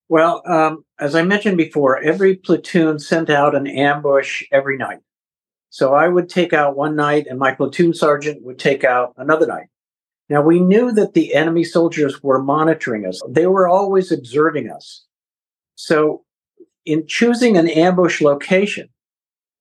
Well, 0.08 0.44
um, 0.48 0.85
as 1.00 1.16
I 1.16 1.24
mentioned 1.24 1.58
before, 1.58 2.00
every 2.00 2.36
platoon 2.36 3.00
sent 3.00 3.30
out 3.30 3.56
an 3.56 3.68
ambush 3.68 4.44
every 4.52 4.78
night. 4.78 5.00
So 5.70 5.94
I 5.94 6.08
would 6.08 6.30
take 6.30 6.54
out 6.54 6.78
one 6.78 6.96
night, 6.96 7.28
and 7.30 7.38
my 7.38 7.54
platoon 7.54 7.94
sergeant 7.94 8.44
would 8.44 8.60
take 8.60 8.84
out 8.84 9.14
another 9.18 9.46
night. 9.46 9.68
Now 10.30 10.42
we 10.42 10.60
knew 10.60 10.92
that 10.94 11.14
the 11.14 11.34
enemy 11.34 11.64
soldiers 11.64 12.24
were 12.24 12.42
monitoring 12.42 13.06
us; 13.06 13.22
they 13.28 13.48
were 13.48 13.68
always 13.68 14.12
observing 14.12 14.72
us. 14.72 15.06
So, 15.76 16.24
in 16.86 17.06
choosing 17.08 17.58
an 17.58 17.68
ambush 17.68 18.22
location, 18.22 18.88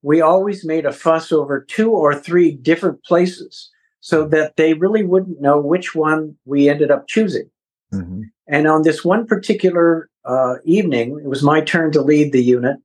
we 0.02 0.20
always 0.20 0.64
made 0.64 0.86
a 0.86 0.92
fuss 0.92 1.32
over 1.32 1.60
two 1.60 1.90
or 1.90 2.14
three 2.14 2.52
different 2.52 3.02
places 3.04 3.70
so 4.00 4.28
that 4.28 4.56
they 4.56 4.74
really 4.74 5.02
wouldn't 5.02 5.40
know 5.40 5.58
which 5.58 5.94
one 5.94 6.36
we 6.44 6.68
ended 6.68 6.90
up 6.90 7.08
choosing. 7.08 7.50
Mm-hmm. 7.92 8.22
And 8.46 8.68
on 8.68 8.82
this 8.82 9.04
one 9.04 9.26
particular 9.26 10.08
uh, 10.24 10.56
evening, 10.64 11.20
it 11.22 11.28
was 11.28 11.42
my 11.42 11.60
turn 11.60 11.92
to 11.92 12.02
lead 12.02 12.32
the 12.32 12.42
unit, 12.42 12.78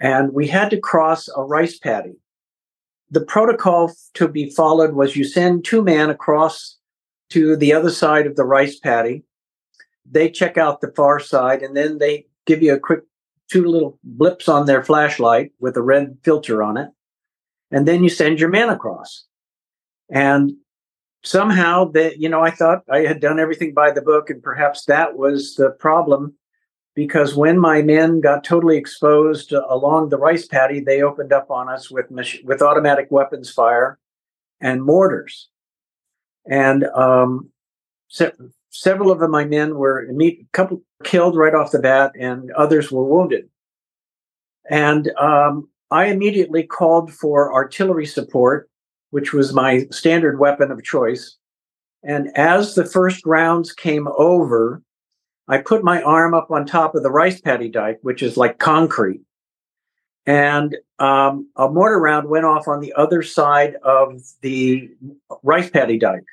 and 0.00 0.32
we 0.32 0.46
had 0.46 0.70
to 0.70 0.80
cross 0.80 1.28
a 1.36 1.42
rice 1.42 1.78
paddy. 1.78 2.16
The 3.10 3.24
protocol 3.24 3.92
to 4.14 4.28
be 4.28 4.50
followed 4.50 4.94
was 4.94 5.16
you 5.16 5.24
send 5.24 5.64
two 5.64 5.82
men 5.82 6.10
across 6.10 6.78
to 7.30 7.56
the 7.56 7.72
other 7.72 7.90
side 7.90 8.26
of 8.26 8.36
the 8.36 8.44
rice 8.44 8.78
paddy. 8.78 9.24
They 10.10 10.30
check 10.30 10.58
out 10.58 10.80
the 10.80 10.92
far 10.96 11.20
side, 11.20 11.62
and 11.62 11.76
then 11.76 11.98
they 11.98 12.26
give 12.46 12.62
you 12.62 12.74
a 12.74 12.80
quick 12.80 13.00
two 13.50 13.64
little 13.64 13.98
blips 14.02 14.48
on 14.48 14.66
their 14.66 14.82
flashlight 14.82 15.52
with 15.60 15.76
a 15.76 15.82
red 15.82 16.16
filter 16.22 16.62
on 16.62 16.76
it. 16.76 16.88
And 17.70 17.86
then 17.86 18.02
you 18.02 18.08
send 18.08 18.40
your 18.40 18.48
man 18.48 18.68
across. 18.68 19.26
And 20.10 20.52
somehow 21.22 21.86
that, 21.92 22.18
you 22.18 22.28
know, 22.28 22.42
I 22.42 22.50
thought 22.50 22.84
I 22.90 23.00
had 23.00 23.20
done 23.20 23.38
everything 23.38 23.74
by 23.74 23.90
the 23.90 24.02
book, 24.02 24.30
and 24.30 24.42
perhaps 24.42 24.84
that 24.86 25.16
was 25.16 25.54
the 25.56 25.70
problem 25.70 26.34
because 26.94 27.34
when 27.34 27.58
my 27.58 27.82
men 27.82 28.20
got 28.20 28.44
totally 28.44 28.76
exposed 28.76 29.52
along 29.52 30.08
the 30.08 30.18
rice 30.18 30.46
paddy, 30.46 30.80
they 30.80 31.02
opened 31.02 31.32
up 31.32 31.50
on 31.50 31.68
us 31.68 31.90
with 31.90 32.10
mach- 32.10 32.44
with 32.44 32.62
automatic 32.62 33.08
weapons 33.10 33.50
fire 33.50 33.98
and 34.60 34.82
mortars. 34.82 35.48
And 36.46 36.84
um, 36.94 37.50
several 38.70 39.10
of 39.10 39.28
my 39.30 39.44
men 39.44 39.76
were 39.76 40.08
a 40.08 40.46
couple 40.52 40.82
killed 41.02 41.36
right 41.36 41.54
off 41.54 41.72
the 41.72 41.78
bat, 41.78 42.12
and 42.18 42.50
others 42.52 42.92
were 42.92 43.04
wounded. 43.04 43.48
And 44.70 45.10
um, 45.18 45.68
I 45.90 46.06
immediately 46.06 46.62
called 46.62 47.12
for 47.12 47.52
artillery 47.52 48.06
support, 48.06 48.70
which 49.10 49.32
was 49.32 49.52
my 49.52 49.86
standard 49.90 50.38
weapon 50.38 50.70
of 50.70 50.82
choice. 50.82 51.36
And 52.02 52.28
as 52.36 52.74
the 52.74 52.84
first 52.84 53.24
rounds 53.24 53.72
came 53.72 54.08
over, 54.16 54.82
I 55.48 55.58
put 55.58 55.84
my 55.84 56.02
arm 56.02 56.34
up 56.34 56.50
on 56.50 56.64
top 56.64 56.94
of 56.94 57.02
the 57.02 57.10
rice 57.10 57.40
paddy 57.40 57.68
dike, 57.68 57.98
which 58.02 58.22
is 58.22 58.36
like 58.36 58.58
concrete. 58.58 59.20
And 60.26 60.76
um, 60.98 61.50
a 61.56 61.68
mortar 61.68 62.00
round 62.00 62.28
went 62.28 62.46
off 62.46 62.66
on 62.66 62.80
the 62.80 62.94
other 62.94 63.22
side 63.22 63.76
of 63.82 64.22
the 64.40 64.90
rice 65.42 65.68
paddy 65.68 65.98
dike 65.98 66.24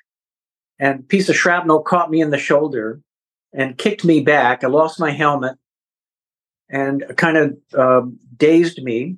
and 0.81 1.01
a 1.01 1.03
piece 1.03 1.29
of 1.29 1.35
shrapnel 1.35 1.83
caught 1.83 2.09
me 2.09 2.21
in 2.21 2.31
the 2.31 2.39
shoulder 2.39 2.99
and 3.53 3.77
kicked 3.77 4.03
me 4.03 4.19
back. 4.19 4.63
I 4.63 4.67
lost 4.67 4.99
my 4.99 5.11
helmet 5.11 5.55
and 6.69 7.03
kind 7.17 7.37
of 7.37 7.57
uh, 7.77 8.01
dazed 8.35 8.81
me. 8.81 9.17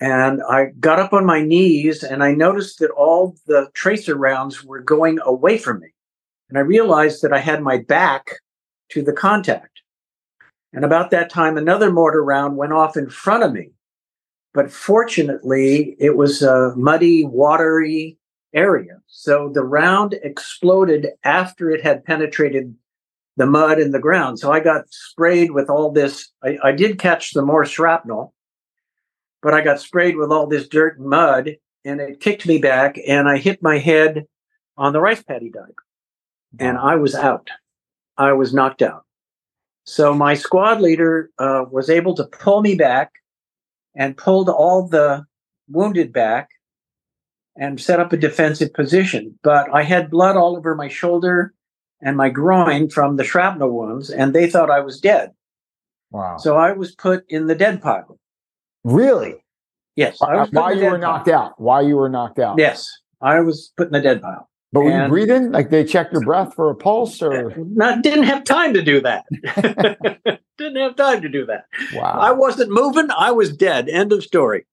And 0.00 0.40
I 0.48 0.66
got 0.80 1.00
up 1.00 1.12
on 1.12 1.26
my 1.26 1.42
knees 1.42 2.02
and 2.02 2.24
I 2.24 2.32
noticed 2.32 2.78
that 2.78 2.90
all 2.92 3.36
the 3.46 3.68
tracer 3.74 4.14
rounds 4.14 4.64
were 4.64 4.80
going 4.80 5.18
away 5.22 5.58
from 5.58 5.80
me. 5.80 5.88
And 6.48 6.56
I 6.56 6.62
realized 6.62 7.20
that 7.22 7.32
I 7.34 7.40
had 7.40 7.60
my 7.60 7.78
back 7.78 8.36
to 8.90 9.02
the 9.02 9.12
contact. 9.12 9.80
And 10.72 10.84
about 10.84 11.10
that 11.10 11.30
time, 11.30 11.56
another 11.56 11.90
mortar 11.90 12.22
round 12.22 12.56
went 12.56 12.72
off 12.72 12.96
in 12.96 13.08
front 13.08 13.42
of 13.42 13.52
me. 13.52 13.70
But 14.54 14.70
fortunately, 14.70 15.96
it 15.98 16.16
was 16.16 16.42
a 16.42 16.74
muddy, 16.76 17.24
watery 17.24 18.18
area. 18.54 19.00
So 19.06 19.50
the 19.52 19.62
round 19.62 20.14
exploded 20.22 21.08
after 21.24 21.70
it 21.70 21.82
had 21.82 22.04
penetrated 22.04 22.74
the 23.36 23.46
mud 23.46 23.78
and 23.78 23.94
the 23.94 24.00
ground. 24.00 24.38
So 24.40 24.50
I 24.50 24.60
got 24.60 24.90
sprayed 24.90 25.52
with 25.52 25.70
all 25.70 25.92
this. 25.92 26.30
I, 26.42 26.58
I 26.62 26.72
did 26.72 26.98
catch 26.98 27.32
some 27.32 27.46
more 27.46 27.64
shrapnel, 27.64 28.34
but 29.42 29.54
I 29.54 29.60
got 29.60 29.80
sprayed 29.80 30.16
with 30.16 30.32
all 30.32 30.46
this 30.46 30.66
dirt 30.66 30.98
and 30.98 31.08
mud, 31.08 31.56
and 31.84 32.00
it 32.00 32.20
kicked 32.20 32.46
me 32.46 32.58
back, 32.58 32.98
and 33.06 33.28
I 33.28 33.38
hit 33.38 33.62
my 33.62 33.78
head 33.78 34.26
on 34.76 34.92
the 34.92 35.00
rice 35.00 35.22
paddy 35.22 35.50
dike, 35.50 35.78
and 36.58 36.76
I 36.76 36.96
was 36.96 37.14
out. 37.14 37.48
I 38.18 38.32
was 38.32 38.52
knocked 38.52 38.82
out. 38.82 39.04
So 39.84 40.12
my 40.12 40.34
squad 40.34 40.80
leader 40.80 41.30
uh, 41.38 41.64
was 41.70 41.88
able 41.88 42.14
to 42.16 42.24
pull 42.24 42.60
me 42.60 42.74
back 42.74 43.12
and 43.96 44.16
pulled 44.16 44.48
all 44.48 44.86
the 44.86 45.24
wounded 45.68 46.12
back 46.12 46.50
and 47.56 47.80
set 47.80 48.00
up 48.00 48.12
a 48.12 48.16
defensive 48.16 48.72
position. 48.74 49.38
But 49.42 49.72
I 49.72 49.82
had 49.82 50.10
blood 50.10 50.36
all 50.36 50.56
over 50.56 50.74
my 50.74 50.88
shoulder 50.88 51.54
and 52.00 52.16
my 52.16 52.28
groin 52.28 52.90
from 52.90 53.16
the 53.16 53.24
shrapnel 53.24 53.70
wounds, 53.70 54.10
and 54.10 54.34
they 54.34 54.48
thought 54.48 54.70
I 54.70 54.80
was 54.80 55.00
dead. 55.00 55.32
Wow. 56.10 56.36
So 56.38 56.56
I 56.56 56.72
was 56.72 56.94
put 56.94 57.24
in 57.28 57.46
the 57.46 57.54
dead 57.54 57.82
pile. 57.82 58.18
Really? 58.84 59.34
Yes. 59.96 60.18
Why 60.20 60.72
you 60.72 60.84
were 60.84 60.98
knocked 60.98 61.26
pile. 61.26 61.34
out? 61.34 61.60
Why 61.60 61.80
you 61.80 61.96
were 61.96 62.08
knocked 62.08 62.38
out? 62.38 62.58
Yes. 62.58 62.88
I 63.20 63.40
was 63.40 63.72
put 63.76 63.88
in 63.88 63.92
the 63.92 64.00
dead 64.00 64.22
pile. 64.22 64.47
But 64.72 64.80
were 64.80 64.90
and 64.90 65.04
you 65.04 65.08
breathing? 65.08 65.52
Like 65.52 65.70
they 65.70 65.84
checked 65.84 66.12
your 66.12 66.22
breath 66.22 66.54
for 66.54 66.70
a 66.70 66.74
pulse 66.74 67.22
or? 67.22 67.54
Not, 67.56 68.02
didn't 68.02 68.24
have 68.24 68.44
time 68.44 68.74
to 68.74 68.82
do 68.82 69.00
that. 69.00 69.24
didn't 70.58 70.76
have 70.76 70.96
time 70.96 71.22
to 71.22 71.28
do 71.28 71.46
that. 71.46 71.66
Wow. 71.94 72.18
I 72.20 72.32
wasn't 72.32 72.70
moving. 72.70 73.08
I 73.10 73.30
was 73.30 73.56
dead. 73.56 73.88
End 73.88 74.12
of 74.12 74.22
story. 74.22 74.66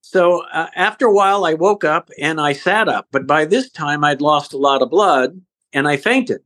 So 0.00 0.44
uh, 0.52 0.68
after 0.74 1.06
a 1.06 1.12
while, 1.12 1.44
I 1.44 1.54
woke 1.54 1.84
up 1.84 2.10
and 2.18 2.40
I 2.40 2.52
sat 2.52 2.88
up. 2.88 3.08
But 3.12 3.26
by 3.26 3.44
this 3.44 3.70
time, 3.70 4.02
I'd 4.02 4.20
lost 4.20 4.52
a 4.52 4.58
lot 4.58 4.82
of 4.82 4.90
blood 4.90 5.40
and 5.72 5.86
I 5.86 5.96
fainted. 5.96 6.42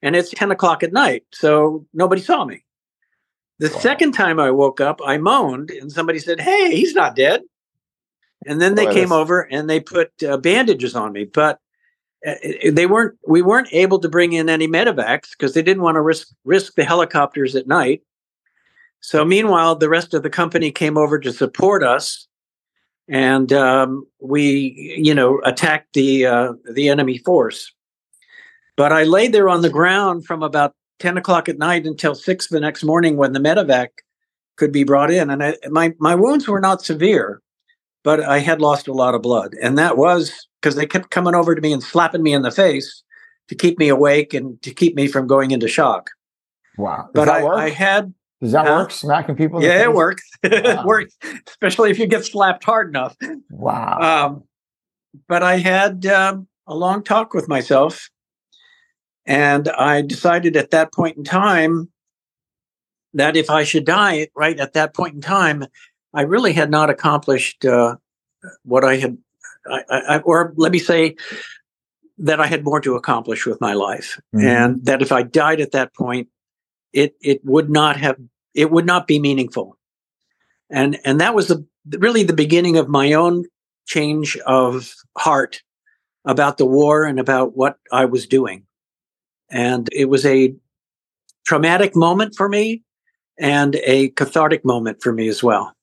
And 0.00 0.14
it's 0.14 0.30
10 0.30 0.50
o'clock 0.50 0.82
at 0.82 0.92
night. 0.92 1.24
So 1.32 1.86
nobody 1.92 2.20
saw 2.20 2.44
me. 2.44 2.64
The 3.58 3.70
wow. 3.70 3.78
second 3.78 4.12
time 4.12 4.40
I 4.40 4.50
woke 4.50 4.80
up, 4.80 5.00
I 5.04 5.18
moaned 5.18 5.70
and 5.70 5.92
somebody 5.92 6.18
said, 6.18 6.40
Hey, 6.40 6.74
he's 6.74 6.94
not 6.94 7.14
dead. 7.14 7.42
And 8.46 8.60
then 8.60 8.74
they 8.74 8.92
came 8.92 9.12
over 9.12 9.42
and 9.42 9.70
they 9.70 9.78
put 9.78 10.10
uh, 10.24 10.36
bandages 10.36 10.96
on 10.96 11.12
me. 11.12 11.24
But 11.24 11.60
they 12.70 12.86
weren't, 12.86 13.18
we 13.26 13.42
weren't 13.42 13.68
able 13.72 13.98
to 13.98 14.08
bring 14.08 14.32
in 14.32 14.48
any 14.48 14.68
medevacs 14.68 15.30
because 15.30 15.54
they 15.54 15.62
didn't 15.62 15.82
want 15.82 15.96
to 15.96 16.00
risk, 16.00 16.28
risk 16.44 16.74
the 16.74 16.84
helicopters 16.84 17.56
at 17.56 17.66
night. 17.66 18.02
So 19.00 19.24
meanwhile, 19.24 19.74
the 19.74 19.88
rest 19.88 20.14
of 20.14 20.22
the 20.22 20.30
company 20.30 20.70
came 20.70 20.96
over 20.96 21.18
to 21.18 21.32
support 21.32 21.82
us 21.82 22.28
and 23.08 23.52
um, 23.52 24.06
we, 24.20 24.96
you 24.96 25.14
know, 25.14 25.40
attacked 25.44 25.92
the 25.94 26.26
uh, 26.26 26.52
the 26.70 26.88
enemy 26.88 27.18
force. 27.18 27.72
But 28.76 28.92
I 28.92 29.04
lay 29.04 29.28
there 29.28 29.48
on 29.48 29.62
the 29.62 29.70
ground 29.70 30.24
from 30.24 30.42
about 30.42 30.74
ten 30.98 31.18
o'clock 31.18 31.48
at 31.48 31.58
night 31.58 31.84
until 31.84 32.14
six 32.14 32.48
the 32.48 32.60
next 32.60 32.84
morning 32.84 33.16
when 33.16 33.32
the 33.32 33.40
medevac 33.40 33.88
could 34.56 34.72
be 34.72 34.84
brought 34.84 35.10
in, 35.10 35.30
and 35.30 35.42
I, 35.42 35.56
my 35.68 35.94
my 35.98 36.14
wounds 36.14 36.48
were 36.48 36.60
not 36.60 36.82
severe, 36.82 37.42
but 38.02 38.20
I 38.20 38.38
had 38.38 38.60
lost 38.60 38.88
a 38.88 38.92
lot 38.92 39.14
of 39.14 39.22
blood, 39.22 39.54
and 39.62 39.78
that 39.78 39.96
was 39.96 40.46
because 40.60 40.76
they 40.76 40.86
kept 40.86 41.10
coming 41.10 41.34
over 41.34 41.54
to 41.54 41.60
me 41.60 41.72
and 41.72 41.82
slapping 41.82 42.22
me 42.22 42.32
in 42.32 42.42
the 42.42 42.50
face 42.50 43.02
to 43.48 43.54
keep 43.54 43.78
me 43.78 43.88
awake 43.88 44.34
and 44.34 44.60
to 44.62 44.72
keep 44.72 44.94
me 44.94 45.06
from 45.06 45.26
going 45.26 45.50
into 45.50 45.68
shock. 45.68 46.10
Wow! 46.78 47.08
Does 47.14 47.26
but 47.26 47.28
I, 47.28 47.46
I, 47.46 47.70
had 47.70 48.12
does 48.40 48.52
that 48.52 48.66
uh, 48.66 48.76
work? 48.78 48.90
Smacking 48.90 49.36
people? 49.36 49.62
yeah, 49.62 49.82
it 49.82 49.94
works. 49.94 50.28
Wow. 50.44 50.50
it 50.52 50.84
works, 50.84 51.16
especially 51.46 51.90
if 51.90 51.98
you 52.00 52.06
get 52.08 52.24
slapped 52.24 52.64
hard 52.64 52.88
enough. 52.88 53.16
Wow. 53.50 53.98
Um, 54.00 54.44
but 55.28 55.44
I 55.44 55.58
had 55.58 56.04
um, 56.06 56.48
a 56.66 56.74
long 56.74 57.04
talk 57.04 57.32
with 57.32 57.48
myself, 57.48 58.08
and 59.24 59.68
I 59.68 60.02
decided 60.02 60.56
at 60.56 60.72
that 60.72 60.92
point 60.92 61.16
in 61.16 61.22
time 61.22 61.92
that 63.14 63.36
if 63.36 63.50
I 63.50 63.62
should 63.62 63.84
die 63.84 64.28
right 64.34 64.58
at 64.58 64.72
that 64.72 64.94
point 64.94 65.14
in 65.14 65.20
time, 65.20 65.64
I 66.14 66.22
really 66.22 66.52
had 66.52 66.70
not 66.70 66.90
accomplished 66.90 67.64
uh, 67.64 67.96
what 68.64 68.84
I 68.84 68.96
had, 68.96 69.18
I, 69.66 69.82
I, 69.90 70.18
or 70.18 70.52
let 70.56 70.72
me 70.72 70.78
say 70.78 71.16
that 72.18 72.40
I 72.40 72.46
had 72.46 72.64
more 72.64 72.80
to 72.80 72.94
accomplish 72.94 73.46
with 73.46 73.60
my 73.60 73.72
life, 73.72 74.20
mm-hmm. 74.34 74.46
and 74.46 74.84
that 74.84 75.02
if 75.02 75.12
I 75.12 75.22
died 75.22 75.60
at 75.60 75.72
that 75.72 75.94
point, 75.94 76.28
it 76.92 77.16
it 77.20 77.44
would 77.44 77.70
not 77.70 77.96
have 77.96 78.16
it 78.54 78.70
would 78.70 78.86
not 78.86 79.06
be 79.06 79.18
meaningful, 79.18 79.78
and 80.70 80.98
and 81.04 81.20
that 81.20 81.34
was 81.34 81.48
the 81.48 81.66
really 81.98 82.22
the 82.22 82.32
beginning 82.32 82.76
of 82.76 82.88
my 82.88 83.12
own 83.12 83.44
change 83.86 84.36
of 84.46 84.94
heart 85.16 85.62
about 86.24 86.58
the 86.58 86.66
war 86.66 87.04
and 87.04 87.18
about 87.18 87.56
what 87.56 87.78
I 87.90 88.04
was 88.04 88.26
doing, 88.26 88.66
and 89.50 89.88
it 89.92 90.06
was 90.06 90.26
a 90.26 90.54
traumatic 91.46 91.96
moment 91.96 92.34
for 92.36 92.48
me 92.48 92.82
and 93.38 93.76
a 93.84 94.10
cathartic 94.10 94.64
moment 94.64 95.02
for 95.02 95.12
me 95.12 95.28
as 95.28 95.42
well. 95.42 95.74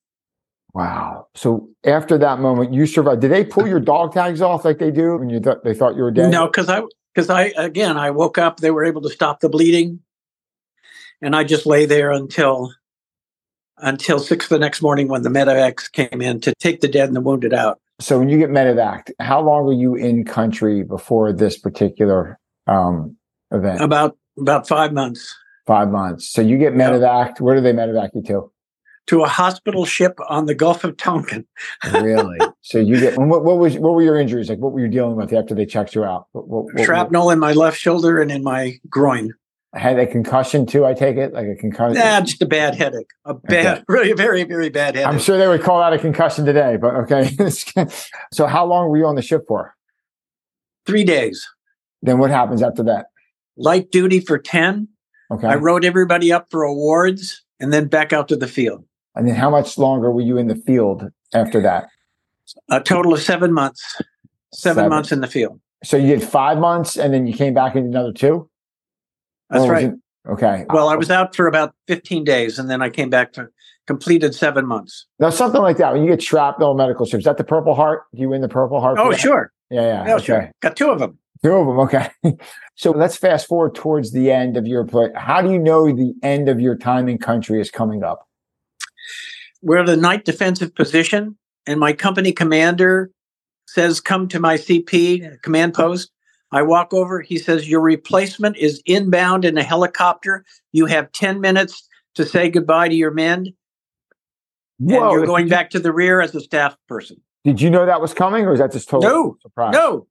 Wow. 0.74 1.28
So 1.36 1.70
after 1.84 2.18
that 2.18 2.40
moment, 2.40 2.74
you 2.74 2.86
survived. 2.86 3.22
Did 3.22 3.32
they 3.32 3.44
pull 3.44 3.68
your 3.68 3.80
dog 3.80 4.14
tags 4.14 4.42
off 4.42 4.66
like 4.66 4.78
they 4.78 4.92
do 4.92 5.18
when 5.18 5.30
you 5.30 5.40
th- 5.40 5.58
they 5.64 5.74
thought 5.74 5.96
you 5.96 6.04
were 6.04 6.12
dead? 6.12 6.32
No, 6.32 6.46
because 6.46 6.70
I 6.70 6.84
because 7.14 7.30
I 7.30 7.46
again 7.58 7.98
I 7.98 8.12
woke 8.12 8.38
up. 8.38 8.60
They 8.60 8.72
were 8.72 8.86
able 8.86 9.02
to 9.02 9.10
stop 9.10 9.40
the 9.40 9.50
bleeding, 9.50 10.02
and 11.22 11.36
I 11.36 11.44
just 11.44 11.66
lay 11.66 11.86
there 11.86 12.12
until 12.12 12.72
until 13.78 14.20
six 14.20 14.48
the 14.48 14.60
next 14.60 14.82
morning 14.82 15.08
when 15.08 15.24
the 15.24 15.30
medevacs 15.30 15.92
came 15.92 16.22
in 16.22 16.40
to 16.42 16.54
take 16.60 16.82
the 16.82 16.88
dead 16.88 17.08
and 17.08 17.16
the 17.16 17.22
wounded 17.22 17.54
out. 17.54 17.80
So 18.00 18.20
when 18.20 18.30
you 18.30 18.38
get 18.38 18.50
medevac, 18.50 19.12
how 19.20 19.42
long 19.42 19.66
were 19.66 19.74
you 19.74 19.96
in 19.96 20.24
country 20.24 20.84
before 20.84 21.34
this 21.34 21.58
particular 21.58 22.40
um, 22.68 23.18
event? 23.52 23.82
About 23.82 24.18
about 24.38 24.68
five 24.68 24.94
months. 24.94 25.36
Five 25.66 25.90
months. 25.90 26.30
So 26.32 26.42
you 26.42 26.58
get 26.58 26.74
medevac. 26.74 27.28
Yep. 27.28 27.42
Where 27.42 27.56
do 27.56 27.62
they 27.62 27.74
medevac 27.74 28.12
you 28.14 28.24
to? 28.24 28.52
To 29.10 29.24
a 29.24 29.28
hospital 29.28 29.86
ship 29.86 30.20
on 30.28 30.46
the 30.46 30.54
Gulf 30.54 30.84
of 30.84 30.96
Tonkin. 30.98 31.44
really? 31.94 32.38
So 32.62 32.78
you 32.78 33.00
get 33.00 33.18
what, 33.18 33.44
what, 33.44 33.58
was 33.58 33.76
what 33.78 33.96
were 33.96 34.04
your 34.04 34.20
injuries 34.20 34.50
like? 34.50 34.60
What 34.60 34.72
were 34.72 34.82
you 34.82 34.88
dealing 34.88 35.16
with 35.16 35.34
after 35.34 35.56
they 35.56 35.66
checked 35.66 35.96
you 35.96 36.04
out? 36.04 36.28
What, 36.34 36.48
what, 36.48 36.86
Shrapnel 36.86 37.32
in 37.32 37.40
my 37.40 37.54
left 37.54 37.80
shoulder 37.80 38.22
and 38.22 38.30
in 38.32 38.44
my 38.44 38.80
groin. 38.88 39.34
I 39.74 39.80
had 39.80 40.00
a 40.00 40.08
concussion 40.08 40.66
too, 40.66 40.86
I 40.86 40.94
take 40.94 41.18
it, 41.18 41.34
like 41.34 41.48
a 41.48 41.56
concussion. 41.56 41.96
Yeah, 41.96 42.22
just 42.22 42.42
a 42.42 42.46
bad 42.46 42.76
headache. 42.76 43.10
A 43.26 43.36
bad, 43.36 43.78
okay. 43.78 43.84
really, 43.88 44.14
very, 44.14 44.44
very 44.44 44.70
bad 44.70 44.96
headache. 44.96 45.08
I'm 45.08 45.20
sure 45.20 45.38
they 45.38 45.48
would 45.48 45.62
call 45.62 45.80
that 45.80 45.94
a 45.94 46.00
concussion 46.00 46.46
today, 46.46 46.78
but 46.78 46.96
okay. 46.96 47.36
so, 48.34 48.48
how 48.48 48.66
long 48.66 48.90
were 48.90 48.98
you 48.98 49.06
on 49.06 49.16
the 49.16 49.22
ship 49.22 49.44
for? 49.48 49.76
Three 50.88 51.04
days. 51.04 51.48
Then 52.02 52.18
what 52.18 52.32
happens 52.32 52.64
after 52.64 52.84
that? 52.84 53.08
Light 53.58 53.92
duty 53.92 54.20
for 54.20 54.40
ten. 54.40 54.88
Okay. 55.32 55.48
I 55.48 55.56
wrote 55.56 55.86
everybody 55.86 56.32
up 56.32 56.48
for 56.50 56.64
awards 56.64 57.44
and 57.60 57.72
then 57.72 57.88
back 57.88 58.12
out 58.12 58.28
to 58.30 58.36
the 58.36 58.48
field. 58.48 58.86
And 59.16 59.28
then, 59.28 59.36
how 59.36 59.50
much 59.50 59.78
longer 59.78 60.12
were 60.12 60.22
you 60.22 60.38
in 60.38 60.48
the 60.48 60.56
field 60.56 61.06
after 61.34 61.62
that? 61.62 61.88
A 62.70 62.80
total 62.82 63.14
of 63.14 63.22
seven 63.22 63.54
months. 63.54 63.84
Seven, 64.54 64.76
seven. 64.76 64.90
months 64.90 65.12
in 65.12 65.22
the 65.22 65.28
field. 65.28 65.60
So 65.84 65.98
you 65.98 66.08
did 66.08 66.24
five 66.24 66.58
months, 66.58 66.98
and 66.98 67.14
then 67.14 67.28
you 67.28 67.34
came 67.34 67.54
back 67.54 67.76
in 67.76 67.86
another 67.86 68.12
two. 68.12 68.50
That's 69.50 69.68
right. 69.68 69.86
It, 69.86 69.94
okay. 70.28 70.66
Well, 70.70 70.90
I 70.90 70.96
was 70.96 71.10
out 71.10 71.36
for 71.36 71.48
about 71.48 71.74
15 71.88 72.24
days 72.24 72.60
and 72.60 72.70
then 72.70 72.82
I 72.82 72.90
came 72.90 73.10
back 73.10 73.34
to 73.34 73.50
completed 73.88 74.36
seven 74.36 74.68
months. 74.68 75.08
Now, 75.20 75.32
something 75.32 75.62
like 75.62 75.78
that, 75.78 75.94
when 75.94 76.04
you 76.04 76.10
get 76.10 76.20
trapped 76.20 76.58
shrapnel 76.60 76.76
medical 76.76 77.06
ships, 77.06 77.22
is 77.22 77.26
that 77.26 77.38
the 77.38 77.44
Purple 77.44 77.74
Heart? 77.74 78.04
Do 78.14 78.22
you 78.22 78.30
win 78.30 78.42
the 78.42 78.50
Purple 78.50 78.80
Heart? 78.80 79.00
Oh, 79.00 79.12
sure. 79.14 79.52
Yeah, 79.72 79.82
yeah. 79.82 80.14
Oh, 80.14 80.16
okay. 80.18 80.26
sure. 80.26 80.52
Got 80.62 80.76
two 80.76 80.92
of 80.92 81.00
them. 81.00 81.18
Two 81.44 81.54
of 81.54 81.66
them. 81.66 81.80
Okay. 81.80 82.10
so 82.76 82.92
let's 82.92 83.18
fast 83.18 83.48
forward 83.48 83.74
towards 83.74 84.12
the 84.12 84.30
end 84.30 84.58
of 84.58 84.68
your 84.68 84.86
play. 84.86 85.10
How 85.16 85.42
do 85.42 85.52
you 85.52 85.58
know 85.58 85.88
the 85.88 86.14
end 86.22 86.50
of 86.50 86.60
your 86.60 86.76
time 86.76 87.10
in 87.10 87.18
country 87.18 87.60
is 87.60 87.72
coming 87.72 88.04
up? 88.04 88.29
We're 89.62 89.86
the 89.86 89.98
night 89.98 90.26
defensive 90.26 90.74
position, 90.74 91.38
and 91.68 91.80
my 91.80 91.94
company 91.94 92.32
commander 92.32 93.12
says, 93.68 94.00
Come 94.00 94.28
to 94.30 94.40
my 94.40 94.56
CP 94.56 95.42
command 95.42 95.74
post. 95.74 96.12
I 96.52 96.64
walk 96.64 96.94
over. 96.94 97.22
He 97.22 97.38
says, 97.38 97.70
Your 97.70 97.82
replacement 97.82 98.58
is 98.58 98.82
inbound 98.86 99.46
in 99.46 99.58
a 99.58 99.64
helicopter. 99.64 100.46
You 100.72 100.86
have 100.86 101.12
10 101.12 101.42
minutes 101.42 101.88
to 102.16 102.26
say 102.26 102.50
goodbye 102.50 102.90
to 102.90 102.96
your 102.96 103.12
men. 103.12 103.54
Whoa, 104.80 105.04
and 105.04 105.12
you're 105.12 105.26
going 105.26 105.50
back 105.50 105.70
to 105.72 105.80
the 105.80 105.92
rear 105.92 106.22
as 106.22 106.34
a 106.34 106.40
staff 106.40 106.78
person. 106.88 107.22
Did 107.44 107.62
you 107.62 107.70
know 107.70 107.86
that 107.86 108.02
was 108.02 108.14
coming, 108.14 108.46
or 108.46 108.54
is 108.54 108.60
that 108.60 108.72
just 108.72 108.90
total 108.90 109.10
no, 109.10 109.38
surprise? 109.42 109.74
No, 109.74 110.08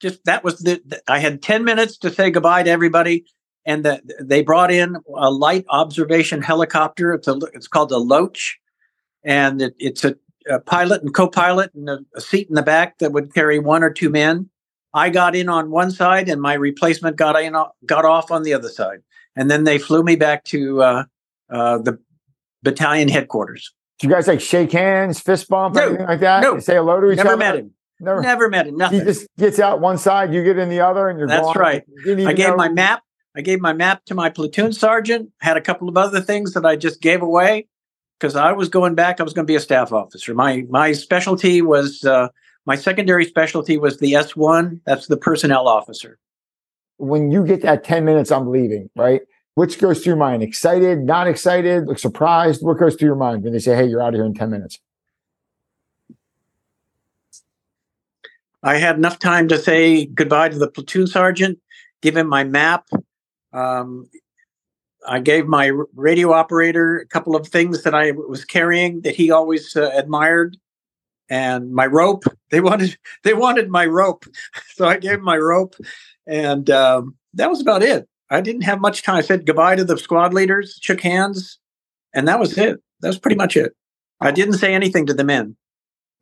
just 0.00 0.24
that 0.24 0.44
was 0.44 0.58
the, 0.58 0.80
the, 0.84 1.02
I 1.08 1.18
had 1.18 1.42
10 1.42 1.64
minutes 1.64 1.98
to 1.98 2.10
say 2.10 2.30
goodbye 2.30 2.62
to 2.62 2.70
everybody. 2.70 3.24
And 3.64 3.84
the, 3.84 4.00
they 4.20 4.42
brought 4.42 4.70
in 4.70 4.96
a 5.16 5.30
light 5.30 5.64
observation 5.68 6.40
helicopter. 6.40 7.12
It's 7.12 7.26
a, 7.26 7.38
it's 7.52 7.66
called 7.66 7.92
a 7.92 7.98
Loach. 7.98 8.58
And 9.26 9.60
it, 9.60 9.74
it's 9.78 10.04
a, 10.04 10.14
a, 10.48 10.60
pilot 10.60 11.02
and 11.02 11.12
co-pilot 11.12 11.74
and 11.74 11.90
a, 11.90 11.98
a 12.14 12.20
seat 12.20 12.48
in 12.48 12.54
the 12.54 12.62
back 12.62 12.98
that 12.98 13.12
would 13.12 13.34
carry 13.34 13.58
one 13.58 13.82
or 13.82 13.90
two 13.90 14.08
men. 14.08 14.48
I 14.94 15.10
got 15.10 15.36
in 15.36 15.48
on 15.48 15.70
one 15.70 15.90
side 15.90 16.28
and 16.28 16.40
my 16.40 16.54
replacement 16.54 17.16
got 17.16 17.38
in, 17.42 17.54
got 17.84 18.04
off 18.04 18.30
on 18.30 18.44
the 18.44 18.54
other 18.54 18.68
side. 18.68 19.00
And 19.34 19.50
then 19.50 19.64
they 19.64 19.78
flew 19.78 20.02
me 20.02 20.16
back 20.16 20.44
to 20.44 20.82
uh, 20.82 21.04
uh, 21.50 21.78
the 21.78 21.98
battalion 22.62 23.08
headquarters. 23.08 23.74
Do 23.98 24.06
you 24.06 24.14
guys 24.14 24.28
like 24.28 24.40
shake 24.40 24.72
hands, 24.72 25.20
fist 25.20 25.48
bump, 25.48 25.74
no, 25.74 25.88
anything 25.88 26.06
like 26.06 26.20
that? 26.20 26.42
No, 26.42 26.58
say 26.60 26.76
hello 26.76 27.00
to 27.00 27.10
each 27.10 27.16
never 27.16 27.30
other. 27.30 27.36
Never 27.36 27.54
met 27.54 27.60
him. 27.60 27.70
Never, 27.98 28.20
never 28.20 28.48
met 28.48 28.66
him. 28.66 28.76
Nothing. 28.76 29.00
He 29.00 29.04
just 29.04 29.26
gets 29.38 29.58
out 29.58 29.80
one 29.80 29.98
side, 29.98 30.32
you 30.32 30.44
get 30.44 30.58
in 30.58 30.68
the 30.68 30.80
other, 30.80 31.08
and 31.08 31.18
you're 31.18 31.28
That's 31.28 31.42
gone. 31.42 31.56
right. 31.56 31.82
I 32.06 32.32
gave 32.32 32.48
know. 32.48 32.56
my 32.56 32.68
map. 32.68 33.02
I 33.34 33.42
gave 33.42 33.60
my 33.60 33.72
map 33.72 34.04
to 34.06 34.14
my 34.14 34.30
platoon 34.30 34.72
sergeant. 34.72 35.30
Had 35.40 35.56
a 35.56 35.60
couple 35.60 35.88
of 35.88 35.96
other 35.96 36.20
things 36.20 36.54
that 36.54 36.64
I 36.64 36.76
just 36.76 37.02
gave 37.02 37.22
away 37.22 37.68
because 38.18 38.36
I 38.36 38.52
was 38.52 38.68
going 38.68 38.94
back. 38.94 39.20
I 39.20 39.22
was 39.22 39.32
going 39.32 39.46
to 39.46 39.50
be 39.50 39.56
a 39.56 39.60
staff 39.60 39.92
officer. 39.92 40.34
My 40.34 40.64
my 40.68 40.92
specialty 40.92 41.62
was 41.62 42.04
uh, 42.04 42.28
my 42.64 42.76
secondary 42.76 43.24
specialty 43.24 43.78
was 43.78 43.98
the 43.98 44.14
S 44.14 44.36
one. 44.36 44.80
That's 44.86 45.06
the 45.06 45.16
personnel 45.16 45.68
officer. 45.68 46.18
When 46.98 47.30
you 47.30 47.44
get 47.44 47.62
that 47.62 47.84
ten 47.84 48.04
minutes, 48.04 48.30
I'm 48.30 48.50
leaving. 48.50 48.90
Right. 48.96 49.22
Which 49.54 49.78
goes 49.78 50.02
through 50.02 50.10
your 50.10 50.16
mind? 50.16 50.42
Excited, 50.42 51.00
not 51.04 51.26
excited, 51.26 51.86
like 51.86 51.98
surprised? 51.98 52.62
What 52.62 52.78
goes 52.78 52.94
through 52.94 53.06
your 53.06 53.16
mind 53.16 53.42
when 53.42 53.52
they 53.52 53.58
say, 53.58 53.74
"Hey, 53.74 53.86
you're 53.86 54.02
out 54.02 54.08
of 54.08 54.14
here 54.14 54.24
in 54.24 54.34
ten 54.34 54.50
minutes"? 54.50 54.78
I 58.62 58.78
had 58.78 58.96
enough 58.96 59.18
time 59.18 59.48
to 59.48 59.58
say 59.58 60.06
goodbye 60.06 60.48
to 60.48 60.58
the 60.58 60.68
platoon 60.68 61.06
sergeant, 61.06 61.60
give 62.02 62.16
him 62.16 62.26
my 62.26 62.42
map. 62.42 62.86
Um, 63.52 64.10
I 65.06 65.20
gave 65.20 65.46
my 65.46 65.72
radio 65.94 66.32
operator 66.32 66.98
a 66.98 67.06
couple 67.06 67.36
of 67.36 67.46
things 67.46 67.82
that 67.82 67.94
I 67.94 68.12
was 68.12 68.44
carrying 68.44 69.02
that 69.02 69.14
he 69.14 69.30
always 69.30 69.76
uh, 69.76 69.90
admired, 69.94 70.56
and 71.28 71.72
my 71.72 71.86
rope. 71.86 72.24
They 72.50 72.60
wanted 72.60 72.96
they 73.24 73.34
wanted 73.34 73.70
my 73.70 73.86
rope, 73.86 74.24
so 74.74 74.86
I 74.86 74.98
gave 74.98 75.20
my 75.20 75.36
rope, 75.36 75.74
and 76.26 76.70
um, 76.70 77.16
that 77.34 77.50
was 77.50 77.60
about 77.60 77.82
it. 77.82 78.08
I 78.30 78.40
didn't 78.40 78.62
have 78.62 78.80
much 78.80 79.02
time. 79.02 79.16
I 79.16 79.20
said 79.22 79.46
goodbye 79.46 79.74
to 79.74 79.84
the 79.84 79.98
squad 79.98 80.32
leaders, 80.32 80.78
shook 80.80 81.00
hands, 81.00 81.58
and 82.14 82.28
that 82.28 82.38
was 82.38 82.56
it. 82.56 82.80
That 83.00 83.08
was 83.08 83.18
pretty 83.18 83.36
much 83.36 83.56
it. 83.56 83.74
I 84.20 84.30
didn't 84.30 84.58
say 84.58 84.74
anything 84.74 85.06
to 85.06 85.14
the 85.14 85.24
men. 85.24 85.56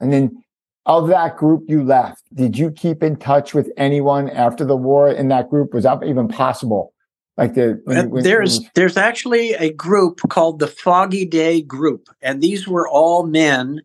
And 0.01 0.15
then 0.15 0.43
of 0.87 1.09
that 1.09 1.37
group 1.37 1.65
you 1.69 1.85
left, 1.85 2.23
did 2.33 2.57
you 2.59 2.71
keep 2.71 3.03
in 3.03 3.17
touch 3.17 3.53
with 3.53 3.71
anyone 3.77 4.31
after 4.31 4.65
the 4.65 4.77
war 4.77 5.11
in 5.11 5.29
that 5.29 5.51
group? 5.51 5.75
Was 5.75 5.85
that 5.85 6.03
even 6.05 6.27
possible? 6.27 6.94
Like 7.37 7.55
the 7.55 7.81
when, 7.85 8.11
when, 8.11 8.23
there's 8.23 8.61
when, 8.61 8.71
there's 8.75 8.97
actually 8.97 9.55
a 9.55 9.73
group 9.73 10.21
called 10.29 10.59
the 10.59 10.69
Foggy 10.69 11.25
Day 11.25 11.61
Group, 11.63 12.09
and 12.23 12.41
these 12.41 12.69
were 12.69 12.89
all 12.89 13.27
men 13.27 13.83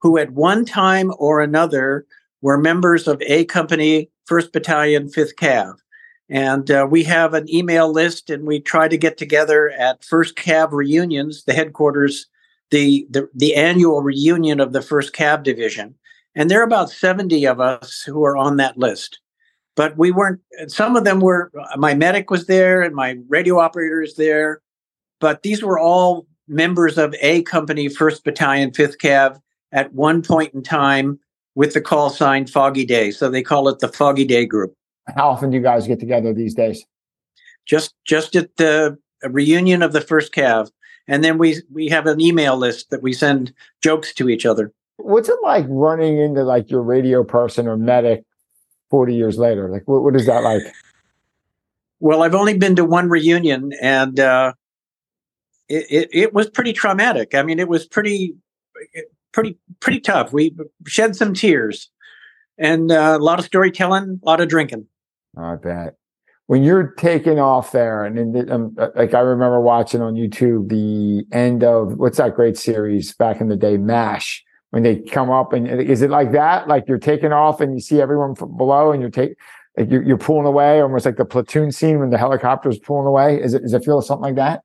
who 0.00 0.18
at 0.18 0.30
one 0.32 0.64
time 0.64 1.12
or 1.18 1.40
another 1.40 2.06
were 2.40 2.58
members 2.58 3.08
of 3.08 3.22
A 3.22 3.44
Company, 3.44 4.10
First 4.24 4.52
Battalion, 4.52 5.08
Fifth 5.08 5.36
Cav. 5.36 5.76
And 6.28 6.70
uh, 6.70 6.86
we 6.90 7.04
have 7.04 7.34
an 7.34 7.52
email 7.52 7.92
list, 7.92 8.30
and 8.30 8.46
we 8.46 8.60
try 8.60 8.88
to 8.88 8.96
get 8.96 9.18
together 9.18 9.70
at 9.70 10.04
First 10.04 10.36
Cav 10.36 10.70
reunions, 10.72 11.44
the 11.44 11.52
headquarters, 11.52 12.26
the, 12.70 13.06
the 13.10 13.28
the 13.34 13.54
annual 13.54 14.02
reunion 14.02 14.60
of 14.60 14.72
the 14.72 14.82
First 14.82 15.12
Cav 15.12 15.42
Division 15.42 15.96
and 16.34 16.50
there 16.50 16.60
are 16.60 16.64
about 16.64 16.90
70 16.90 17.46
of 17.46 17.60
us 17.60 18.02
who 18.02 18.24
are 18.24 18.36
on 18.36 18.56
that 18.56 18.78
list. 18.78 19.20
But 19.74 19.96
we 19.96 20.10
weren't, 20.10 20.40
some 20.66 20.96
of 20.96 21.04
them 21.04 21.20
were, 21.20 21.50
my 21.76 21.94
medic 21.94 22.30
was 22.30 22.46
there 22.46 22.82
and 22.82 22.94
my 22.94 23.16
radio 23.28 23.58
operator 23.58 24.02
is 24.02 24.16
there. 24.16 24.60
But 25.18 25.42
these 25.42 25.62
were 25.62 25.78
all 25.78 26.26
members 26.48 26.98
of 26.98 27.14
A 27.20 27.42
Company, 27.42 27.88
1st 27.88 28.24
Battalion, 28.24 28.70
5th 28.70 28.98
Cav 28.98 29.40
at 29.72 29.92
one 29.94 30.22
point 30.22 30.52
in 30.52 30.62
time 30.62 31.18
with 31.54 31.74
the 31.74 31.80
call 31.80 32.10
sign 32.10 32.46
Foggy 32.46 32.84
Day. 32.84 33.10
So 33.10 33.30
they 33.30 33.42
call 33.42 33.68
it 33.68 33.78
the 33.78 33.88
Foggy 33.88 34.24
Day 34.24 34.46
Group. 34.46 34.74
How 35.16 35.30
often 35.30 35.50
do 35.50 35.56
you 35.56 35.62
guys 35.62 35.86
get 35.86 36.00
together 36.00 36.32
these 36.32 36.54
days? 36.54 36.84
Just 37.66 37.94
just 38.04 38.36
at 38.36 38.56
the 38.56 38.98
reunion 39.24 39.82
of 39.82 39.92
the 39.92 40.00
first 40.00 40.32
Cav. 40.32 40.70
And 41.08 41.24
then 41.24 41.38
we 41.38 41.60
we 41.72 41.88
have 41.88 42.06
an 42.06 42.20
email 42.20 42.56
list 42.56 42.90
that 42.90 43.02
we 43.02 43.12
send 43.12 43.52
jokes 43.82 44.14
to 44.14 44.28
each 44.28 44.46
other. 44.46 44.72
What's 44.98 45.28
it 45.28 45.38
like 45.42 45.66
running 45.68 46.18
into 46.18 46.44
like 46.44 46.70
your 46.70 46.82
radio 46.82 47.24
person 47.24 47.66
or 47.66 47.76
medic 47.76 48.24
40 48.92 49.14
years 49.14 49.38
later? 49.38 49.70
Like, 49.70 49.88
what, 49.88 50.02
what 50.02 50.14
is 50.14 50.26
that 50.26 50.42
like? 50.42 50.62
Well, 51.98 52.22
I've 52.22 52.34
only 52.34 52.58
been 52.58 52.76
to 52.76 52.84
one 52.84 53.08
reunion 53.08 53.72
and 53.80 54.20
uh, 54.20 54.52
it, 55.70 55.86
it, 55.88 56.08
it 56.12 56.34
was 56.34 56.50
pretty 56.50 56.74
traumatic. 56.74 57.34
I 57.34 57.42
mean, 57.42 57.58
it 57.58 57.68
was 57.68 57.86
pretty, 57.86 58.34
pretty, 59.32 59.56
pretty 59.80 60.00
tough. 60.00 60.34
We 60.34 60.54
shed 60.86 61.16
some 61.16 61.32
tears 61.32 61.90
and 62.58 62.92
uh, 62.92 63.16
a 63.18 63.24
lot 63.24 63.38
of 63.38 63.46
storytelling, 63.46 64.20
a 64.22 64.26
lot 64.26 64.42
of 64.42 64.48
drinking. 64.48 64.86
I 65.38 65.56
bet. 65.56 65.96
When 66.48 66.62
you're 66.62 66.88
taking 66.98 67.38
off 67.38 67.72
there, 67.72 68.04
and 68.04 68.18
in 68.18 68.32
the, 68.32 68.54
um, 68.54 68.76
uh, 68.78 68.88
like 68.94 69.14
I 69.14 69.20
remember 69.20 69.58
watching 69.62 70.02
on 70.02 70.16
YouTube 70.16 70.68
the 70.68 71.24
end 71.34 71.64
of 71.64 71.96
what's 71.96 72.18
that 72.18 72.34
great 72.34 72.58
series 72.58 73.14
back 73.14 73.40
in 73.40 73.48
the 73.48 73.56
day, 73.56 73.78
MASH, 73.78 74.44
when 74.72 74.82
they 74.82 74.96
come 74.96 75.30
up 75.30 75.52
and 75.52 75.68
is 75.68 76.00
it 76.00 76.08
like 76.08 76.32
that? 76.32 76.66
Like 76.66 76.88
you're 76.88 76.98
taking 76.98 77.30
off 77.30 77.60
and 77.60 77.74
you 77.74 77.80
see 77.80 78.00
everyone 78.00 78.34
from 78.34 78.56
below 78.56 78.90
and 78.90 79.02
you're 79.02 79.10
taking 79.10 79.36
like 79.76 79.90
you're, 79.90 80.02
you're 80.02 80.18
pulling 80.18 80.46
away, 80.46 80.80
almost 80.80 81.04
like 81.04 81.16
the 81.16 81.26
platoon 81.26 81.72
scene 81.72 81.98
when 81.98 82.08
the 82.08 82.16
helicopter's 82.16 82.78
pulling 82.78 83.06
away. 83.06 83.38
Is 83.40 83.52
it 83.52 83.62
it 83.64 83.84
feel 83.84 84.00
something 84.00 84.22
like 84.22 84.36
that? 84.36 84.62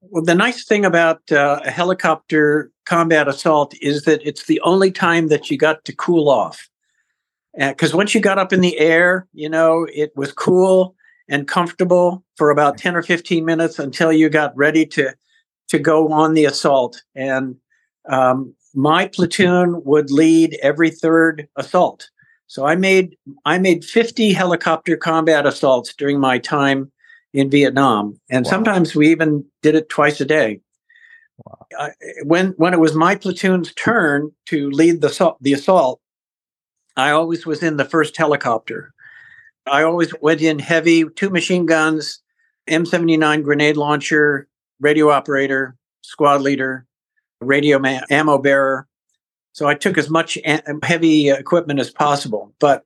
Well, 0.00 0.24
the 0.24 0.34
nice 0.34 0.64
thing 0.64 0.86
about 0.86 1.20
uh, 1.30 1.60
a 1.64 1.70
helicopter 1.70 2.70
combat 2.86 3.28
assault 3.28 3.74
is 3.82 4.04
that 4.04 4.26
it's 4.26 4.46
the 4.46 4.60
only 4.62 4.90
time 4.90 5.28
that 5.28 5.50
you 5.50 5.58
got 5.58 5.84
to 5.84 5.94
cool 5.94 6.30
off. 6.30 6.68
Because 7.54 7.92
uh, 7.92 7.98
once 7.98 8.14
you 8.14 8.22
got 8.22 8.38
up 8.38 8.54
in 8.54 8.62
the 8.62 8.78
air, 8.78 9.28
you 9.34 9.50
know, 9.50 9.86
it 9.92 10.16
was 10.16 10.32
cool 10.32 10.96
and 11.28 11.46
comfortable 11.46 12.24
for 12.36 12.48
about 12.48 12.78
10 12.78 12.96
or 12.96 13.02
15 13.02 13.44
minutes 13.44 13.78
until 13.78 14.10
you 14.10 14.30
got 14.30 14.56
ready 14.56 14.86
to, 14.86 15.14
to 15.68 15.78
go 15.78 16.10
on 16.10 16.32
the 16.32 16.46
assault. 16.46 17.02
And 17.14 17.56
um, 18.08 18.54
my 18.74 19.06
platoon 19.06 19.82
would 19.84 20.10
lead 20.10 20.58
every 20.62 20.90
third 20.90 21.48
assault. 21.56 22.10
So 22.46 22.66
I 22.66 22.76
made 22.76 23.16
I 23.44 23.58
made 23.58 23.84
50 23.84 24.32
helicopter 24.32 24.96
combat 24.96 25.46
assaults 25.46 25.94
during 25.94 26.20
my 26.20 26.38
time 26.38 26.92
in 27.32 27.48
Vietnam, 27.48 28.20
and 28.30 28.44
wow. 28.44 28.50
sometimes 28.50 28.94
we 28.94 29.10
even 29.10 29.44
did 29.62 29.74
it 29.74 29.88
twice 29.88 30.20
a 30.20 30.26
day. 30.26 30.60
Wow. 31.46 31.66
Uh, 31.78 31.88
when 32.24 32.48
when 32.58 32.74
it 32.74 32.80
was 32.80 32.94
my 32.94 33.14
platoon's 33.14 33.72
turn 33.74 34.30
to 34.46 34.70
lead 34.70 35.00
the 35.00 35.34
the 35.40 35.54
assault, 35.54 36.00
I 36.96 37.10
always 37.10 37.46
was 37.46 37.62
in 37.62 37.78
the 37.78 37.86
first 37.86 38.16
helicopter. 38.16 38.92
I 39.66 39.82
always 39.82 40.12
went 40.20 40.42
in 40.42 40.58
heavy, 40.58 41.04
two 41.04 41.30
machine 41.30 41.66
guns, 41.66 42.20
M79 42.68 43.44
grenade 43.44 43.76
launcher, 43.76 44.48
radio 44.80 45.10
operator, 45.10 45.76
squad 46.02 46.42
leader, 46.42 46.86
radio 47.44 47.80
ammo 48.10 48.38
bearer. 48.38 48.86
So 49.52 49.68
I 49.68 49.74
took 49.74 49.98
as 49.98 50.08
much 50.08 50.38
heavy 50.82 51.30
equipment 51.30 51.80
as 51.80 51.90
possible, 51.90 52.54
but 52.58 52.84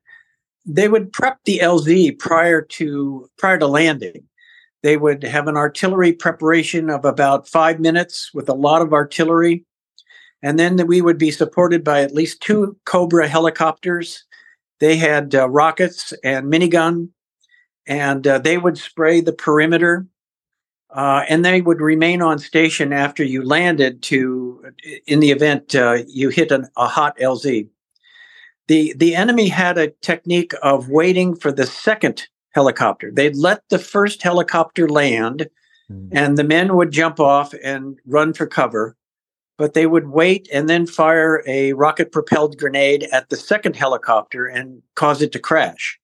they 0.65 0.89
would 0.89 1.13
prep 1.13 1.39
the 1.45 1.61
LZ 1.61 2.19
prior 2.19 2.61
to 2.61 3.31
prior 3.39 3.59
to 3.59 3.67
landing. 3.67 4.25
They 4.83 4.97
would 4.97 5.23
have 5.23 5.49
an 5.49 5.57
artillery 5.57 6.13
preparation 6.13 6.91
of 6.91 7.05
about 7.05 7.49
five 7.49 7.81
minutes 7.81 8.31
with 8.35 8.49
a 8.49 8.55
lot 8.55 8.83
of 8.83 8.93
artillery. 8.93 9.65
And 10.43 10.59
then 10.59 10.87
we 10.87 11.01
would 11.01 11.19
be 11.19 11.31
supported 11.31 11.83
by 11.83 12.03
at 12.03 12.15
least 12.15 12.41
two 12.41 12.77
Cobra 12.85 13.27
helicopters. 13.27 14.25
They 14.81 14.97
had 14.97 15.35
uh, 15.35 15.49
rockets 15.49 16.13
and 16.23 16.47
minigun, 16.47 17.09
and 17.87 18.27
uh, 18.27 18.39
they 18.39 18.59
would 18.59 18.77
spray 18.77 19.21
the 19.21 19.33
perimeter. 19.33 20.07
Uh, 20.97 21.25
and 21.29 21.45
they 21.45 21.61
would 21.61 21.83
remain 21.83 22.23
on 22.23 22.39
station 22.39 22.91
after 22.91 23.23
you 23.23 23.45
landed 23.45 24.03
to, 24.03 24.65
in 25.07 25.21
the 25.21 25.31
event 25.31 25.75
uh, 25.75 25.99
you 26.09 26.31
hit 26.31 26.51
an, 26.51 26.67
a 26.79 26.89
hot 26.89 27.17
LZ. 27.19 27.69
The, 28.69 28.95
the 28.97 29.15
enemy 29.15 29.49
had 29.49 29.77
a 29.77 29.91
technique 30.01 30.55
of 30.63 30.89
waiting 30.89 31.37
for 31.37 31.53
the 31.53 31.67
second 31.67 32.27
helicopter. 32.53 33.11
They'd 33.13 33.37
let 33.37 33.61
the 33.69 33.79
first 33.79 34.23
helicopter 34.23 34.89
land, 34.89 35.49
mm. 35.93 36.09
and 36.13 36.39
the 36.39 36.45
men 36.45 36.75
would 36.75 36.93
jump 36.93 37.21
off 37.21 37.55
and 37.63 37.99
run 38.07 38.33
for 38.33 38.47
cover. 38.47 38.97
But 39.59 39.75
they 39.75 39.87
would 39.87 40.09
wait 40.09 40.49
and 40.51 40.69
then 40.69 40.87
fire 40.87 41.43
a 41.47 41.75
rocket 41.75 42.11
propelled 42.11 42.59
grenade 42.59 43.05
at 43.13 43.29
the 43.29 43.37
second 43.37 43.77
helicopter 43.77 44.47
and 44.47 44.83
cause 44.95 45.21
it 45.21 45.33
to 45.33 45.39
crash. 45.39 45.99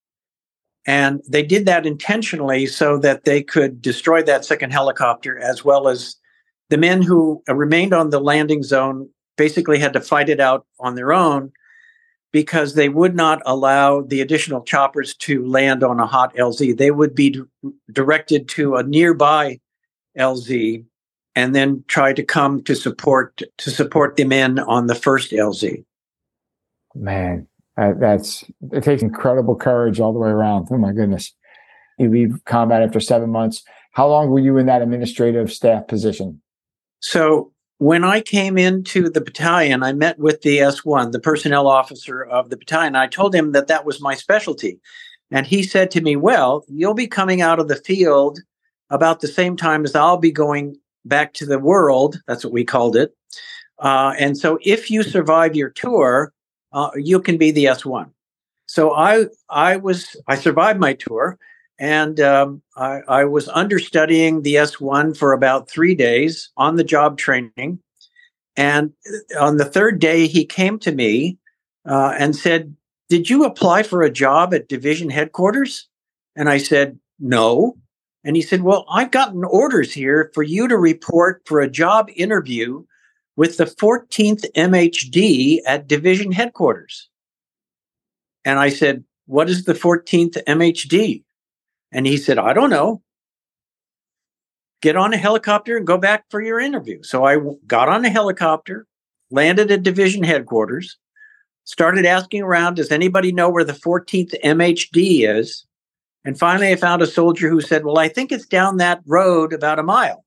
And 0.87 1.23
they 1.29 1.43
did 1.43 1.67
that 1.67 1.87
intentionally 1.87 2.67
so 2.67 2.99
that 2.99 3.25
they 3.25 3.43
could 3.43 3.81
destroy 3.81 4.23
that 4.25 4.45
second 4.45 4.73
helicopter, 4.73 5.39
as 5.39 5.65
well 5.65 5.89
as 5.89 6.17
the 6.71 6.79
men 6.79 7.03
who 7.03 7.43
remained 7.49 7.93
on 7.93 8.11
the 8.11 8.21
landing 8.21 8.63
zone 8.63 9.09
basically 9.37 9.79
had 9.79 9.93
to 9.93 10.01
fight 10.01 10.29
it 10.29 10.41
out 10.41 10.67
on 10.81 10.95
their 10.95 11.13
own 11.13 11.53
because 12.33 12.75
they 12.75 12.89
would 12.89 13.15
not 13.15 13.43
allow 13.45 14.01
the 14.01 14.21
additional 14.21 14.63
choppers 14.63 15.15
to 15.15 15.47
land 15.47 15.85
on 15.85 16.01
a 16.01 16.07
hot 16.07 16.35
LZ. 16.35 16.77
They 16.77 16.91
would 16.91 17.15
be 17.15 17.31
d- 17.31 17.43
directed 17.93 18.49
to 18.51 18.77
a 18.77 18.83
nearby 18.83 19.61
LZ 20.19 20.85
and 21.35 21.55
then 21.55 21.85
try 21.89 22.13
to 22.13 22.23
come 22.23 22.63
to 22.65 22.75
support 22.75 23.43
to 23.59 23.71
support 23.71 24.17
the 24.17 24.25
men 24.25 24.59
on 24.59 24.87
the 24.87 24.95
first 24.95 25.31
LZ. 25.31 25.85
Man, 26.95 27.47
uh, 27.83 27.95
that's 27.99 28.45
it 28.73 28.85
takes 28.85 29.03
incredible 29.03 29.57
courage 29.57 30.01
all 30.01 30.13
the 30.13 30.19
way 30.19 30.31
around. 30.31 30.69
Oh 30.71 30.79
my 30.79 30.93
goodness. 30.93 31.33
You 31.99 32.11
leave 32.11 32.45
combat 32.47 32.83
after 32.83 33.01
seven 33.01 33.31
months. 33.31 33.63
How 33.93 34.09
long 34.09 34.31
were 34.31 34.39
you 34.39 34.57
in 34.59 34.67
that 34.67 34.83
administrative 34.83 35.53
staff 35.53 35.87
position? 35.87 36.41
So 37.01 37.53
when 37.79 38.05
I 38.05 38.21
came 38.21 38.57
into 38.57 39.09
the 39.09 39.21
battalion, 39.21 39.83
I 39.83 39.93
met 39.93 40.19
with 40.19 40.43
the 40.43 40.59
S1, 40.59 41.13
the 41.13 41.21
personnel 41.21 41.67
officer 41.67 42.23
of 42.23 42.49
the 42.49 42.57
battalion. 42.57 42.97
I 42.97 43.09
told 43.09 43.35
him 43.35 43.53
that 43.53 43.67
that 43.67 43.85
was 43.85 44.01
my 44.01 44.15
specialty. 44.15 44.81
And 45.31 45.47
he 45.47 45.63
said 45.63 45.91
to 45.93 46.01
me, 46.01 46.17
Well, 46.17 46.65
you'll 46.69 46.95
be 46.95 47.07
coming 47.07 47.41
out 47.41 47.59
of 47.59 47.69
the 47.69 47.77
field 47.77 48.39
about 48.91 49.21
the 49.21 49.29
same 49.29 49.57
time 49.57 49.85
as 49.85 49.95
I'll 49.95 50.19
be 50.19 50.31
going 50.31 50.77
back 51.05 51.33
to 51.35 51.47
the 51.47 51.59
world. 51.59 52.21
That's 52.27 52.45
what 52.45 52.53
we 52.53 52.65
called 52.65 52.97
it. 52.97 53.15
Uh, 53.79 54.15
and 54.19 54.39
so 54.39 54.59
if 54.63 54.91
you 54.91 55.03
survive 55.03 55.57
your 55.57 55.71
tour, 55.71 56.33
uh, 56.73 56.91
you 56.97 57.21
can 57.21 57.37
be 57.37 57.51
the 57.51 57.67
S1. 57.67 58.11
So 58.67 58.93
I, 58.95 59.27
I 59.51 59.77
was, 59.77 60.17
I 60.27 60.37
survived 60.37 60.81
my 60.81 60.95
tour 60.95 61.39
and 61.79 62.21
um, 62.21 62.63
I, 62.77 63.01
I, 63.09 63.25
was 63.25 63.49
understudying 63.49 64.43
the 64.43 64.55
S1 64.55 65.17
for 65.17 65.33
about 65.33 65.69
three 65.69 65.95
days 65.95 66.51
on 66.57 66.77
the 66.77 66.85
job 66.85 67.19
training. 67.19 67.81
And 68.57 68.93
on 69.41 69.57
the 69.57 69.65
third 69.65 69.99
day, 69.99 70.27
he 70.27 70.45
came 70.45 70.79
to 70.81 70.93
me 70.93 71.39
uh, 71.89 72.15
and 72.19 72.37
said, 72.37 72.77
Did 73.09 73.29
you 73.29 73.45
apply 73.45 73.83
for 73.83 74.03
a 74.03 74.13
job 74.13 74.55
at 74.55 74.69
division 74.69 75.11
headquarters? 75.11 75.89
And 76.37 76.49
I 76.49 76.59
said, 76.59 76.99
No. 77.19 77.77
And 78.25 78.37
he 78.37 78.43
said, 78.43 78.63
Well, 78.63 78.87
I've 78.91 79.11
gotten 79.11 79.45
orders 79.45 79.93
here 79.93 80.31
for 80.35 80.43
you 80.43 80.69
to 80.69 80.77
report 80.77 81.43
for 81.47 81.61
a 81.61 81.71
job 81.71 82.11
interview 82.15 82.85
with 83.37 83.57
the 83.57 83.65
14th 83.65 84.45
MHD 84.57 85.59
at 85.67 85.89
division 85.89 86.33
headquarters. 86.33 87.09
And 88.45 88.59
I 88.59 88.69
said, 88.69 89.05
What 89.27 89.49
is 89.49 89.65
the 89.65 89.75
14th 89.75 90.43
MHD? 90.45 91.23
And 91.93 92.07
he 92.07 92.17
said, 92.17 92.39
I 92.39 92.53
don't 92.53 92.71
know. 92.71 93.03
Get 94.81 94.97
on 94.97 95.13
a 95.13 95.17
helicopter 95.17 95.77
and 95.77 95.87
go 95.87 95.97
back 95.97 96.25
for 96.31 96.43
your 96.43 96.59
interview. 96.59 97.03
So 97.03 97.25
I 97.25 97.39
got 97.67 97.89
on 97.89 98.05
a 98.05 98.11
helicopter, 98.11 98.87
landed 99.31 99.71
at 99.71 99.85
division 99.85 100.25
headquarters, 100.25 100.99
started 101.65 102.05
asking 102.05 102.43
around, 102.43 102.75
does 102.75 102.91
anybody 102.91 103.31
know 103.31 103.49
where 103.49 103.65
the 103.65 103.73
14th 103.73 104.35
MHD 104.43 105.29
is? 105.29 105.65
And 106.25 106.39
finally, 106.39 106.71
I 106.71 106.77
found 106.77 107.03
a 107.03 107.07
soldier 107.07 107.49
who 107.49 107.61
said, 107.61 107.85
Well, 107.85 107.99
I 107.99 108.09
think 108.09 108.33
it's 108.33 108.47
down 108.47 108.77
that 108.79 109.01
road 109.07 109.53
about 109.53 109.79
a 109.79 109.85
mile. 109.85 110.25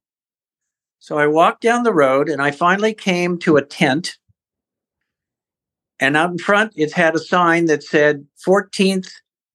So 0.99 1.17
I 1.17 1.27
walked 1.27 1.61
down 1.61 1.83
the 1.83 1.93
road 1.93 2.29
and 2.29 2.41
I 2.41 2.51
finally 2.51 2.93
came 2.93 3.37
to 3.39 3.57
a 3.57 3.65
tent. 3.65 4.17
And 5.99 6.17
out 6.17 6.31
in 6.31 6.37
front, 6.37 6.73
it 6.75 6.91
had 6.93 7.15
a 7.15 7.19
sign 7.19 7.65
that 7.65 7.83
said 7.83 8.25
14th 8.45 9.09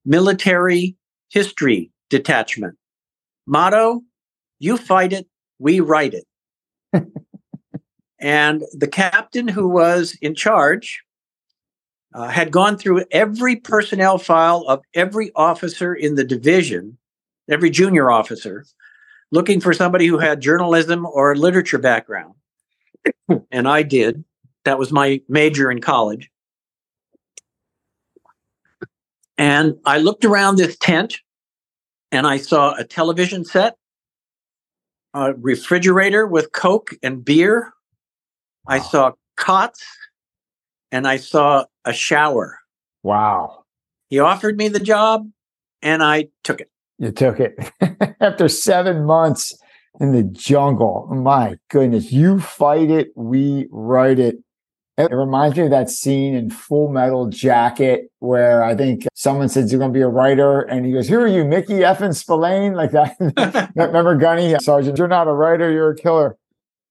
Military 0.05 0.97
History 1.28 1.91
detachment. 2.09 2.76
Motto, 3.47 4.03
you 4.59 4.76
fight 4.76 5.12
it, 5.12 5.26
we 5.59 5.80
write 5.80 6.14
it. 6.14 7.05
and 8.20 8.62
the 8.72 8.88
captain 8.88 9.49
who 9.49 9.68
was 9.68 10.16
in 10.22 10.34
charge 10.34 11.03
uh, 12.14 12.28
had 12.28 12.51
gone 12.51 12.76
through 12.76 13.05
every 13.11 13.57
personnel 13.57 14.18
file 14.18 14.64
of 14.68 14.82
every 14.95 15.30
officer 15.36 15.95
in 15.95 16.16
the 16.16 16.24
division, 16.24 16.99
every 17.49 17.70
junior 17.70 18.11
officer, 18.11 18.64
looking 19.33 19.61
for 19.61 19.72
somebody 19.72 20.07
who 20.07 20.18
had 20.18 20.41
journalism 20.41 21.07
or 21.07 21.35
literature 21.37 21.78
background. 21.78 22.35
and 23.51 23.68
I 23.68 23.83
did. 23.83 24.24
That 24.64 24.78
was 24.78 24.93
my 24.93 25.20
major 25.28 25.70
in 25.70 25.81
college. 25.81 26.31
And 29.39 29.78
I 29.87 29.99
looked 29.99 30.24
around 30.24 30.57
this 30.57 30.76
tent 30.76 31.18
and 32.12 32.26
I 32.26 32.37
saw 32.37 32.74
a 32.74 32.85
television 32.85 33.45
set, 33.45 33.76
a 35.14 35.33
refrigerator 35.33 36.26
with 36.26 36.53
Coke 36.53 36.91
and 37.03 37.24
beer. 37.24 37.72
Wow. 38.66 38.74
I 38.74 38.78
saw 38.81 39.12
cots 39.37 39.83
and 40.93 41.09
I 41.09 41.16
saw 41.16 41.64
a 41.87 41.93
shower. 41.93 42.59
Wow. 43.03 43.64
He 44.11 44.18
offered 44.18 44.59
me 44.59 44.68
the 44.68 44.81
job 44.81 45.31
and 45.81 46.03
I 46.03 46.28
took 46.45 46.61
it. 46.61 46.70
You 47.01 47.11
took 47.11 47.40
it 47.40 47.55
after 48.20 48.46
seven 48.46 49.05
months. 49.05 49.53
in 49.98 50.12
the 50.12 50.22
jungle. 50.22 51.09
My 51.11 51.57
goodness, 51.68 52.12
you 52.12 52.38
fight 52.38 52.90
it, 52.90 53.09
we 53.16 53.66
write 53.72 54.18
it. 54.20 54.36
It 54.98 55.11
reminds 55.12 55.57
me 55.57 55.64
of 55.64 55.70
that 55.70 55.88
scene 55.88 56.34
in 56.34 56.51
Full 56.51 56.88
Metal 56.92 57.26
Jacket 57.28 58.11
where 58.18 58.62
I 58.62 58.76
think 58.76 59.07
someone 59.14 59.48
says 59.48 59.72
you're 59.72 59.78
going 59.78 59.92
to 59.92 59.98
be 59.98 60.03
a 60.03 60.09
writer, 60.09 60.61
and 60.61 60.84
he 60.84 60.92
goes, 60.92 61.09
"Who 61.09 61.18
are 61.18 61.26
you, 61.26 61.42
Mickey 61.42 61.82
and 61.82 62.14
Spillane?" 62.14 62.74
Like 62.74 62.90
that. 62.90 63.16
Remember 63.74 64.14
Gunny 64.16 64.55
Sergeant? 64.61 64.98
You're 64.98 65.09
not 65.09 65.26
a 65.26 65.32
writer, 65.32 65.70
you're 65.70 65.92
a 65.92 65.96
killer. 65.96 66.36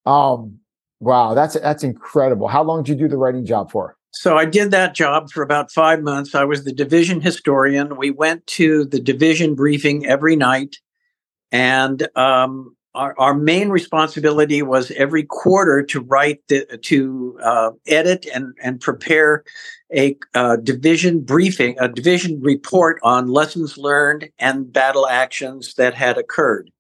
Um, 0.08 0.58
wow, 1.00 1.36
that's 1.36 1.54
that's 1.60 1.84
incredible. 1.84 2.48
How 2.48 2.64
long 2.64 2.82
did 2.82 2.94
you 3.00 3.06
do 3.06 3.10
the 3.10 3.18
writing 3.18 3.46
job 3.46 3.70
for? 3.70 3.96
So 4.12 4.38
I 4.38 4.46
did 4.46 4.72
that 4.72 4.96
job 4.96 5.32
for 5.32 5.44
about 5.44 5.72
five 5.72 6.02
months. 6.02 6.34
I 6.34 6.44
was 6.44 6.64
the 6.64 6.74
division 6.74 7.22
historian. 7.22 7.96
We 7.96 8.12
went 8.12 8.46
to 8.48 8.86
the 8.86 9.00
division 9.00 9.56
briefing 9.56 10.06
every 10.06 10.36
night, 10.36 10.78
and 11.52 12.08
um, 12.18 12.76
our, 12.96 13.18
our 13.20 13.34
main 13.36 13.70
responsibility 13.70 14.62
was 14.62 14.92
every 14.92 15.24
quarter 15.24 15.84
to 15.84 16.02
write 16.02 16.40
the, 16.48 16.66
to 16.84 17.40
uh, 17.44 17.72
edit 17.88 18.26
and 18.34 18.54
and 18.64 18.82
prepare 18.82 19.44
a 19.92 20.18
division 20.64 21.22
briefing, 21.22 21.76
a 21.80 21.88
division 21.88 22.40
report 22.42 23.00
on 23.04 23.28
lessons 23.28 23.78
learned 23.78 24.30
and 24.40 24.72
battle 24.72 25.08
actions 25.08 25.76
that 25.76 25.94
had 25.94 26.18
occurred. 26.18 26.72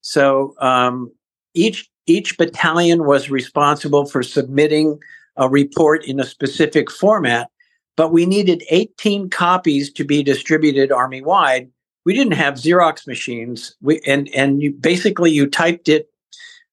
So 0.00 0.54
um, 0.60 1.12
each 1.54 1.88
each 2.06 2.36
battalion 2.36 3.04
was 3.04 3.30
responsible 3.30 4.06
for 4.06 4.22
submitting 4.22 4.98
a 5.36 5.48
report 5.48 6.04
in 6.04 6.20
a 6.20 6.24
specific 6.24 6.90
format, 6.90 7.48
but 7.96 8.12
we 8.12 8.26
needed 8.26 8.64
18 8.70 9.30
copies 9.30 9.92
to 9.92 10.04
be 10.04 10.22
distributed 10.22 10.92
army 10.92 11.22
wide 11.22 11.70
we 12.04 12.14
didn't 12.14 12.34
have 12.34 12.54
Xerox 12.54 13.06
machines. 13.06 13.74
We 13.80 14.00
and 14.06 14.28
and 14.34 14.62
you 14.62 14.72
basically 14.72 15.30
you 15.30 15.48
typed 15.48 15.88
it 15.88 16.08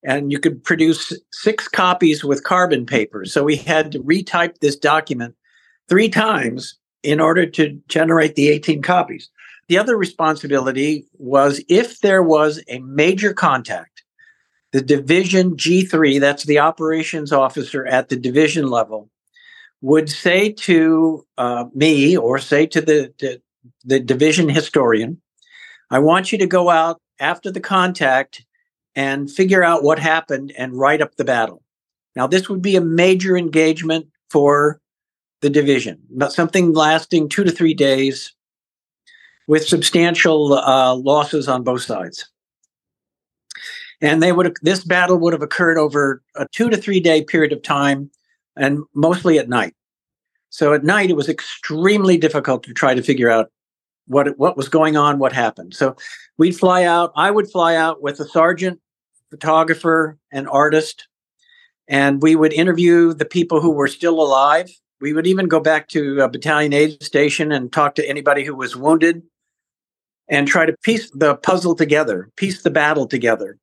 and 0.03 0.31
you 0.31 0.39
could 0.39 0.63
produce 0.63 1.13
six 1.31 1.67
copies 1.67 2.23
with 2.23 2.43
carbon 2.43 2.85
paper. 2.85 3.25
So 3.25 3.43
we 3.43 3.57
had 3.57 3.91
to 3.91 3.99
retype 3.99 4.59
this 4.59 4.75
document 4.75 5.35
three 5.89 6.09
times 6.09 6.77
in 7.03 7.19
order 7.19 7.45
to 7.45 7.79
generate 7.87 8.35
the 8.35 8.49
18 8.49 8.81
copies. 8.81 9.29
The 9.67 9.77
other 9.77 9.97
responsibility 9.97 11.05
was 11.13 11.61
if 11.69 11.99
there 11.99 12.23
was 12.23 12.63
a 12.67 12.79
major 12.79 13.33
contact, 13.33 13.98
the 14.71 14.81
division 14.81 15.55
G3, 15.55 16.19
that's 16.19 16.43
the 16.43 16.59
operations 16.59 17.31
officer 17.31 17.85
at 17.85 18.09
the 18.09 18.15
division 18.15 18.69
level, 18.69 19.09
would 19.81 20.09
say 20.09 20.51
to 20.51 21.25
uh, 21.37 21.65
me 21.73 22.17
or 22.17 22.37
say 22.39 22.65
to 22.67 22.81
the, 22.81 23.13
the, 23.19 23.41
the 23.83 23.99
division 23.99 24.49
historian, 24.49 25.21
I 25.89 25.99
want 25.99 26.31
you 26.31 26.37
to 26.37 26.45
go 26.45 26.69
out 26.69 27.01
after 27.19 27.51
the 27.51 27.59
contact 27.59 28.45
and 28.95 29.31
figure 29.31 29.63
out 29.63 29.83
what 29.83 29.99
happened 29.99 30.53
and 30.57 30.77
write 30.77 31.01
up 31.01 31.15
the 31.15 31.25
battle. 31.25 31.63
Now, 32.15 32.27
this 32.27 32.49
would 32.49 32.61
be 32.61 32.75
a 32.75 32.81
major 32.81 33.37
engagement 33.37 34.07
for 34.29 34.81
the 35.41 35.49
division, 35.49 35.99
something 36.29 36.73
lasting 36.73 37.29
two 37.29 37.43
to 37.43 37.51
three 37.51 37.73
days 37.73 38.33
with 39.47 39.65
substantial 39.65 40.53
uh, 40.53 40.93
losses 40.95 41.47
on 41.47 41.63
both 41.63 41.81
sides. 41.81 42.29
And 44.01 44.23
they 44.23 44.31
would 44.31 44.55
this 44.61 44.83
battle 44.83 45.17
would 45.17 45.33
have 45.33 45.41
occurred 45.41 45.77
over 45.77 46.21
a 46.35 46.47
two 46.51 46.69
to 46.69 46.77
three 46.77 46.99
day 46.99 47.23
period 47.23 47.51
of 47.51 47.61
time, 47.61 48.09
and 48.55 48.83
mostly 48.93 49.37
at 49.37 49.49
night. 49.49 49.75
So 50.49 50.73
at 50.73 50.83
night, 50.83 51.09
it 51.09 51.15
was 51.15 51.29
extremely 51.29 52.17
difficult 52.17 52.63
to 52.63 52.73
try 52.73 52.93
to 52.95 53.03
figure 53.03 53.29
out 53.29 53.51
what 54.07 54.37
what 54.37 54.57
was 54.57 54.69
going 54.69 54.97
on, 54.97 55.19
what 55.19 55.33
happened. 55.33 55.73
So 55.73 55.95
we'd 56.37 56.57
fly 56.57 56.83
out. 56.83 57.11
I 57.15 57.29
would 57.29 57.51
fly 57.51 57.75
out 57.75 58.01
with 58.01 58.19
a 58.19 58.27
sergeant, 58.27 58.79
photographer, 59.29 60.17
and 60.31 60.47
artist, 60.47 61.07
and 61.87 62.21
we 62.21 62.35
would 62.35 62.53
interview 62.53 63.13
the 63.13 63.25
people 63.25 63.59
who 63.61 63.71
were 63.71 63.87
still 63.87 64.21
alive. 64.21 64.71
We 65.01 65.13
would 65.13 65.27
even 65.27 65.47
go 65.47 65.59
back 65.59 65.87
to 65.89 66.21
a 66.21 66.29
battalion 66.29 66.73
aid 66.73 67.01
station 67.03 67.51
and 67.51 67.71
talk 67.71 67.95
to 67.95 68.09
anybody 68.09 68.43
who 68.43 68.55
was 68.55 68.75
wounded, 68.75 69.23
and 70.29 70.47
try 70.47 70.65
to 70.65 70.75
piece 70.83 71.11
the 71.11 71.35
puzzle 71.35 71.75
together, 71.75 72.29
piece 72.37 72.63
the 72.63 72.71
battle 72.71 73.05
together. 73.05 73.57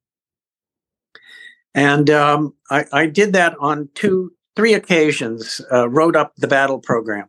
And 1.76 2.08
um, 2.08 2.54
I, 2.70 2.86
I, 2.90 3.06
did 3.06 3.34
that 3.34 3.54
on 3.60 3.90
two, 3.94 4.32
three 4.56 4.72
occasions. 4.72 5.60
Uh, 5.70 5.88
wrote 5.88 6.16
up 6.16 6.34
the 6.36 6.48
battle 6.48 6.78
program 6.78 7.28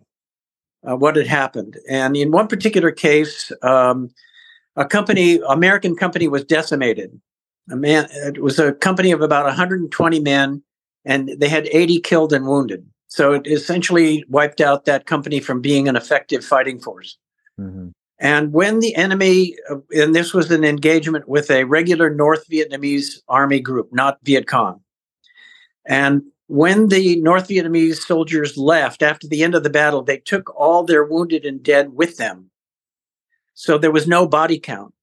uh, 0.89 0.95
what 0.95 1.18
had 1.18 1.28
happened. 1.28 1.78
And 1.89 2.16
in 2.16 2.32
one 2.32 2.48
particular 2.48 2.91
case, 2.91 3.52
um, 3.62 4.10
a 4.78 4.86
company, 4.86 5.41
American 5.50 5.95
company, 5.95 6.30
was 6.30 6.45
decimated. 6.45 7.20
A 7.70 7.76
man, 7.76 8.08
it 8.12 8.41
was 8.41 8.58
a 8.58 8.72
company 8.72 9.12
of 9.12 9.22
about 9.22 9.45
120 9.45 10.20
men, 10.22 10.64
and 11.04 11.30
they 11.38 11.50
had 11.50 11.68
80 11.68 12.00
killed 12.00 12.32
and 12.32 12.48
wounded. 12.48 12.88
So 13.08 13.34
it 13.34 13.48
essentially 13.48 14.24
wiped 14.30 14.62
out 14.62 14.86
that 14.86 15.06
company 15.06 15.41
from 15.41 15.60
being 15.60 15.89
an 15.89 15.98
effective 15.98 16.45
fighting 16.45 16.80
force. 16.80 17.18
Mm-hmm. 17.60 17.89
And 18.20 18.51
when 18.51 18.80
the 18.80 18.95
enemy, 18.95 19.55
uh, 19.70 19.78
and 19.91 20.15
this 20.15 20.34
was 20.34 20.49
an 20.49 20.63
engagement 20.63 21.30
with 21.30 21.51
a 21.51 21.65
regular 21.65 22.09
North 22.09 22.49
Vietnamese 22.49 23.22
army 23.28 23.59
group, 23.59 23.89
not 23.93 24.18
Viet 24.24 24.47
Cong. 24.47 24.82
And 25.86 26.24
when 26.47 26.88
the 26.88 27.20
North 27.22 27.47
Vietnamese 27.47 27.97
soldiers 27.97 28.57
left 28.57 29.03
after 29.03 29.28
the 29.28 29.43
end 29.43 29.53
of 29.53 29.63
the 29.63 29.70
battle, 29.70 30.01
they 30.01 30.18
took 30.18 30.55
all 30.59 30.84
their 30.84 31.03
wounded 31.03 31.45
and 31.45 31.61
dead 31.61 31.93
with 31.93 32.18
them. 32.18 32.49
So 33.53 33.78
there 33.78 33.91
was 33.91 34.07
no 34.07 34.28
body 34.28 34.59
count. 34.59 34.93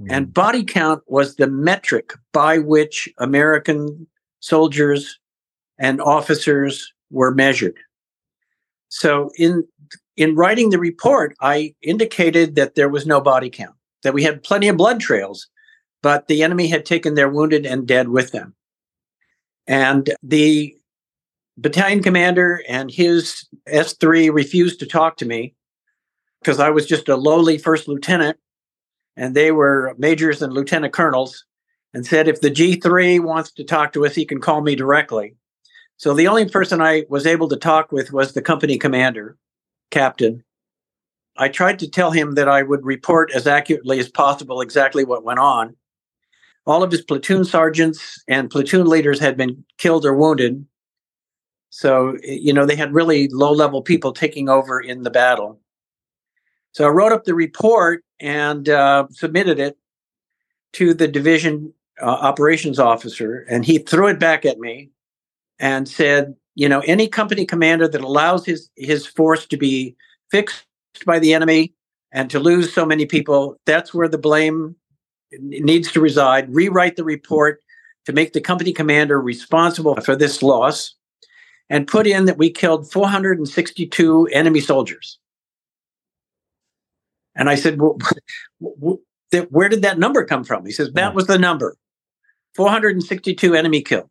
Mm-hmm. 0.00 0.12
And 0.12 0.34
body 0.34 0.64
count 0.64 1.02
was 1.06 1.36
the 1.36 1.46
metric 1.46 2.12
by 2.32 2.58
which 2.58 3.08
American 3.18 4.06
soldiers 4.40 5.18
and 5.78 6.00
officers 6.00 6.92
were 7.10 7.34
measured. 7.34 7.78
So 8.88 9.30
in 9.36 9.66
in 10.20 10.34
writing 10.34 10.68
the 10.68 10.78
report, 10.78 11.34
I 11.40 11.74
indicated 11.80 12.54
that 12.54 12.74
there 12.74 12.90
was 12.90 13.06
no 13.06 13.22
body 13.22 13.48
count, 13.48 13.74
that 14.02 14.12
we 14.12 14.22
had 14.22 14.42
plenty 14.42 14.68
of 14.68 14.76
blood 14.76 15.00
trails, 15.00 15.48
but 16.02 16.28
the 16.28 16.42
enemy 16.42 16.68
had 16.68 16.84
taken 16.84 17.14
their 17.14 17.30
wounded 17.30 17.64
and 17.64 17.88
dead 17.88 18.10
with 18.10 18.30
them. 18.30 18.54
And 19.66 20.10
the 20.22 20.76
battalion 21.56 22.02
commander 22.02 22.62
and 22.68 22.90
his 22.90 23.48
S3 23.66 24.30
refused 24.30 24.78
to 24.80 24.86
talk 24.86 25.16
to 25.16 25.24
me 25.24 25.54
because 26.42 26.60
I 26.60 26.68
was 26.68 26.84
just 26.84 27.08
a 27.08 27.16
lowly 27.16 27.56
first 27.56 27.88
lieutenant 27.88 28.36
and 29.16 29.34
they 29.34 29.52
were 29.52 29.94
majors 29.96 30.42
and 30.42 30.52
lieutenant 30.52 30.92
colonels 30.92 31.46
and 31.94 32.04
said 32.04 32.28
if 32.28 32.42
the 32.42 32.50
G3 32.50 33.20
wants 33.20 33.52
to 33.52 33.64
talk 33.64 33.94
to 33.94 34.04
us, 34.04 34.14
he 34.14 34.26
can 34.26 34.42
call 34.42 34.60
me 34.60 34.74
directly. 34.74 35.34
So 35.96 36.12
the 36.12 36.28
only 36.28 36.46
person 36.46 36.82
I 36.82 37.06
was 37.08 37.26
able 37.26 37.48
to 37.48 37.56
talk 37.56 37.90
with 37.90 38.12
was 38.12 38.34
the 38.34 38.42
company 38.42 38.76
commander, 38.76 39.38
captain. 39.90 40.42
I 41.36 41.48
tried 41.48 41.78
to 41.80 41.88
tell 41.88 42.10
him 42.10 42.34
that 42.34 42.48
I 42.48 42.62
would 42.62 42.84
report 42.84 43.30
as 43.32 43.46
accurately 43.46 43.98
as 43.98 44.08
possible 44.08 44.60
exactly 44.60 45.04
what 45.04 45.24
went 45.24 45.38
on. 45.38 45.76
All 46.66 46.82
of 46.82 46.90
his 46.90 47.02
platoon 47.02 47.44
sergeants 47.44 48.22
and 48.28 48.50
platoon 48.50 48.86
leaders 48.86 49.18
had 49.18 49.36
been 49.36 49.64
killed 49.78 50.04
or 50.04 50.14
wounded, 50.14 50.66
so, 51.70 52.16
you 52.22 52.52
know, 52.52 52.66
they 52.66 52.76
had 52.76 52.92
really 52.92 53.28
low 53.28 53.52
level 53.52 53.80
people 53.80 54.12
taking 54.12 54.48
over 54.48 54.80
in 54.80 55.04
the 55.04 55.10
battle. 55.10 55.60
So 56.72 56.84
I 56.84 56.88
wrote 56.88 57.12
up 57.12 57.24
the 57.24 57.34
report 57.34 58.04
and 58.18 58.68
uh, 58.68 59.06
submitted 59.10 59.58
it 59.58 59.78
to 60.74 60.94
the 60.94 61.08
division 61.08 61.72
uh, 62.02 62.06
operations 62.06 62.78
officer, 62.78 63.46
and 63.48 63.64
he 63.64 63.78
threw 63.78 64.08
it 64.08 64.18
back 64.18 64.44
at 64.44 64.58
me 64.58 64.90
and 65.58 65.88
said, 65.88 66.34
you 66.54 66.68
know, 66.68 66.80
any 66.80 67.08
company 67.08 67.44
commander 67.44 67.88
that 67.88 68.00
allows 68.00 68.44
his 68.44 68.70
his 68.76 69.06
force 69.06 69.46
to 69.46 69.56
be 69.56 69.96
fixed 70.30 70.64
by 71.06 71.18
the 71.18 71.34
enemy 71.34 71.72
and 72.12 72.30
to 72.30 72.40
lose 72.40 72.72
so 72.72 72.84
many 72.84 73.06
people, 73.06 73.56
that's 73.66 73.94
where 73.94 74.08
the 74.08 74.18
blame 74.18 74.74
needs 75.38 75.92
to 75.92 76.00
reside. 76.00 76.52
Rewrite 76.52 76.96
the 76.96 77.04
report 77.04 77.60
to 78.06 78.12
make 78.12 78.32
the 78.32 78.40
company 78.40 78.72
commander 78.72 79.20
responsible 79.20 79.94
for 80.00 80.16
this 80.16 80.42
loss 80.42 80.94
and 81.68 81.86
put 81.86 82.06
in 82.06 82.24
that 82.24 82.38
we 82.38 82.50
killed 82.50 82.90
462 82.90 84.26
enemy 84.32 84.60
soldiers. 84.60 85.18
And 87.36 87.48
I 87.48 87.54
said, 87.54 87.80
well, 87.80 87.96
where 89.50 89.68
did 89.68 89.82
that 89.82 89.98
number 89.98 90.24
come 90.24 90.42
from? 90.42 90.66
He 90.66 90.72
says, 90.72 90.92
that 90.92 91.12
mm. 91.12 91.14
was 91.14 91.26
the 91.26 91.38
number 91.38 91.76
462 92.56 93.54
enemy 93.54 93.82
killed. 93.82 94.10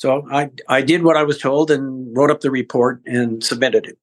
So 0.00 0.26
I, 0.32 0.48
I 0.66 0.80
did 0.80 1.02
what 1.02 1.18
I 1.18 1.24
was 1.24 1.36
told 1.36 1.70
and 1.70 2.16
wrote 2.16 2.30
up 2.30 2.40
the 2.40 2.50
report 2.50 3.02
and 3.04 3.44
submitted 3.44 3.84
it. 3.86 3.98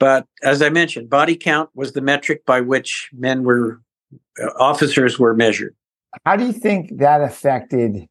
But 0.00 0.26
as 0.42 0.60
I 0.62 0.68
mentioned, 0.68 1.08
body 1.08 1.36
count 1.36 1.70
was 1.76 1.92
the 1.92 2.00
metric 2.00 2.44
by 2.44 2.60
which 2.60 3.08
men 3.12 3.44
were, 3.44 3.80
uh, 4.42 4.48
officers 4.58 5.20
were 5.20 5.32
measured. 5.32 5.76
How 6.26 6.34
do 6.34 6.44
you 6.44 6.52
think 6.52 6.98
that 6.98 7.20
affected 7.20 8.08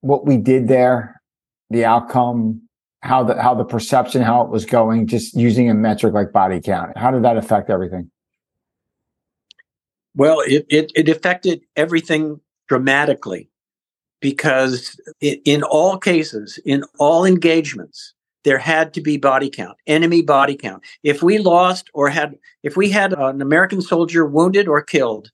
what 0.00 0.24
we 0.24 0.38
did 0.38 0.68
there 0.68 1.20
the 1.68 1.84
outcome, 1.84 2.62
how 3.02 3.22
the 3.22 3.42
how 3.42 3.54
the 3.54 3.64
perception, 3.64 4.22
how 4.22 4.40
it 4.42 4.48
was 4.48 4.64
going, 4.64 5.06
just 5.06 5.36
using 5.36 5.68
a 5.68 5.74
metric 5.74 6.14
like 6.14 6.32
body 6.32 6.58
count? 6.58 6.96
How 6.96 7.10
did 7.10 7.22
that 7.24 7.36
affect 7.36 7.68
everything? 7.68 8.10
Well, 10.14 10.40
it, 10.40 10.64
it, 10.70 10.90
it 10.94 11.08
affected 11.10 11.60
everything 11.76 12.40
dramatically 12.66 13.50
because 14.20 14.98
in 15.20 15.62
all 15.62 15.98
cases, 15.98 16.58
in 16.64 16.84
all 16.98 17.24
engagements, 17.24 18.14
there 18.44 18.58
had 18.58 18.94
to 18.94 19.00
be 19.00 19.16
body 19.16 19.50
count, 19.50 19.76
enemy 19.86 20.22
body 20.22 20.56
count. 20.56 20.82
If 21.02 21.22
we 21.22 21.38
lost 21.38 21.90
or 21.94 22.08
had, 22.08 22.36
if 22.62 22.76
we 22.76 22.90
had 22.90 23.12
an 23.12 23.42
American 23.42 23.82
soldier 23.82 24.24
wounded 24.24 24.68
or 24.68 24.80
killed, 24.82 25.30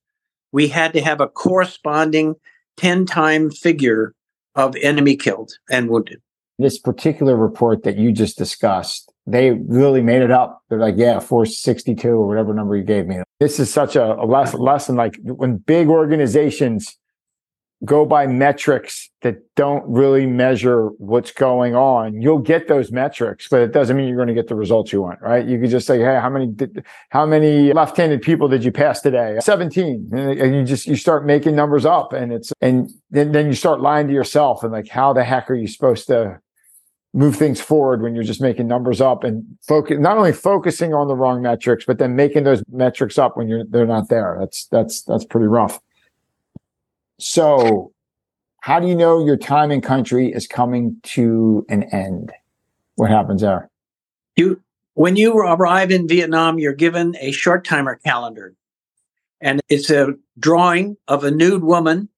we 0.51 0.69
had 0.69 0.93
to 0.95 1.03
have 1.03 1.21
a 1.21 1.29
corresponding 1.29 2.35
10 2.79 3.07
time 3.07 3.51
figure 3.51 4.15
of 4.55 4.75
enemy 4.77 5.17
killed 5.17 5.53
and 5.71 5.89
wounded. 5.89 6.21
This 6.59 6.79
particular 6.79 7.37
report 7.37 7.83
that 7.83 7.97
you 7.97 8.13
just 8.13 8.39
discussed, 8.39 9.13
they 9.27 9.51
really 9.51 10.03
made 10.03 10.23
it 10.23 10.31
up. 10.31 10.63
They're 10.69 10.79
like, 10.79 10.95
yeah, 10.97 11.19
462 11.19 12.09
or 12.09 12.27
whatever 12.27 12.55
number 12.55 12.77
you 12.77 12.85
gave 12.85 13.07
me. 13.07 13.19
This 13.41 13.59
is 13.59 13.73
such 13.73 13.97
a, 13.97 14.15
a 14.15 14.25
lesson, 14.27 14.61
lesson 14.61 14.97
like 14.97 15.17
when 15.23 15.57
big 15.57 15.89
organizations 15.89 16.97
go 17.85 18.07
by 18.07 18.27
metrics 18.27 19.11
that 19.23 19.37
don't 19.57 19.85
really 19.87 20.25
measure 20.25 20.89
what's 20.99 21.33
going 21.33 21.75
on, 21.75 22.21
you'll 22.21 22.39
get 22.39 22.69
those 22.69 22.93
metrics, 22.93 23.49
but 23.49 23.61
it 23.61 23.73
doesn't 23.73 23.97
mean 23.97 24.07
you're 24.07 24.17
going 24.17 24.29
to 24.29 24.35
get 24.35 24.47
the 24.47 24.55
results 24.55 24.93
you 24.93 25.03
want, 25.03 25.21
right? 25.21 25.47
You 25.47 25.59
could 25.59 25.71
just 25.71 25.87
say, 25.87 25.99
Hey, 25.99 26.19
how 26.21 26.31
many, 26.31 26.47
did, 26.47 26.85
how 27.11 27.27
many 27.27 27.73
left-handed 27.73 28.23
people 28.23 28.49
did 28.49 28.65
you 28.65 28.71
pass 28.71 29.01
today? 29.01 29.39
17. 29.41 30.11
And 30.13 30.55
you 30.55 30.65
just, 30.65 30.87
you 30.87 30.95
start 30.95 31.27
making 31.27 31.57
numbers 31.57 31.85
up 31.85 32.13
and 32.13 32.33
it's, 32.33 32.53
and 32.61 32.91
then, 33.11 33.33
then 33.33 33.47
you 33.47 33.55
start 33.55 33.81
lying 33.81 34.07
to 34.07 34.15
yourself 34.15 34.63
and 34.63 34.73
like, 34.73 34.89
how 34.89 35.13
the 35.13 35.25
heck 35.25 35.51
are 35.51 35.55
you 35.55 35.67
supposed 35.67 36.07
to 36.07 36.41
move 37.15 37.37
things 37.37 37.61
forward 37.61 38.01
when 38.01 38.15
you're 38.15 38.25
just 38.25 38.41
making 38.41 38.69
numbers 38.69 39.01
up 39.01 39.25
and 39.25 39.45
focus, 39.67 39.99
not 39.99 40.17
only 40.17 40.33
focusing 40.33 40.95
on 40.95 41.09
the 41.09 41.17
wrong 41.17 41.43
metrics, 41.43 41.85
but 41.85 41.99
then 41.99 42.17
making 42.17 42.45
those 42.45 42.63
metrics 42.71 43.19
up 43.19 43.37
when 43.37 43.49
you're, 43.49 43.65
they're 43.65 43.87
not 43.87 44.09
there. 44.09 44.37
That's, 44.39 44.67
that's, 44.67 45.03
that's 45.03 45.25
pretty 45.25 45.49
rough. 45.49 45.81
So, 47.19 47.93
how 48.61 48.81
do 48.81 48.87
you 48.87 48.95
know 48.95 49.25
your 49.25 49.37
time 49.37 49.71
in 49.71 49.81
country 49.81 50.33
is 50.33 50.47
coming 50.47 50.97
to 51.05 51.65
an 51.69 51.85
end? 51.85 52.33
What 52.97 53.11
happens 53.11 53.43
there? 53.43 53.71
You 54.37 54.61
when 54.95 55.17
you 55.17 55.37
arrive 55.37 55.91
in 55.91 56.07
Vietnam, 56.07 56.59
you're 56.59 56.75
given 56.75 57.17
a 57.21 57.33
short 57.33 57.65
timer 57.65 57.99
calendar. 58.05 58.55
And 59.41 59.61
it's 59.69 59.91
a 59.91 60.15
drawing 60.39 60.97
of 61.09 61.25
a 61.25 61.31
nude 61.31 61.65
woman 61.65 62.09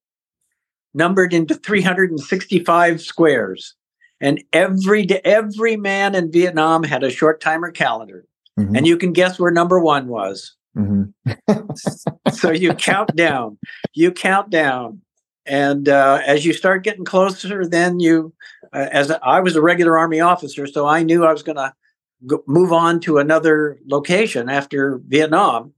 numbered 0.93 1.33
into 1.33 1.55
365 1.55 3.01
squares. 3.01 3.75
And 4.21 4.43
every 4.53 5.09
every 5.25 5.77
man 5.77 6.15
in 6.15 6.31
Vietnam 6.31 6.83
had 6.83 7.03
a 7.03 7.11
short 7.11 7.41
timer 7.41 7.71
calendar. 7.71 8.25
Mm-hmm. 8.59 8.77
And 8.77 8.87
you 8.87 8.97
can 8.97 9.13
guess 9.13 9.39
where 9.39 9.51
number 9.51 9.81
one 9.81 10.09
was. 10.09 10.55
Mm-hmm. 10.77 12.31
so 12.31 12.51
you 12.51 12.75
count 12.75 13.15
down, 13.15 13.59
you 13.93 14.11
count 14.11 14.51
down, 14.51 15.01
and 15.47 15.89
uh, 15.89 16.21
as 16.27 16.45
you 16.45 16.53
start 16.53 16.85
getting 16.85 17.05
closer, 17.05 17.67
then 17.67 18.01
you, 18.01 18.33
uh, 18.73 18.89
as 18.91 19.11
a, 19.11 19.25
I 19.25 19.41
was 19.41 19.57
a 19.57 19.63
regular 19.63 19.99
Army 19.99 20.21
officer, 20.21 20.67
so 20.67 20.87
I 20.87 21.03
knew 21.03 21.25
I 21.25 21.33
was 21.33 21.43
going 21.43 21.57
to 21.57 21.75
move 22.47 22.73
on 22.73 23.01
to 23.01 23.19
another 23.19 23.79
location 23.87 24.49
after 24.49 25.01
Vietnam. 25.07 25.73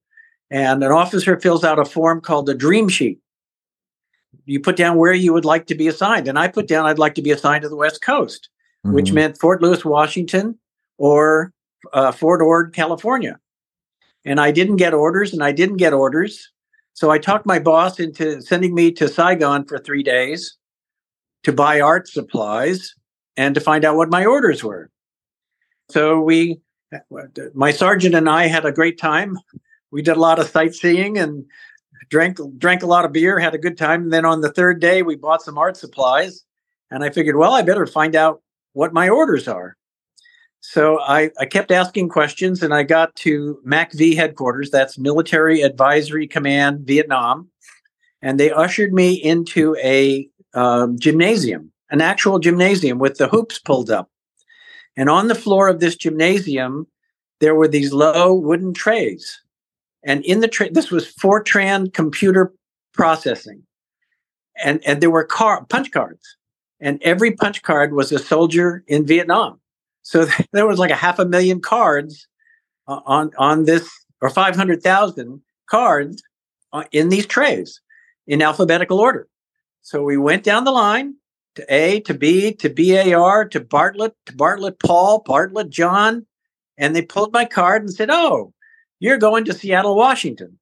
And 0.49 0.85
an 0.85 0.93
officer 0.93 1.41
fills 1.41 1.65
out 1.65 1.81
a 1.81 1.85
form 1.85 2.21
called 2.21 2.47
the 2.47 2.55
dream 2.55 2.89
sheet. 2.89 3.19
You 4.45 4.61
put 4.61 4.77
down 4.77 4.97
where 4.97 5.13
you 5.13 5.33
would 5.33 5.45
like 5.45 5.67
to 5.67 5.75
be 5.75 5.89
assigned, 5.89 6.29
and 6.29 6.39
I 6.39 6.47
put 6.47 6.69
down 6.69 6.87
I'd 6.87 7.01
like 7.01 7.17
to 7.17 7.23
be 7.23 7.33
assigned 7.33 7.63
to 7.63 7.69
the 7.69 7.75
West 7.75 8.01
Coast, 8.01 8.49
mm-hmm. 8.87 8.95
which 8.95 9.13
meant 9.13 9.41
Fort 9.41 9.61
Lewis, 9.61 9.85
Washington, 9.85 10.57
or 10.99 11.53
uh, 11.93 12.13
Fort 12.13 12.41
Ord, 12.41 12.73
California 12.73 13.41
and 14.27 14.41
I 14.41 14.51
didn't 14.51 14.77
get 14.77 14.93
orders 14.93 15.33
and 15.33 15.43
I 15.43 15.53
didn't 15.53 15.77
get 15.77 15.95
orders. 15.95 16.53
So 16.93 17.11
I 17.11 17.19
talked 17.19 17.47
my 17.47 17.59
boss 17.59 18.01
into 18.01 18.43
sending 18.43 18.75
me 18.75 18.91
to 18.93 19.09
Saigon 19.09 19.65
for 19.65 19.79
three 19.79 20.03
days 20.03 20.59
to 21.45 21.53
buy 21.53 21.81
art 21.81 22.09
supplies 22.09 22.95
and 23.37 23.55
to 23.55 23.61
find 23.61 23.85
out 23.85 23.97
what 23.97 24.11
my 24.11 24.27
orders 24.27 24.65
were. 24.65 24.91
So 25.91 26.21
we, 26.21 26.61
my 27.55 27.71
sergeant 27.71 28.15
and 28.15 28.29
I 28.29 28.49
had 28.49 28.67
a 28.67 28.73
great 28.73 28.99
time. 28.99 29.39
We 29.93 30.03
did 30.03 30.17
a 30.17 30.21
lot 30.21 30.41
of 30.41 30.49
sightseeing 30.49 31.17
and 31.17 31.45
drank 32.11 32.39
drank 32.59 32.83
a 32.83 32.87
lot 32.87 33.05
of 33.05 33.13
beer, 33.13 33.39
had 33.39 33.55
a 33.55 33.59
good 33.59 33.79
time. 33.79 34.05
And 34.05 34.13
then 34.13 34.25
on 34.25 34.41
the 34.41 34.53
third 34.53 34.81
day, 34.81 35.03
we 35.03 35.17
bought 35.17 35.43
some 35.43 35.59
art 35.59 35.77
supplies, 35.77 36.45
and 36.91 37.05
I 37.05 37.11
figured, 37.11 37.37
well, 37.37 37.53
I 37.53 37.63
better 37.63 37.87
find 37.87 38.17
out 38.17 38.43
what 38.73 38.93
my 38.93 39.09
orders 39.09 39.47
are. 39.47 39.77
So 40.69 41.01
I, 41.01 41.31
I 41.39 41.47
kept 41.47 41.71
asking 41.71 42.09
questions 42.09 42.61
and 42.61 42.75
I 42.75 42.83
got 42.83 43.15
to 43.17 43.61
MACV 43.65 44.17
headquarters, 44.17 44.69
that's 44.69 44.99
Military 44.99 45.63
Advisory 45.63 46.27
Command 46.27 46.81
Vietnam. 46.81 47.49
And 48.21 48.39
they 48.41 48.51
ushered 48.51 48.93
me 48.93 49.15
into 49.15 49.77
a 49.77 50.29
um, 50.55 50.99
gymnasium, 50.99 51.71
an 51.91 52.01
actual 52.01 52.41
gymnasium 52.41 52.99
with 52.99 53.17
the 53.17 53.29
hoops 53.29 53.61
pulled 53.61 53.93
up. 53.93 54.11
And 54.97 55.09
on 55.09 55.29
the 55.29 55.37
floor 55.37 55.69
of 55.69 55.79
this 55.79 55.95
gymnasium, 55.95 56.89
there 57.39 57.55
were 57.55 57.69
these 57.69 57.93
low 57.93 58.35
wooden 58.35 58.75
trays. 58.75 59.41
And 60.03 60.25
in 60.25 60.41
the 60.41 60.49
tray, 60.49 60.71
this 60.71 60.91
was 60.91 61.07
Fortran 61.07 61.95
computer 61.95 62.53
processing. 62.93 63.63
And, 64.65 64.83
and 64.85 65.01
there 65.01 65.13
were 65.13 65.25
car, 65.25 65.65
punch 65.67 65.93
cards. 65.93 66.37
And 66.81 67.01
every 67.05 67.31
punch 67.31 67.63
card 67.63 67.93
was 67.93 68.11
a 68.11 68.19
soldier 68.19 68.83
in 68.89 69.07
Vietnam. 69.07 69.61
So 70.07 70.25
there 70.53 70.67
was 70.67 70.79
like 70.79 70.93
a 70.93 70.97
half 70.97 71.19
a 71.19 71.27
million 71.27 71.61
cards 71.61 72.29
on 72.87 73.33
on 73.37 73.65
this, 73.65 73.91
or 74.23 74.31
five 74.31 74.55
hundred 74.55 74.83
thousand 74.83 75.43
cards 75.69 76.23
uh, 76.73 76.85
in 76.93 77.09
these 77.09 77.27
trays 77.27 77.81
in 78.27 78.41
alphabetical 78.41 79.01
order. 79.01 79.29
So 79.83 80.05
we 80.05 80.17
went 80.17 80.45
down 80.45 80.65
the 80.65 80.71
line 80.71 81.17
to 81.57 81.67
A 81.69 82.01
to 82.01 82.15
B 82.15 82.53
to 82.53 82.69
BAR 82.69 83.47
to 83.47 83.61
Bartlett 83.61 84.15
to 84.27 84.33
Bartlett 84.33 84.79
Paul, 84.79 85.25
Bartlett 85.27 85.71
John, 85.71 86.25
and 86.79 86.95
they 86.95 87.03
pulled 87.03 87.33
my 87.33 87.45
card 87.45 87.83
and 87.83 87.93
said, 87.93 88.09
"Oh, 88.11 88.53
you're 89.01 89.19
going 89.19 89.45
to 89.47 89.55
Seattle, 89.55 89.97
Washington." 89.97 90.57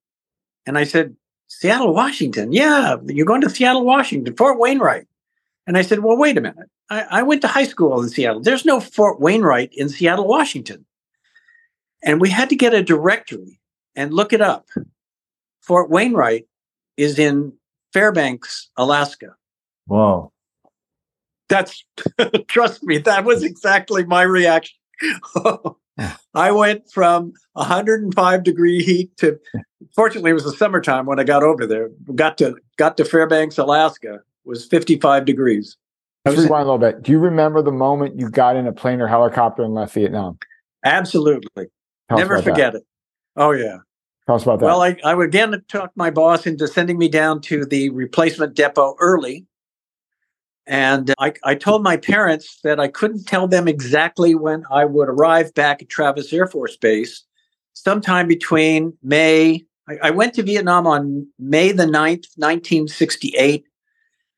And 0.65 0.79
I 0.79 0.85
said, 0.85 1.17
"Seattle, 1.49 1.93
Washington? 1.93 2.51
Yeah, 2.53 2.97
you're 3.07 3.27
going 3.27 3.43
to 3.43 3.51
Seattle, 3.51 3.85
Washington, 3.85 4.35
Fort 4.37 4.59
Wainwright." 4.59 5.07
And 5.67 5.79
I 5.79 5.83
said, 5.83 6.01
"Well, 6.01 6.17
wait 6.17 6.37
a 6.37 6.41
minute. 6.41 6.69
I, 6.91 7.07
I 7.11 7.23
went 7.23 7.41
to 7.43 7.49
high 7.49 7.65
school 7.65 8.03
in 8.03 8.09
Seattle. 8.09 8.43
There's 8.43 8.65
no 8.65 8.81
Fort 8.81 9.21
Wainwright 9.21 9.71
in 9.73 9.89
Seattle, 9.89 10.27
Washington. 10.27 10.85
And 12.03 12.21
we 12.21 12.29
had 12.29 12.51
to 12.51 12.57
get 12.57 12.75
a 12.75 12.83
directory 12.83 13.61
and 13.97 14.13
look 14.13 14.33
it 14.33 14.43
up. 14.43 14.69
Fort 15.63 15.91
Wainwright 15.91 16.47
is 16.97 17.19
in 17.19 17.55
Fairbanks, 17.93 18.71
Alaska. 18.77 19.35
Wow. 19.87 20.33
That's, 21.49 21.85
trust 22.49 22.83
me, 22.83 22.99
that 22.99 23.25
was 23.25 23.43
exactly 23.43 24.05
my 24.05 24.23
reaction. 24.23 24.77
I 26.35 26.51
went 26.51 26.91
from 26.91 27.33
105 27.53 28.43
degree 28.43 28.83
heat 28.83 29.17
to, 29.19 29.39
fortunately, 29.95 30.33
it 30.33 30.35
was 30.35 30.45
the 30.45 30.53
summertime 30.53 31.07
when 31.07 31.21
I 31.21 31.25
got 31.25 31.43
over 31.43 31.67
there. 31.67 31.91
Got 32.15 32.39
to 32.39 32.57
got 32.77 32.97
to 32.97 33.05
Fairbanks, 33.05 33.59
Alaska, 33.59 34.21
was 34.45 34.65
55 34.67 35.25
degrees. 35.25 35.77
Let's 36.25 36.39
rewind 36.39 36.63
a 36.69 36.73
little 36.73 36.79
bit. 36.79 37.03
Do 37.03 37.13
you 37.13 37.19
remember 37.19 37.61
the 37.61 37.73
moment 37.73 38.19
you 38.19 38.31
got 38.31 38.57
in 38.57 38.67
a 38.67 38.73
plane 38.73 39.01
or 39.01 39.07
helicopter 39.07 39.63
and 39.63 39.75
left 39.75 39.93
Vietnam? 39.95 40.39
Absolutely. 40.85 41.67
Tell 42.09 42.19
Never 42.19 42.41
forget 42.41 42.73
that. 42.73 42.79
it. 42.79 42.87
Oh 43.37 43.51
yeah. 43.51 43.79
Tell 44.27 44.37
us 44.37 44.43
about 44.43 44.61
that. 44.61 44.67
Well, 44.67 44.83
I, 44.83 44.97
I 45.05 45.23
again 45.23 45.63
talked 45.69 45.97
my 45.97 46.11
boss 46.11 46.47
into 46.47 46.67
sending 46.67 46.97
me 46.97 47.09
down 47.09 47.41
to 47.43 47.67
the 47.67 47.91
replacement 47.91 48.55
depot 48.55 48.97
early. 49.01 49.45
And 50.67 51.11
uh, 51.11 51.15
I, 51.19 51.35
I 51.45 51.55
told 51.55 51.83
my 51.83 51.99
parents 51.99 52.59
that 52.65 52.81
I 52.81 52.89
couldn't 52.89 53.27
tell 53.27 53.47
them 53.47 53.69
exactly 53.69 54.35
when 54.35 54.65
I 54.71 54.87
would 54.87 55.11
arrive 55.11 55.53
back 55.53 55.83
at 55.83 55.91
Travis 55.91 56.33
Air 56.33 56.47
Force 56.47 56.77
Base, 56.77 57.23
sometime 57.75 58.27
between 58.27 58.97
May. 59.03 59.63
I, 59.87 59.99
I 60.05 60.11
went 60.11 60.33
to 60.35 60.43
Vietnam 60.43 60.87
on 60.87 61.27
May 61.39 61.73
the 61.73 61.85
9th, 61.85 62.29
1968 62.37 63.67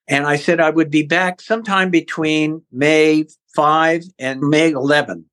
and 0.08 0.26
I 0.26 0.36
said 0.36 0.60
I 0.60 0.70
would 0.70 0.90
be 0.90 1.02
back 1.02 1.40
sometime 1.40 1.90
between 1.90 2.62
May 2.70 3.26
5 3.54 4.04
and 4.18 4.40
May 4.40 4.70
11. 4.70 5.24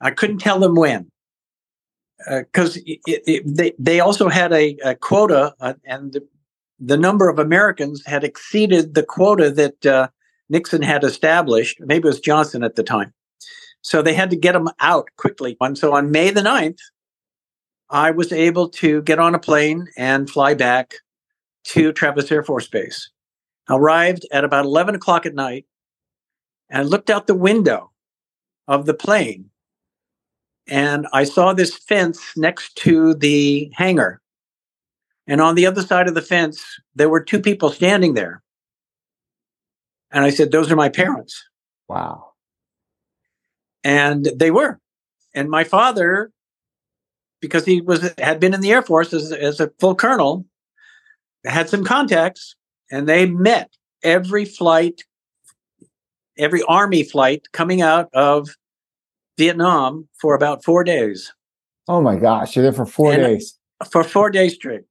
I 0.00 0.10
couldn't 0.10 0.38
tell 0.38 0.58
them 0.58 0.74
when 0.74 1.10
because 2.28 2.78
uh, 2.78 3.14
they, 3.46 3.72
they 3.78 4.00
also 4.00 4.28
had 4.28 4.52
a, 4.52 4.76
a 4.84 4.94
quota 4.94 5.54
uh, 5.60 5.74
and 5.84 6.12
the, 6.12 6.26
the, 6.80 6.96
number 6.96 7.28
of 7.28 7.38
Americans 7.38 8.02
had 8.06 8.24
exceeded 8.24 8.94
the 8.94 9.02
quota 9.02 9.50
that 9.50 9.86
uh, 9.86 10.08
Nixon 10.48 10.82
had 10.82 11.04
established. 11.04 11.78
Maybe 11.80 12.06
it 12.06 12.10
was 12.10 12.20
Johnson 12.20 12.62
at 12.62 12.76
the 12.76 12.82
time. 12.82 13.12
So 13.82 14.00
they 14.00 14.14
had 14.14 14.30
to 14.30 14.36
get 14.36 14.52
them 14.52 14.70
out 14.80 15.08
quickly. 15.18 15.56
And 15.60 15.76
so 15.76 15.92
on 15.94 16.10
May 16.10 16.30
the 16.30 16.40
9th, 16.40 16.78
I 17.90 18.10
was 18.10 18.32
able 18.32 18.68
to 18.70 19.02
get 19.02 19.18
on 19.18 19.34
a 19.34 19.38
plane 19.38 19.86
and 19.96 20.28
fly 20.28 20.54
back 20.54 20.94
to 21.64 21.92
Travis 21.92 22.32
Air 22.32 22.42
Force 22.42 22.66
Base 22.66 23.10
arrived 23.68 24.26
at 24.30 24.44
about 24.44 24.64
11 24.64 24.94
o'clock 24.94 25.26
at 25.26 25.34
night 25.34 25.66
and 26.70 26.88
looked 26.88 27.10
out 27.10 27.26
the 27.26 27.34
window 27.34 27.90
of 28.68 28.86
the 28.86 28.94
plane 28.94 29.50
and 30.66 31.06
I 31.12 31.24
saw 31.24 31.52
this 31.52 31.76
fence 31.76 32.36
next 32.36 32.76
to 32.76 33.14
the 33.14 33.70
hangar. 33.74 34.20
And 35.26 35.40
on 35.40 35.54
the 35.54 35.66
other 35.66 35.82
side 35.82 36.08
of 36.08 36.14
the 36.14 36.22
fence, 36.22 36.62
there 36.94 37.08
were 37.08 37.22
two 37.22 37.40
people 37.40 37.70
standing 37.70 38.14
there. 38.14 38.42
And 40.10 40.24
I 40.24 40.30
said, 40.30 40.52
Those 40.52 40.70
are 40.70 40.76
my 40.76 40.88
parents. 40.88 41.42
Wow. 41.88 42.32
And 43.82 44.30
they 44.36 44.50
were. 44.50 44.80
And 45.34 45.50
my 45.50 45.64
father, 45.64 46.30
because 47.40 47.64
he 47.64 47.80
was 47.80 48.12
had 48.18 48.40
been 48.40 48.54
in 48.54 48.60
the 48.60 48.72
Air 48.72 48.82
Force 48.82 49.12
as, 49.12 49.32
as 49.32 49.60
a 49.60 49.72
full 49.78 49.94
colonel, 49.94 50.46
had 51.44 51.68
some 51.68 51.84
contacts, 51.84 52.54
and 52.90 53.08
they 53.08 53.26
met 53.26 53.70
every 54.02 54.44
flight, 54.44 55.02
every 56.38 56.62
army 56.64 57.02
flight 57.04 57.46
coming 57.52 57.80
out 57.82 58.08
of 58.12 58.48
Vietnam 59.38 60.08
for 60.20 60.34
about 60.34 60.64
four 60.64 60.84
days. 60.84 61.32
Oh 61.88 62.00
my 62.00 62.16
gosh, 62.16 62.56
you're 62.56 62.62
there 62.62 62.72
for 62.72 62.86
four 62.86 63.12
And- 63.12 63.22
days. 63.22 63.58
For 63.90 64.04
four 64.04 64.30
days 64.30 64.54
straight. 64.54 64.84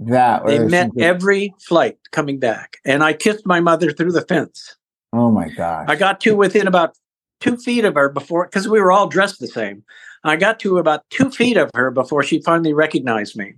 That 0.00 0.46
They 0.46 0.58
met 0.58 0.86
something- 0.86 1.02
every 1.02 1.54
flight 1.60 1.98
coming 2.12 2.38
back. 2.38 2.78
And 2.84 3.02
I 3.04 3.12
kissed 3.12 3.46
my 3.46 3.60
mother 3.60 3.90
through 3.90 4.12
the 4.12 4.22
fence. 4.22 4.76
Oh 5.12 5.30
my 5.30 5.48
gosh. 5.48 5.86
I 5.88 5.96
got 5.96 6.20
to 6.22 6.34
within 6.36 6.66
about 6.66 6.96
two 7.40 7.56
feet 7.56 7.84
of 7.84 7.94
her 7.94 8.08
before, 8.08 8.46
because 8.46 8.68
we 8.68 8.80
were 8.80 8.90
all 8.92 9.06
dressed 9.08 9.38
the 9.40 9.46
same. 9.46 9.84
I 10.24 10.36
got 10.36 10.58
to 10.60 10.78
about 10.78 11.02
two 11.10 11.30
feet 11.30 11.56
of 11.56 11.70
her 11.74 11.90
before 11.90 12.22
she 12.22 12.40
finally 12.42 12.72
recognized 12.72 13.36
me. 13.36 13.54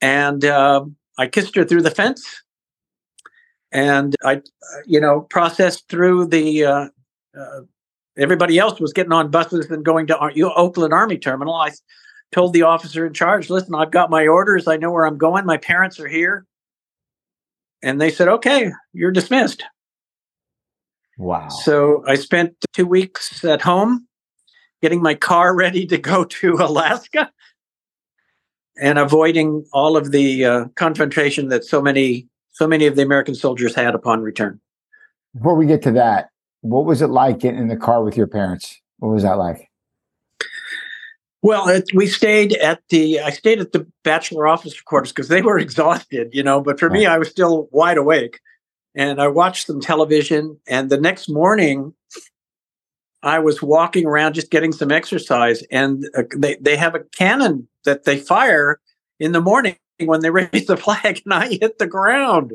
And 0.00 0.44
um 0.44 0.96
I 1.18 1.26
kissed 1.26 1.54
her 1.56 1.64
through 1.64 1.82
the 1.82 1.90
fence. 1.90 2.42
And 3.70 4.14
I, 4.22 4.42
you 4.86 5.00
know, 5.00 5.22
processed 5.22 5.88
through 5.88 6.26
the, 6.26 6.64
uh, 6.64 6.88
uh, 7.38 7.60
everybody 8.18 8.58
else 8.58 8.78
was 8.78 8.92
getting 8.92 9.12
on 9.12 9.30
buses 9.30 9.70
and 9.70 9.84
going 9.84 10.06
to 10.08 10.18
Ar- 10.18 10.32
Oakland 10.56 10.92
Army 10.92 11.16
Terminal. 11.16 11.54
I 11.54 11.70
told 12.32 12.52
the 12.52 12.62
officer 12.62 13.06
in 13.06 13.14
charge, 13.14 13.48
listen, 13.48 13.74
I've 13.74 13.90
got 13.90 14.10
my 14.10 14.26
orders. 14.26 14.68
I 14.68 14.76
know 14.76 14.90
where 14.90 15.06
I'm 15.06 15.16
going. 15.16 15.46
My 15.46 15.56
parents 15.56 15.98
are 16.00 16.08
here. 16.08 16.46
And 17.82 18.00
they 18.00 18.10
said, 18.10 18.28
okay, 18.28 18.70
you're 18.92 19.10
dismissed. 19.10 19.64
wow. 21.18 21.48
So 21.48 22.04
I 22.06 22.14
spent 22.14 22.54
two 22.72 22.86
weeks 22.86 23.44
at 23.44 23.62
home 23.62 24.06
getting 24.82 25.02
my 25.02 25.14
car 25.14 25.54
ready 25.56 25.86
to 25.86 25.98
go 25.98 26.24
to 26.24 26.54
Alaska 26.54 27.30
and 28.80 28.98
avoiding 28.98 29.64
all 29.72 29.96
of 29.96 30.10
the 30.10 30.44
uh, 30.44 30.64
confrontation 30.74 31.48
that 31.48 31.64
so 31.64 31.82
many 31.82 32.28
so 32.52 32.66
many 32.66 32.86
of 32.86 32.96
the 32.96 33.02
American 33.02 33.34
soldiers 33.34 33.74
had 33.74 33.94
upon 33.94 34.20
return. 34.20 34.60
Before 35.34 35.56
we 35.56 35.66
get 35.66 35.82
to 35.82 35.92
that, 35.92 36.28
what 36.60 36.84
was 36.84 37.00
it 37.00 37.06
like 37.06 37.38
getting 37.38 37.60
in 37.60 37.68
the 37.68 37.76
car 37.76 38.04
with 38.04 38.16
your 38.16 38.26
parents? 38.26 38.78
What 38.98 39.08
was 39.08 39.22
that 39.22 39.38
like? 39.38 39.70
Well, 41.40 41.68
it, 41.68 41.90
we 41.92 42.06
stayed 42.06 42.52
at 42.54 42.82
the 42.90 43.20
I 43.20 43.30
stayed 43.30 43.58
at 43.58 43.72
the 43.72 43.86
bachelor 44.04 44.46
officer 44.46 44.80
quarters 44.84 45.10
because 45.12 45.28
they 45.28 45.42
were 45.42 45.58
exhausted, 45.66 46.30
you 46.32 46.42
know. 46.42 46.60
But 46.60 46.78
for 46.78 46.88
me, 46.88 47.06
I 47.06 47.18
was 47.18 47.28
still 47.28 47.68
wide 47.72 47.98
awake, 47.98 48.40
and 48.94 49.20
I 49.20 49.28
watched 49.28 49.66
some 49.66 49.80
television. 49.80 50.58
And 50.68 50.88
the 50.88 51.00
next 51.00 51.28
morning, 51.28 51.94
I 53.22 53.38
was 53.38 53.62
walking 53.62 54.06
around 54.06 54.34
just 54.34 54.50
getting 54.50 54.72
some 54.72 54.90
exercise, 54.90 55.62
and 55.70 56.08
uh, 56.16 56.24
they 56.36 56.56
they 56.56 56.76
have 56.76 56.94
a 56.94 57.04
cannon 57.16 57.68
that 57.84 58.04
they 58.04 58.18
fire 58.18 58.80
in 59.20 59.32
the 59.32 59.40
morning 59.40 59.76
when 60.00 60.20
they 60.20 60.30
raise 60.52 60.66
the 60.66 60.76
flag, 60.76 61.22
and 61.24 61.34
I 61.34 61.48
hit 61.60 61.78
the 61.78 61.86
ground. 61.86 62.54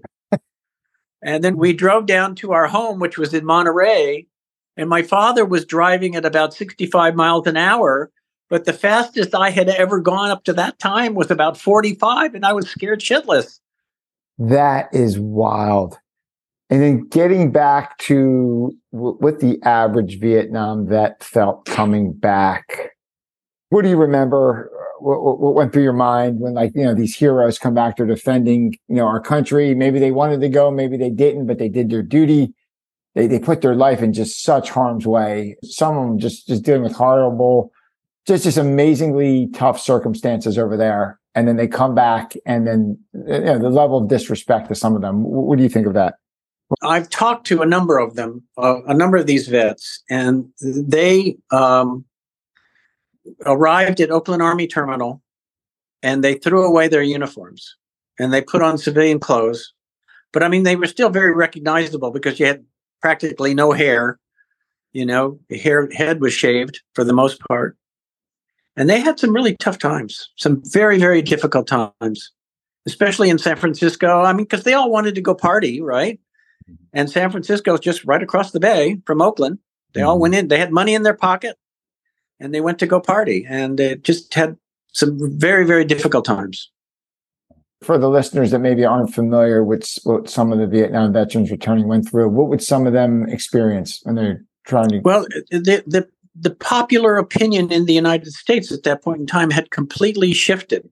and 1.22 1.44
then 1.44 1.58
we 1.58 1.74
drove 1.74 2.06
down 2.06 2.36
to 2.36 2.52
our 2.52 2.68
home, 2.68 3.00
which 3.00 3.18
was 3.18 3.34
in 3.34 3.46
Monterey, 3.46 4.28
and 4.76 4.90
my 4.90 5.04
father 5.04 5.46
was 5.46 5.66
driving 5.66 6.16
at 6.16 6.26
about 6.26 6.54
sixty 6.54 6.86
five 6.86 7.16
miles 7.16 7.48
an 7.48 7.58
hour. 7.58 8.12
But 8.50 8.66
the 8.66 8.74
fastest 8.74 9.36
I 9.36 9.50
had 9.50 9.68
ever 9.68 10.00
gone 10.00 10.30
up 10.30 10.46
to 10.46 10.54
that 10.54 10.80
time 10.80 11.16
was 11.16 11.30
about 11.30 11.58
45, 11.58 12.34
and 12.34 12.46
I 12.46 12.54
was 12.54 12.70
scared 12.70 13.02
shitless. 13.02 13.60
That 14.38 14.88
is 14.94 15.20
wild. 15.20 16.00
And 16.70 16.82
then 16.82 17.08
getting 17.08 17.52
back 17.52 17.98
to 18.00 18.74
what 18.92 19.40
the 19.40 19.58
average 19.64 20.20
Vietnam 20.20 20.86
vet 20.86 21.24
felt 21.24 21.66
coming 21.66 22.12
back. 22.12 22.92
What 23.70 23.84
do 23.84 23.90
you 23.90 23.96
remember? 23.96 24.70
Uh, 24.74 24.84
what, 25.00 25.24
what, 25.24 25.40
what 25.40 25.54
went 25.56 25.72
through 25.72 25.84
your 25.84 25.94
mind 25.94 26.40
when, 26.40 26.54
like, 26.54 26.72
you 26.76 26.84
know, 26.84 26.94
these 26.94 27.16
heroes 27.16 27.58
come 27.58 27.74
back, 27.74 27.96
they're 27.96 28.06
defending, 28.06 28.74
you 28.88 28.96
know, 28.96 29.06
our 29.06 29.22
country. 29.22 29.76
Maybe 29.76 30.00
they 30.00 30.12
wanted 30.12 30.42
to 30.42 30.50
go, 30.50 30.70
maybe 30.72 30.98
they 30.98 31.10
didn't, 31.10 31.48
but 31.48 31.58
they 31.58 31.70
did 31.70 31.90
their 31.90 32.04
duty. 32.04 32.54
They, 33.16 33.28
they 33.28 33.40
put 33.40 33.62
their 33.62 33.76
life 33.76 34.02
in 34.02 34.12
just 34.12 34.44
such 34.44 34.70
harm's 34.70 35.08
way. 35.08 35.56
Some 35.64 35.98
of 35.98 36.04
them 36.06 36.20
just, 36.20 36.48
just 36.48 36.64
dealing 36.64 36.84
with 36.84 36.96
horrible, 36.96 37.72
just, 38.26 38.44
just 38.44 38.58
amazingly 38.58 39.50
tough 39.54 39.80
circumstances 39.80 40.58
over 40.58 40.76
there. 40.76 41.20
And 41.34 41.48
then 41.48 41.56
they 41.56 41.68
come 41.68 41.96
back 41.96 42.34
and 42.46 42.68
then, 42.68 43.00
uh, 43.30 43.36
you 43.36 43.46
know, 43.46 43.60
the 43.60 43.70
level 43.70 44.00
of 44.00 44.10
disrespect 44.10 44.68
to 44.70 44.76
some 44.76 44.96
of 44.96 45.02
them. 45.02 45.24
What 45.24 45.58
do 45.58 45.64
you 45.64 45.70
think 45.70 45.88
of 45.88 45.94
that? 45.94 46.16
I've 46.82 47.10
talked 47.10 47.48
to 47.48 47.62
a 47.62 47.66
number 47.66 47.98
of 47.98 48.16
them, 48.16 48.44
uh, 48.58 48.82
a 48.88 48.94
number 48.94 49.18
of 49.18 49.26
these 49.26 49.48
vets, 49.48 50.04
and 50.10 50.50
they 50.60 51.38
um, 51.52 52.06
arrived 53.46 54.00
at 54.02 54.12
Oakland 54.12 54.42
Army 54.42 54.68
Terminal 54.68 55.22
and 56.04 56.24
they 56.24 56.36
threw 56.36 56.66
away 56.66 56.88
their 56.88 57.02
uniforms 57.02 57.76
and 58.20 58.34
they 58.34 58.42
put 58.42 58.62
on 58.62 58.78
civilian 58.78 59.20
clothes. 59.20 59.74
But 60.34 60.44
I 60.44 60.50
mean, 60.50 60.64
they 60.64 60.76
were 60.76 60.88
still 60.88 61.10
very 61.10 61.34
recognizable 61.34 62.12
because 62.12 62.40
you 62.40 62.46
had 62.46 62.64
practically 63.02 63.54
no 63.54 63.72
hair. 63.72 64.20
You 64.94 65.06
know, 65.06 65.40
hair 65.52 65.90
head 65.92 66.22
was 66.22 66.34
shaved 66.34 66.82
for 66.94 67.04
the 67.04 67.14
most 67.14 67.40
part. 67.48 67.78
And 68.76 68.90
they 68.90 69.00
had 69.00 69.20
some 69.20 69.34
really 69.34 69.56
tough 69.58 69.80
times, 69.80 70.30
some 70.36 70.62
very, 70.66 71.00
very 71.00 71.22
difficult 71.22 71.68
times, 71.68 72.32
especially 72.86 73.30
in 73.30 73.40
San 73.40 73.56
Francisco. 73.56 74.22
I 74.22 74.34
mean, 74.34 74.46
because 74.46 74.64
they 74.64 74.74
all 74.74 74.92
wanted 74.92 75.16
to 75.16 75.22
go 75.22 75.34
party, 75.34 75.82
right? 75.82 76.20
And 76.94 77.10
San 77.10 77.32
Francisco 77.32 77.74
is 77.74 77.80
just 77.80 78.06
right 78.06 78.24
across 78.24 78.52
the 78.52 78.60
bay 78.60 79.02
from 79.06 79.22
Oakland. 79.22 79.60
They 79.94 80.02
all 80.02 80.20
went 80.20 80.34
mm-hmm. 80.34 80.42
in, 80.42 80.48
they 80.48 80.60
had 80.60 80.72
money 80.72 80.94
in 80.94 81.04
their 81.04 81.14
pocket 81.14 81.58
and 82.40 82.54
they 82.54 82.62
went 82.62 82.80
to 82.80 82.88
go 82.88 83.00
party. 83.00 83.46
And 83.48 83.80
it 83.80 84.04
just 84.04 84.34
had 84.34 84.58
some 84.94 85.18
very, 85.40 85.66
very 85.66 85.86
difficult 85.86 86.26
times. 86.26 86.72
For 87.82 87.98
the 87.98 88.10
listeners 88.10 88.52
that 88.52 88.60
maybe 88.60 88.86
aren't 88.86 89.14
familiar 89.14 89.64
with 89.64 89.88
what 90.04 90.30
some 90.30 90.52
of 90.52 90.58
the 90.58 90.66
Vietnam 90.66 91.14
veterans 91.14 91.52
returning 91.52 91.88
went 91.88 92.10
through, 92.10 92.30
what 92.30 92.50
would 92.50 92.64
some 92.64 92.88
of 92.88 92.94
them 92.94 93.28
experience 93.30 94.00
when 94.04 94.16
they're 94.16 94.44
trying 94.66 94.90
to? 94.90 95.00
Well, 95.00 95.26
uh, 95.36 95.42
the, 95.52 95.84
the, 95.86 96.08
the 96.40 96.56
popular 96.56 97.18
opinion 97.18 97.72
in 97.72 97.86
the 97.86 97.94
United 97.94 98.32
States 98.34 98.72
at 98.72 98.84
that 98.84 99.04
point 99.04 99.20
in 99.20 99.28
time 99.28 99.52
had 99.52 99.70
completely 99.70 100.34
shifted, 100.34 100.90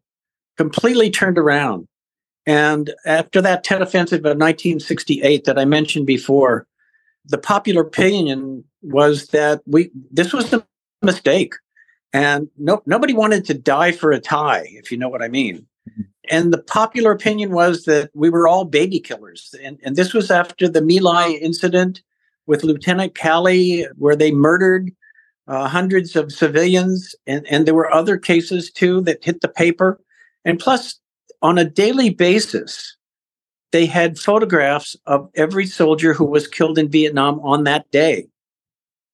completely 0.57 1.09
turned 1.09 1.39
around. 1.39 1.87
And 2.45 2.93
after 3.05 3.41
that 3.41 3.63
Tet 3.63 3.81
Offensive 3.81 4.19
of 4.19 4.37
1968 4.37 5.45
that 5.45 5.57
I 5.57 5.65
mentioned 5.65 6.05
before, 6.05 6.67
the 7.25 7.37
popular 7.37 7.81
opinion 7.81 8.63
was 8.81 9.27
that 9.27 9.61
we 9.65 9.91
this 10.11 10.31
was 10.31 10.53
a 10.53 10.65
mistake, 11.01 11.55
and 12.13 12.47
no 12.57 12.83
nobody 12.85 13.13
wanted 13.13 13.45
to 13.45 13.55
die 13.55 13.91
for 13.91 14.11
a 14.11 14.19
tie, 14.19 14.67
if 14.73 14.91
you 14.91 14.97
know 14.97 15.09
what 15.09 15.23
I 15.23 15.27
mean. 15.27 15.65
And 16.29 16.53
the 16.53 16.61
popular 16.61 17.11
opinion 17.11 17.51
was 17.51 17.85
that 17.85 18.09
we 18.13 18.29
were 18.29 18.47
all 18.47 18.65
baby 18.65 18.99
killers, 18.99 19.55
and 19.63 19.79
and 19.83 19.95
this 19.95 20.13
was 20.13 20.29
after 20.29 20.69
the 20.69 20.83
My 20.83 20.99
Lai 21.01 21.29
incident 21.41 22.03
with 22.45 22.63
Lieutenant 22.63 23.15
Calley, 23.15 23.87
where 23.97 24.15
they 24.15 24.31
murdered 24.31 24.91
uh, 25.47 25.67
hundreds 25.67 26.15
of 26.15 26.31
civilians, 26.31 27.15
and, 27.27 27.45
and 27.47 27.65
there 27.65 27.75
were 27.75 27.91
other 27.91 28.17
cases 28.17 28.71
too 28.71 29.01
that 29.01 29.23
hit 29.23 29.41
the 29.41 29.47
paper. 29.47 29.99
And 30.43 30.59
plus, 30.59 30.99
on 31.45 31.59
a 31.59 31.63
daily 31.63 32.09
basis, 32.09 32.97
they 33.71 33.85
had 33.85 34.17
photographs 34.17 34.95
of 35.05 35.29
every 35.35 35.67
soldier 35.67 36.11
who 36.11 36.25
was 36.25 36.47
killed 36.47 36.79
in 36.79 36.89
Vietnam 36.89 37.39
on 37.41 37.65
that 37.65 37.89
day. 37.91 38.25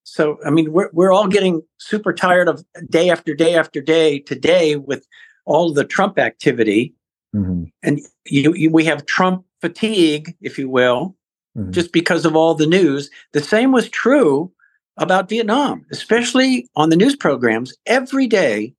So, 0.03 0.38
I 0.45 0.49
mean, 0.49 0.71
we're, 0.71 0.89
we're 0.93 1.11
all 1.11 1.27
getting 1.27 1.61
super 1.77 2.13
tired 2.13 2.47
of 2.47 2.63
day 2.89 3.09
after 3.09 3.36
day 3.36 3.55
after 3.55 3.82
day 3.82 4.19
today 4.19 4.77
with 4.77 5.05
all 5.45 5.73
the 5.73 5.84
Trump 5.84 6.17
activity. 6.17 6.93
Mhm, 7.36 7.69
And 7.84 7.99
you, 8.25 8.53
you, 8.53 8.69
we 8.69 8.86
have 8.86 9.05
Trump 9.05 9.45
fatigue, 9.59 10.34
if 10.39 10.57
you 10.57 10.69
will, 10.69 11.17
mhm. 11.57 11.71
just 11.71 11.91
because 11.91 12.25
of 12.25 12.38
all 12.38 12.55
the 12.55 12.65
news. 12.65 13.09
The 13.34 13.41
same 13.41 13.73
was 13.73 13.89
true 13.89 14.53
about 14.95 15.27
Vietnam, 15.27 15.86
especially 15.91 16.69
on 16.77 16.89
the 16.89 16.95
news 16.95 17.17
programs. 17.17 17.73
Every 17.86 18.27
day, 18.27 18.73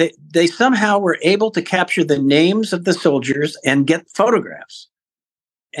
they, 0.00 0.12
they 0.32 0.46
somehow 0.46 0.98
were 0.98 1.18
able 1.20 1.50
to 1.50 1.60
capture 1.60 2.02
the 2.02 2.18
names 2.18 2.72
of 2.72 2.84
the 2.84 2.94
soldiers 2.94 3.54
and 3.66 3.86
get 3.86 4.08
photographs. 4.08 4.88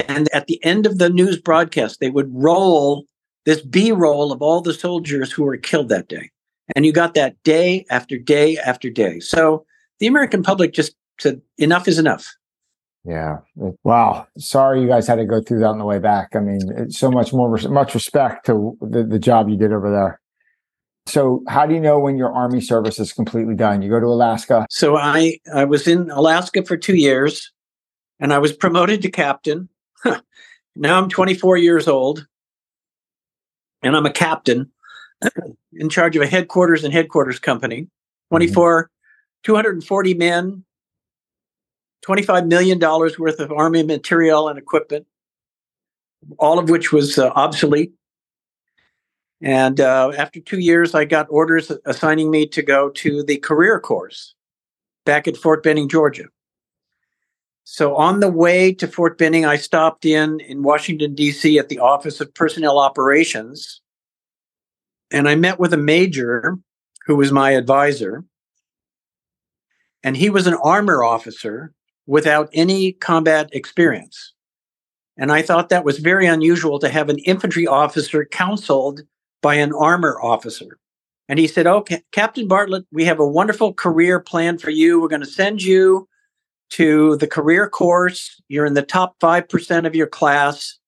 And 0.08 0.28
at 0.34 0.46
the 0.46 0.62
end 0.62 0.84
of 0.84 0.98
the 0.98 1.08
news 1.08 1.40
broadcast, 1.40 2.00
they 2.00 2.10
would 2.10 2.30
roll 2.30 3.06
this 3.46 3.62
B 3.62 3.92
roll 3.92 4.30
of 4.30 4.42
all 4.42 4.60
the 4.60 4.74
soldiers 4.74 5.32
who 5.32 5.44
were 5.44 5.56
killed 5.56 5.88
that 5.88 6.08
day. 6.08 6.30
And 6.76 6.84
you 6.84 6.92
got 6.92 7.14
that 7.14 7.42
day 7.44 7.86
after 7.88 8.18
day 8.18 8.58
after 8.58 8.90
day. 8.90 9.20
So 9.20 9.64
the 10.00 10.06
American 10.06 10.42
public 10.42 10.74
just 10.74 10.94
said, 11.18 11.40
enough 11.56 11.88
is 11.88 11.98
enough. 11.98 12.26
Yeah. 13.04 13.38
Wow. 13.82 14.26
Sorry 14.36 14.82
you 14.82 14.88
guys 14.88 15.08
had 15.08 15.16
to 15.16 15.24
go 15.24 15.40
through 15.40 15.60
that 15.60 15.68
on 15.68 15.78
the 15.78 15.86
way 15.86 15.98
back. 15.98 16.36
I 16.36 16.40
mean, 16.40 16.90
so 16.90 17.10
much 17.10 17.32
more, 17.32 17.56
much 17.70 17.94
respect 17.94 18.44
to 18.46 18.76
the, 18.82 19.02
the 19.02 19.18
job 19.18 19.48
you 19.48 19.56
did 19.56 19.72
over 19.72 19.90
there. 19.90 20.19
So, 21.06 21.42
how 21.48 21.66
do 21.66 21.74
you 21.74 21.80
know 21.80 21.98
when 21.98 22.16
your 22.16 22.32
Army 22.32 22.60
service 22.60 22.98
is 22.98 23.12
completely 23.12 23.54
done? 23.54 23.82
You 23.82 23.90
go 23.90 24.00
to 24.00 24.06
Alaska. 24.06 24.66
So, 24.70 24.96
I, 24.96 25.38
I 25.52 25.64
was 25.64 25.88
in 25.88 26.10
Alaska 26.10 26.62
for 26.64 26.76
two 26.76 26.96
years 26.96 27.50
and 28.20 28.32
I 28.32 28.38
was 28.38 28.52
promoted 28.52 29.02
to 29.02 29.10
captain. 29.10 29.68
now 30.76 30.98
I'm 30.98 31.08
24 31.08 31.56
years 31.56 31.88
old 31.88 32.26
and 33.82 33.96
I'm 33.96 34.06
a 34.06 34.12
captain 34.12 34.70
in 35.72 35.88
charge 35.88 36.16
of 36.16 36.22
a 36.22 36.26
headquarters 36.26 36.84
and 36.84 36.92
headquarters 36.92 37.38
company. 37.38 37.82
Mm-hmm. 37.82 38.36
24, 38.36 38.84
mm-hmm. 38.84 38.90
240 39.44 40.14
men, 40.14 40.64
$25 42.06 42.46
million 42.46 42.78
worth 42.78 43.40
of 43.40 43.52
Army 43.52 43.82
material 43.82 44.48
and 44.48 44.58
equipment, 44.58 45.06
all 46.38 46.58
of 46.58 46.70
which 46.70 46.92
was 46.92 47.18
uh, 47.18 47.30
obsolete. 47.30 47.92
And 49.42 49.80
uh, 49.80 50.12
after 50.16 50.40
two 50.40 50.58
years, 50.58 50.94
I 50.94 51.04
got 51.04 51.26
orders 51.30 51.72
assigning 51.86 52.30
me 52.30 52.46
to 52.48 52.62
go 52.62 52.90
to 52.90 53.22
the 53.22 53.38
career 53.38 53.80
course 53.80 54.34
back 55.06 55.26
at 55.26 55.36
Fort 55.36 55.62
Benning, 55.62 55.88
Georgia. 55.88 56.26
So 57.64 57.94
on 57.96 58.20
the 58.20 58.30
way 58.30 58.74
to 58.74 58.86
Fort 58.86 59.16
Benning, 59.16 59.46
I 59.46 59.56
stopped 59.56 60.04
in 60.04 60.40
in 60.40 60.62
Washington, 60.62 61.14
D.C. 61.14 61.58
at 61.58 61.68
the 61.68 61.78
Office 61.78 62.20
of 62.20 62.34
Personnel 62.34 62.78
Operations. 62.78 63.80
And 65.10 65.28
I 65.28 65.34
met 65.36 65.58
with 65.58 65.72
a 65.72 65.78
major 65.78 66.58
who 67.06 67.16
was 67.16 67.32
my 67.32 67.52
advisor. 67.52 68.24
And 70.02 70.16
he 70.16 70.30
was 70.30 70.46
an 70.46 70.54
armor 70.54 71.02
officer 71.02 71.72
without 72.06 72.50
any 72.52 72.92
combat 72.92 73.48
experience. 73.52 74.34
And 75.16 75.30
I 75.30 75.42
thought 75.42 75.68
that 75.68 75.84
was 75.84 75.98
very 75.98 76.26
unusual 76.26 76.78
to 76.78 76.88
have 76.88 77.08
an 77.08 77.18
infantry 77.20 77.66
officer 77.66 78.24
counseled 78.24 79.02
by 79.42 79.54
an 79.56 79.72
armor 79.72 80.20
officer. 80.20 80.78
And 81.28 81.38
he 81.38 81.46
said, 81.46 81.66
Oh, 81.66 81.84
Captain 82.12 82.48
Bartlett, 82.48 82.86
we 82.92 83.04
have 83.04 83.20
a 83.20 83.26
wonderful 83.26 83.72
career 83.72 84.18
plan 84.20 84.58
for 84.58 84.70
you. 84.70 85.00
We're 85.00 85.08
going 85.08 85.20
to 85.20 85.26
send 85.26 85.62
you 85.62 86.08
to 86.70 87.16
the 87.16 87.26
career 87.26 87.68
course. 87.68 88.40
You're 88.48 88.66
in 88.66 88.74
the 88.74 88.82
top 88.82 89.18
5% 89.20 89.86
of 89.86 89.94
your 89.94 90.06
class. 90.06 90.78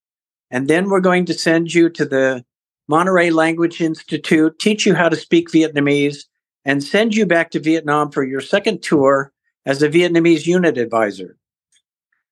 And 0.51 0.67
then 0.67 0.89
we're 0.89 0.99
going 0.99 1.25
to 1.25 1.33
send 1.33 1.73
you 1.73 1.89
to 1.91 2.05
the 2.05 2.45
Monterey 2.87 3.29
Language 3.29 3.81
Institute, 3.81 4.59
teach 4.59 4.85
you 4.85 4.93
how 4.93 5.09
to 5.09 5.15
speak 5.15 5.49
Vietnamese, 5.49 6.25
and 6.65 6.83
send 6.83 7.15
you 7.15 7.25
back 7.25 7.51
to 7.51 7.59
Vietnam 7.59 8.11
for 8.11 8.23
your 8.23 8.41
second 8.41 8.81
tour 8.81 9.31
as 9.65 9.81
a 9.81 9.89
Vietnamese 9.89 10.45
unit 10.45 10.77
advisor. 10.77 11.37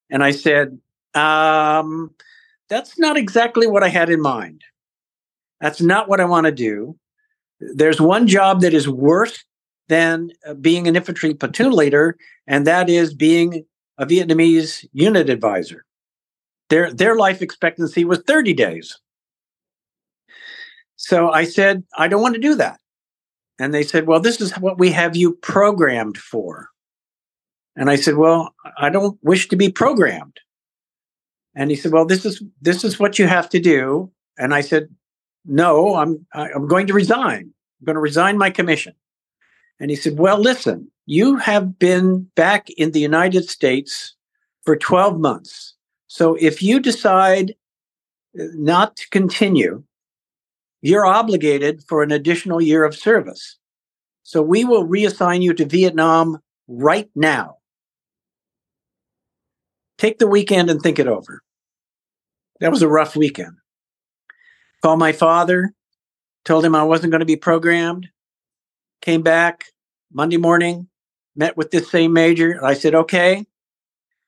And 0.10 0.24
I 0.24 0.32
said, 0.32 0.80
um, 1.14 2.14
that's 2.70 3.00
not 3.00 3.18
exactly 3.18 3.68
what 3.68 3.84
I 3.84 3.90
had 3.90 4.10
in 4.10 4.22
mind. 4.22 4.64
That's 5.62 5.82
not 5.82 6.10
what 6.10 6.20
I 6.20 6.26
want 6.26 6.46
to 6.46 6.52
do. 6.52 6.98
There's 7.60 8.02
one 8.02 8.28
job 8.28 8.62
that 8.62 8.74
is 8.74 8.90
worse 8.90 9.46
than 9.88 10.32
uh, 10.48 10.56
being 10.56 10.88
an 10.88 10.96
infantry 10.96 11.34
platoon 11.34 11.72
leader, 11.72 12.18
and 12.48 12.66
that 12.66 12.90
is 12.90 13.14
being 13.14 13.66
a 13.98 14.06
Vietnamese 14.06 14.86
unit 14.92 15.30
advisor. 15.30 15.86
Their, 16.70 16.92
their 16.92 17.16
life 17.16 17.42
expectancy 17.42 18.04
was 18.04 18.24
30 18.26 18.54
days. 18.54 19.00
So 20.96 21.32
I 21.32 21.44
said, 21.44 21.84
I 21.98 22.08
don't 22.08 22.22
want 22.22 22.36
to 22.36 22.42
do 22.42 22.56
that. 22.56 22.80
And 23.60 23.74
they 23.74 23.84
said, 23.84 24.08
Well, 24.08 24.20
this 24.20 24.42
is 24.42 24.54
what 24.58 24.80
we 24.80 24.92
have 24.92 25.16
you 25.16 25.34
programmed 25.34 26.18
for. 26.18 26.70
And 27.76 27.90
I 27.90 27.96
said, 27.96 28.16
Well, 28.16 28.56
I 28.78 28.90
don't 28.90 29.20
wish 29.22 29.50
to 29.50 29.56
be 29.56 29.70
programmed. 29.70 30.40
And 31.56 31.70
he 31.70 31.76
said, 31.76 31.92
Well, 31.92 32.06
this 32.06 32.26
is 32.26 32.42
this 32.62 32.84
is 32.84 33.00
what 33.00 33.20
you 33.20 33.28
have 33.28 33.50
to 33.50 33.60
do. 33.60 34.12
And 34.38 34.54
I 34.54 34.62
said, 34.62 34.90
No, 35.46 35.96
I'm 35.96 36.26
I'm 36.34 36.68
going 36.68 36.88
to 36.88 36.94
resign. 36.94 37.52
I'm 37.80 37.86
going 37.86 37.96
to 37.96 38.02
resign 38.02 38.38
my 38.38 38.50
commission. 38.50 38.94
And 39.80 39.90
he 39.90 39.96
said, 39.96 40.20
Well, 40.20 40.38
listen, 40.38 40.92
you 41.06 41.38
have 41.38 41.80
been 41.80 42.30
back 42.36 42.70
in 42.72 42.92
the 42.92 43.00
United 43.00 43.50
States 43.50 44.16
for 44.64 44.76
12 44.76 45.20
months. 45.20 45.76
So 46.08 46.36
if 46.40 46.62
you 46.62 46.80
decide 46.80 47.56
uh, 48.40 48.44
not 48.54 48.96
to 48.98 49.10
continue, 49.10 49.84
you're 50.82 51.06
obligated 51.06 51.84
for 51.88 52.04
an 52.04 52.12
additional 52.12 52.62
year 52.62 52.84
of 52.84 52.96
service. 52.96 53.58
So 54.24 54.42
we 54.42 54.64
will 54.64 54.88
reassign 54.88 55.42
you 55.42 55.54
to 55.56 55.66
Vietnam 55.66 56.40
right 56.68 57.10
now. 57.16 57.58
Take 59.98 60.20
the 60.20 60.28
weekend 60.28 60.70
and 60.70 60.82
think 60.82 61.00
it 61.00 61.08
over. 61.08 61.42
That 62.60 62.72
was 62.72 62.82
a 62.82 62.88
rough 62.88 63.16
weekend. 63.16 63.56
Called 64.82 65.00
my 65.00 65.12
father, 65.12 65.74
told 66.44 66.66
him 66.66 66.76
I 66.76 66.84
wasn't 66.84 67.12
going 67.12 67.20
to 67.20 67.26
be 67.26 67.36
programmed. 67.36 68.10
Came 69.02 69.22
back 69.22 69.66
Monday 70.12 70.38
morning, 70.38 70.88
met 71.36 71.56
with 71.58 71.72
this 71.72 71.90
same 71.90 72.14
major. 72.14 72.64
I 72.64 72.74
said, 72.74 72.96
okay, 72.96 73.46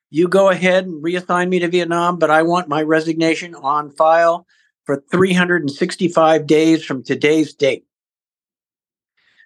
you 0.10 0.28
go 0.28 0.50
ahead 0.50 0.86
and 0.86 1.04
reassign 1.04 1.50
me 1.50 1.60
to 1.60 1.68
Vietnam, 1.68 2.20
but 2.20 2.30
I 2.30 2.44
want 2.44 2.68
my 2.68 2.84
resignation 2.84 3.56
on 3.56 3.90
file 3.90 4.46
for 4.86 5.04
365 5.10 6.46
days 6.46 6.86
from 6.86 7.04
today's 7.04 7.54
date. 7.54 7.86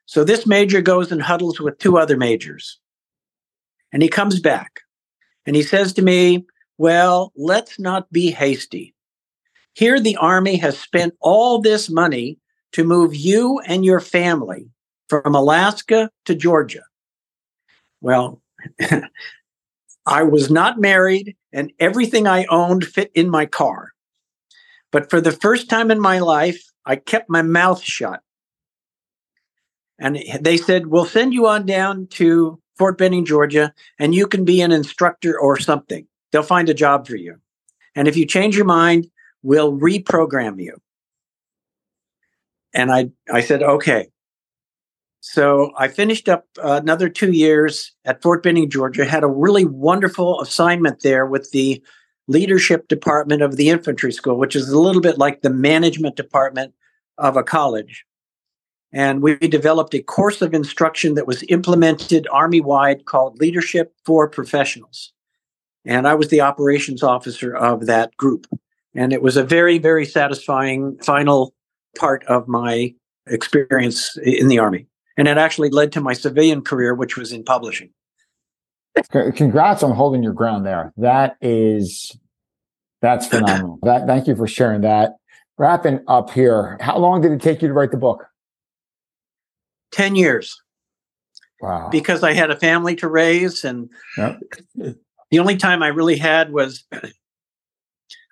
So 0.05 0.23
this 0.23 0.45
major 0.45 0.81
goes 0.81 1.11
and 1.11 1.21
huddles 1.21 1.59
with 1.59 1.77
two 1.77 1.97
other 1.97 2.17
majors. 2.17 2.79
And 3.93 4.01
he 4.01 4.09
comes 4.09 4.39
back. 4.39 4.81
And 5.45 5.55
he 5.55 5.63
says 5.63 5.93
to 5.93 6.01
me, 6.01 6.45
Well, 6.77 7.31
let's 7.37 7.79
not 7.79 8.11
be 8.11 8.31
hasty. 8.31 8.93
Here, 9.77 9.99
the 9.99 10.15
Army 10.15 10.55
has 10.55 10.79
spent 10.79 11.13
all 11.19 11.61
this 11.61 11.87
money 11.87 12.39
to 12.71 12.83
move 12.83 13.13
you 13.13 13.59
and 13.59 13.85
your 13.85 13.99
family 13.99 14.71
from 15.07 15.35
Alaska 15.35 16.09
to 16.25 16.33
Georgia. 16.33 16.81
Well, 18.01 18.41
I 20.07 20.23
was 20.23 20.49
not 20.49 20.79
married, 20.79 21.35
and 21.53 21.71
everything 21.79 22.25
I 22.25 22.45
owned 22.45 22.85
fit 22.85 23.11
in 23.13 23.29
my 23.29 23.45
car. 23.45 23.91
But 24.91 25.11
for 25.11 25.21
the 25.21 25.31
first 25.31 25.69
time 25.69 25.91
in 25.91 25.99
my 25.99 26.17
life, 26.17 26.59
I 26.83 26.95
kept 26.95 27.29
my 27.29 27.43
mouth 27.43 27.83
shut. 27.83 28.21
And 29.99 30.17
they 30.41 30.57
said, 30.57 30.87
We'll 30.87 31.05
send 31.05 31.35
you 31.35 31.45
on 31.45 31.67
down 31.67 32.07
to 32.13 32.59
Fort 32.79 32.97
Benning, 32.97 33.25
Georgia, 33.25 33.71
and 33.99 34.15
you 34.15 34.25
can 34.25 34.43
be 34.43 34.59
an 34.61 34.71
instructor 34.71 35.39
or 35.39 35.59
something. 35.59 36.07
They'll 36.31 36.41
find 36.41 36.67
a 36.67 36.73
job 36.73 37.05
for 37.05 37.15
you. 37.15 37.35
And 37.93 38.07
if 38.07 38.17
you 38.17 38.25
change 38.25 38.55
your 38.55 38.65
mind, 38.65 39.07
we'll 39.47 39.71
reprogram 39.71 40.61
you. 40.61 40.75
And 42.73 42.91
I, 42.91 43.09
I 43.31 43.39
said, 43.39 43.63
okay. 43.63 44.09
So 45.21 45.71
I 45.77 45.87
finished 45.87 46.27
up 46.27 46.45
another 46.61 47.07
two 47.07 47.31
years 47.31 47.93
at 48.03 48.21
Fort 48.21 48.43
Benning, 48.43 48.69
Georgia, 48.69 49.05
had 49.05 49.23
a 49.23 49.27
really 49.27 49.63
wonderful 49.63 50.41
assignment 50.41 51.01
there 51.01 51.25
with 51.25 51.51
the 51.51 51.81
leadership 52.27 52.89
department 52.89 53.41
of 53.41 53.55
the 53.55 53.69
infantry 53.69 54.11
school, 54.11 54.37
which 54.37 54.53
is 54.53 54.67
a 54.67 54.77
little 54.77 55.01
bit 55.01 55.17
like 55.17 55.41
the 55.41 55.49
management 55.49 56.17
department 56.17 56.73
of 57.17 57.37
a 57.37 57.43
college. 57.43 58.05
And 58.91 59.21
we 59.21 59.37
developed 59.37 59.93
a 59.93 60.03
course 60.03 60.41
of 60.41 60.53
instruction 60.53 61.13
that 61.13 61.25
was 61.25 61.45
implemented 61.47 62.27
Army 62.33 62.59
wide 62.59 63.05
called 63.05 63.39
Leadership 63.39 63.95
for 64.05 64.27
Professionals. 64.27 65.13
And 65.85 66.05
I 66.05 66.15
was 66.15 66.27
the 66.27 66.41
operations 66.41 67.01
officer 67.01 67.55
of 67.55 67.85
that 67.85 68.15
group. 68.17 68.45
And 68.97 69.13
it 69.13 69.21
was 69.21 69.37
a 69.37 69.43
very, 69.43 69.77
very 69.77 70.05
satisfying 70.05 70.97
final 71.03 71.53
part 71.97 72.23
of 72.25 72.47
my 72.47 72.93
experience 73.27 74.17
in 74.23 74.47
the 74.47 74.57
Army. 74.57 74.87
And 75.17 75.27
it 75.27 75.37
actually 75.37 75.69
led 75.69 75.91
to 75.93 76.01
my 76.01 76.13
civilian 76.13 76.63
career, 76.63 76.95
which 76.95 77.15
was 77.15 77.31
in 77.31 77.43
publishing. 77.43 77.91
Congrats 79.11 79.83
on 79.83 79.95
holding 79.95 80.23
your 80.23 80.33
ground 80.33 80.65
there. 80.65 80.93
That 80.97 81.37
is, 81.41 82.17
that's 83.01 83.27
phenomenal. 83.29 83.77
that, 83.83 84.07
thank 84.07 84.27
you 84.27 84.35
for 84.35 84.47
sharing 84.47 84.81
that. 84.81 85.13
Wrapping 85.59 86.03
up 86.07 86.31
here, 86.31 86.77
how 86.81 86.97
long 86.97 87.21
did 87.21 87.31
it 87.31 87.41
take 87.41 87.61
you 87.61 87.67
to 87.67 87.73
write 87.73 87.91
the 87.91 87.97
book? 87.97 88.25
10 89.91 90.15
years. 90.15 90.59
Wow. 91.61 91.89
Because 91.91 92.23
I 92.23 92.33
had 92.33 92.49
a 92.49 92.55
family 92.55 92.95
to 92.97 93.07
raise. 93.07 93.63
And 93.63 93.89
yep. 94.17 94.39
the 94.75 95.39
only 95.39 95.57
time 95.57 95.83
I 95.83 95.87
really 95.87 96.17
had 96.17 96.51
was 96.51 96.83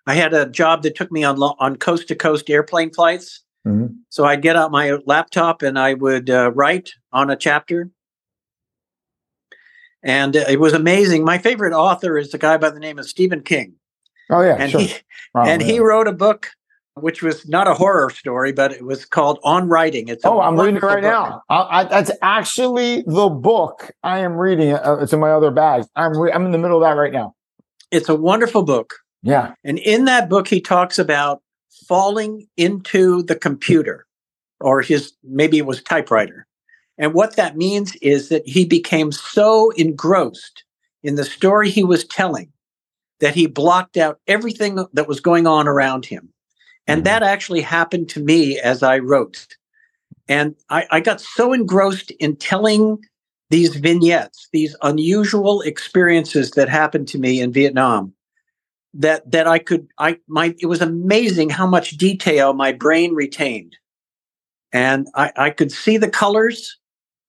I 0.07 0.13
had 0.15 0.33
a 0.33 0.47
job 0.47 0.83
that 0.83 0.95
took 0.95 1.11
me 1.11 1.23
on, 1.23 1.37
on 1.41 1.77
coast 1.77 2.07
to 2.09 2.15
coast 2.15 2.49
airplane 2.49 2.91
flights. 2.91 3.41
Mm-hmm. 3.65 3.93
So 4.09 4.25
I'd 4.25 4.41
get 4.41 4.55
out 4.55 4.71
my 4.71 4.99
laptop 5.05 5.61
and 5.61 5.79
I 5.79 5.95
would 5.95 6.29
uh, 6.29 6.51
write 6.51 6.91
on 7.11 7.29
a 7.29 7.35
chapter. 7.35 7.89
And 10.03 10.35
it 10.35 10.59
was 10.59 10.73
amazing. 10.73 11.23
My 11.25 11.39
favorite 11.39 11.73
author 11.73 12.17
is 12.17 12.31
a 12.33 12.37
guy 12.37 12.57
by 12.57 12.69
the 12.69 12.79
name 12.79 12.99
of 12.99 13.07
Stephen 13.07 13.41
King. 13.41 13.73
Oh 14.29 14.41
yeah, 14.41 14.55
and 14.59 14.71
sure. 14.71 14.81
he 14.81 14.93
and 15.35 15.61
yeah. 15.61 15.67
he 15.67 15.79
wrote 15.79 16.07
a 16.07 16.11
book 16.11 16.49
which 16.95 17.21
was 17.21 17.47
not 17.47 17.67
a 17.67 17.73
horror 17.73 18.09
story, 18.09 18.53
but 18.53 18.71
it 18.71 18.85
was 18.85 19.05
called 19.05 19.39
On 19.43 19.67
Writing. 19.67 20.07
It's 20.07 20.23
oh, 20.25 20.39
I'm 20.39 20.57
reading 20.57 20.77
it 20.77 20.83
right 20.83 21.01
book. 21.01 21.11
now. 21.11 21.41
I, 21.49 21.79
I, 21.79 21.83
that's 21.83 22.11
actually 22.21 23.03
the 23.05 23.29
book 23.29 23.91
I 24.01 24.19
am 24.19 24.37
reading. 24.37 24.71
Uh, 24.73 24.99
it's 25.01 25.11
in 25.11 25.19
my 25.19 25.31
other 25.31 25.51
bag. 25.51 25.83
I'm 25.95 26.17
re- 26.17 26.31
I'm 26.31 26.45
in 26.45 26.51
the 26.51 26.57
middle 26.57 26.77
of 26.77 26.83
that 26.83 26.99
right 26.99 27.11
now. 27.11 27.35
It's 27.91 28.07
a 28.07 28.15
wonderful 28.15 28.63
book. 28.63 28.95
Yeah, 29.25 29.53
and 29.63 29.79
in 29.79 30.05
that 30.05 30.29
book, 30.29 30.47
he 30.47 30.61
talks 30.61 30.97
about 30.97 31.41
falling 31.87 32.47
into 32.55 33.23
the 33.23 33.35
computer 33.35 34.05
or 34.59 34.81
his 34.81 35.13
maybe 35.23 35.57
it 35.57 35.65
was 35.65 35.81
typewriter. 35.83 36.47
And 36.97 37.13
what 37.13 37.35
that 37.35 37.57
means 37.57 37.95
is 37.97 38.29
that 38.29 38.47
he 38.47 38.65
became 38.65 39.11
so 39.11 39.71
engrossed 39.71 40.63
in 41.03 41.15
the 41.15 41.25
story 41.25 41.69
he 41.69 41.83
was 41.83 42.05
telling 42.05 42.51
that 43.19 43.35
he 43.35 43.47
blocked 43.47 43.97
out 43.97 44.19
everything 44.27 44.85
that 44.93 45.07
was 45.07 45.19
going 45.19 45.45
on 45.47 45.67
around 45.67 46.05
him. 46.05 46.29
And 46.87 46.99
mm-hmm. 46.99 47.05
that 47.05 47.23
actually 47.23 47.61
happened 47.61 48.09
to 48.09 48.19
me 48.19 48.59
as 48.59 48.81
I 48.81 48.99
wrote. 48.99 49.47
And 50.27 50.55
I, 50.69 50.85
I 50.89 50.99
got 50.99 51.21
so 51.21 51.53
engrossed 51.53 52.11
in 52.11 52.35
telling 52.37 52.97
these 53.51 53.75
vignettes, 53.75 54.47
these 54.51 54.75
unusual 54.81 55.61
experiences 55.61 56.51
that 56.51 56.69
happened 56.69 57.07
to 57.09 57.19
me 57.19 57.39
in 57.39 57.51
Vietnam, 57.51 58.13
that 58.95 59.29
that 59.31 59.47
I 59.47 59.59
could 59.59 59.87
I 59.99 60.19
my 60.27 60.55
it 60.59 60.67
was 60.67 60.81
amazing 60.81 61.49
how 61.49 61.67
much 61.67 61.91
detail 61.91 62.53
my 62.53 62.71
brain 62.71 63.13
retained. 63.13 63.75
And 64.71 65.07
I, 65.15 65.31
I 65.37 65.49
could 65.51 65.71
see 65.71 65.97
the 65.97 66.09
colors. 66.09 66.77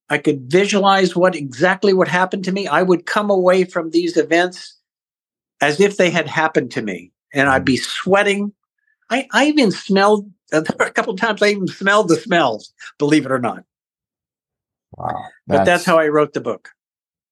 I 0.09 0.17
could 0.17 0.51
visualize 0.51 1.15
what 1.15 1.35
exactly 1.35 1.93
what 1.93 2.07
happened 2.07 2.43
to 2.45 2.51
me. 2.51 2.67
I 2.67 2.83
would 2.83 3.05
come 3.05 3.29
away 3.29 3.63
from 3.63 3.91
these 3.91 4.17
events 4.17 4.77
as 5.61 5.79
if 5.79 5.97
they 5.97 6.09
had 6.09 6.27
happened 6.27 6.71
to 6.71 6.81
me. 6.81 7.11
And 7.33 7.49
I'd 7.49 7.65
be 7.65 7.75
mm-hmm. 7.75 7.89
sweating. 7.89 8.53
I, 9.09 9.27
I 9.31 9.45
even 9.47 9.71
smelled 9.71 10.29
a 10.51 10.61
couple 10.61 11.15
times 11.15 11.41
I 11.41 11.47
even 11.47 11.67
smelled 11.67 12.07
the 12.07 12.15
smells, 12.15 12.73
believe 12.97 13.25
it 13.25 13.31
or 13.31 13.39
not. 13.39 13.63
Wow. 14.97 15.07
That's, 15.47 15.59
but 15.59 15.65
that's 15.65 15.85
how 15.85 15.99
I 15.99 16.07
wrote 16.07 16.33
the 16.33 16.41
book. 16.41 16.69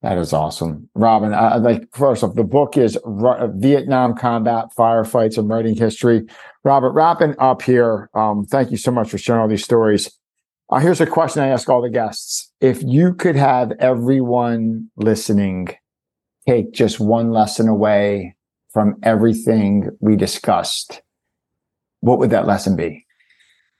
That 0.05 0.19
is 0.19 0.33
awesome. 0.33 0.87
Robin, 0.93 1.33
I, 1.33 1.55
like 1.55 1.87
first 1.91 2.23
off, 2.23 2.35
the 2.35 2.43
book 2.43 2.77
is 2.77 2.95
R- 2.97 3.49
Vietnam 3.55 4.13
Combat 4.15 4.65
Firefights 4.77 5.39
and 5.39 5.49
Writing 5.49 5.75
History. 5.75 6.27
Robert, 6.63 6.91
wrapping 6.91 7.33
up 7.39 7.63
here, 7.63 8.11
um, 8.13 8.45
thank 8.45 8.69
you 8.69 8.77
so 8.77 8.91
much 8.91 9.09
for 9.09 9.17
sharing 9.17 9.41
all 9.41 9.47
these 9.47 9.63
stories. 9.63 10.11
Uh, 10.69 10.77
here's 10.77 11.01
a 11.01 11.07
question 11.07 11.41
I 11.41 11.47
ask 11.47 11.67
all 11.69 11.81
the 11.81 11.89
guests. 11.89 12.51
If 12.61 12.83
you 12.83 13.15
could 13.15 13.35
have 13.35 13.71
everyone 13.79 14.91
listening 14.95 15.69
take 16.47 16.71
just 16.71 16.99
one 16.99 17.31
lesson 17.31 17.67
away 17.67 18.35
from 18.69 18.97
everything 19.01 19.89
we 20.01 20.15
discussed, 20.15 21.01
what 22.01 22.19
would 22.19 22.29
that 22.29 22.45
lesson 22.45 22.75
be? 22.75 23.04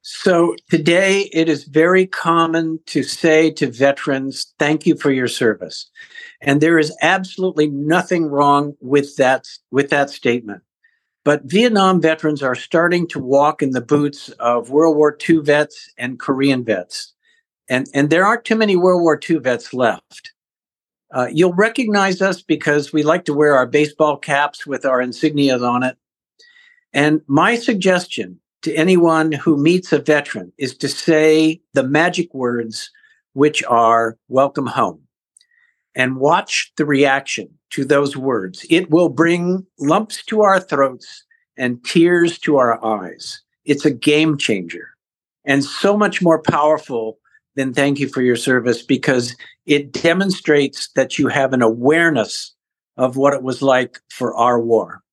So 0.08 0.56
today 0.70 1.32
it 1.34 1.50
is 1.50 1.64
very 1.64 2.06
common 2.06 2.80
to 2.86 3.02
say 3.02 3.50
to 3.50 3.72
veterans, 3.72 4.54
thank 4.60 4.86
you 4.86 4.96
for 4.96 5.12
your 5.12 5.28
service. 5.28 5.90
And 6.42 6.62
there 6.62 6.78
is 6.78 6.96
absolutely 7.02 7.70
nothing 7.70 8.28
wrong 8.28 8.76
with 8.82 9.16
that, 9.16 9.48
with 9.72 9.90
that 9.90 10.12
statement. 10.12 10.62
But 11.24 11.46
Vietnam 11.46 12.02
veterans 12.02 12.44
are 12.44 12.54
starting 12.54 13.08
to 13.08 13.20
walk 13.20 13.64
in 13.64 13.72
the 13.72 13.82
boots 13.82 14.30
of 14.40 14.70
World 14.70 14.96
War 14.96 15.18
II 15.28 15.38
vets 15.38 15.92
and 15.98 16.20
Korean 16.20 16.64
vets. 16.64 17.12
And, 17.68 17.88
and 17.96 18.12
there 18.12 18.28
aren't 18.28 18.46
too 18.46 18.56
many 18.56 18.76
World 18.76 19.02
War 19.02 19.20
II 19.28 19.38
vets 19.38 19.74
left. 19.74 20.34
Uh, 21.16 21.30
you'll 21.32 21.56
recognize 21.56 22.22
us 22.22 22.44
because 22.44 22.94
we 22.94 23.02
like 23.02 23.26
to 23.26 23.34
wear 23.34 23.58
our 23.58 23.66
baseball 23.66 24.18
caps 24.18 24.68
with 24.68 24.86
our 24.86 25.00
insignias 25.00 25.68
on 25.68 25.82
it. 25.82 25.98
And 26.94 27.22
my 27.26 27.56
suggestion 27.56 28.40
to 28.66 28.74
anyone 28.74 29.32
who 29.32 29.58
meets 29.58 29.94
a 29.94 30.00
veteran 30.00 30.52
is 30.58 30.76
to 30.76 30.90
say 30.90 31.62
the 31.74 31.84
magic 31.84 32.34
words, 32.34 32.90
which 33.34 33.64
are 33.66 34.18
welcome 34.28 34.66
home, 34.66 35.02
and 35.94 36.18
watch 36.18 36.74
the 36.76 36.84
reaction 36.84 37.48
to 37.70 37.86
those 37.86 38.18
words. 38.18 38.66
It 38.72 38.90
will 38.90 39.10
bring 39.10 39.68
lumps 39.78 40.26
to 40.26 40.42
our 40.42 40.60
throats 40.60 41.24
and 41.56 41.86
tears 41.86 42.40
to 42.40 42.58
our 42.58 42.84
eyes. 42.84 43.40
It's 43.66 43.86
a 43.86 43.92
game 43.92 44.36
changer 44.36 44.90
and 45.46 45.64
so 45.64 45.96
much 45.96 46.24
more 46.24 46.42
powerful 46.42 47.20
than 47.56 47.72
thank 47.72 48.00
you 48.00 48.08
for 48.08 48.24
your 48.24 48.36
service 48.36 48.82
because 48.82 49.36
it 49.68 49.92
demonstrates 49.92 50.90
that 50.96 51.20
you 51.20 51.28
have 51.28 51.54
an 51.54 51.62
awareness 51.62 52.56
of 52.98 53.16
what 53.16 53.36
it 53.36 53.44
was 53.44 53.62
like 53.62 54.00
for 54.10 54.36
our 54.36 54.60
war. 54.60 55.04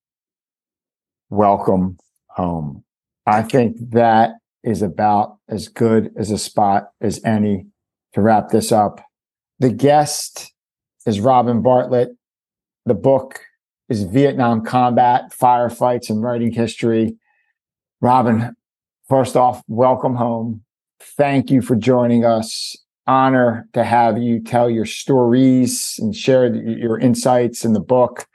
Welcome 1.28 1.98
home. 2.28 2.82
I 3.26 3.42
think 3.42 3.76
that 3.90 4.32
is 4.64 4.82
about 4.82 5.38
as 5.48 5.68
good 5.68 6.10
as 6.16 6.30
a 6.30 6.38
spot 6.38 6.90
as 7.00 7.22
any 7.24 7.66
to 8.14 8.20
wrap 8.20 8.50
this 8.50 8.72
up. 8.72 9.00
The 9.58 9.70
guest 9.70 10.52
is 11.06 11.20
Robin 11.20 11.62
Bartlett. 11.62 12.10
The 12.84 12.94
book 12.94 13.40
is 13.88 14.02
Vietnam 14.04 14.64
Combat, 14.64 15.30
Firefights, 15.30 16.10
and 16.10 16.22
Writing 16.22 16.52
History. 16.52 17.16
Robin, 18.00 18.56
first 19.08 19.36
off, 19.36 19.62
welcome 19.68 20.16
home. 20.16 20.64
Thank 21.00 21.50
you 21.50 21.62
for 21.62 21.76
joining 21.76 22.24
us. 22.24 22.76
Honor 23.06 23.68
to 23.72 23.84
have 23.84 24.18
you 24.18 24.40
tell 24.40 24.70
your 24.70 24.86
stories 24.86 25.96
and 25.98 26.14
share 26.14 26.54
your 26.54 26.98
insights 26.98 27.64
in 27.64 27.72
the 27.72 27.80
book. 27.80 28.26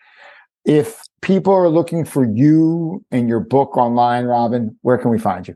If 0.65 1.01
people 1.27 1.53
are 1.53 1.67
looking 1.67 2.05
for 2.05 2.25
you 2.25 3.03
and 3.11 3.27
your 3.27 3.41
book 3.41 3.75
online, 3.75 4.23
Robin, 4.23 4.73
where 4.81 4.97
can 4.97 5.11
we 5.11 5.19
find 5.19 5.45
you? 5.45 5.53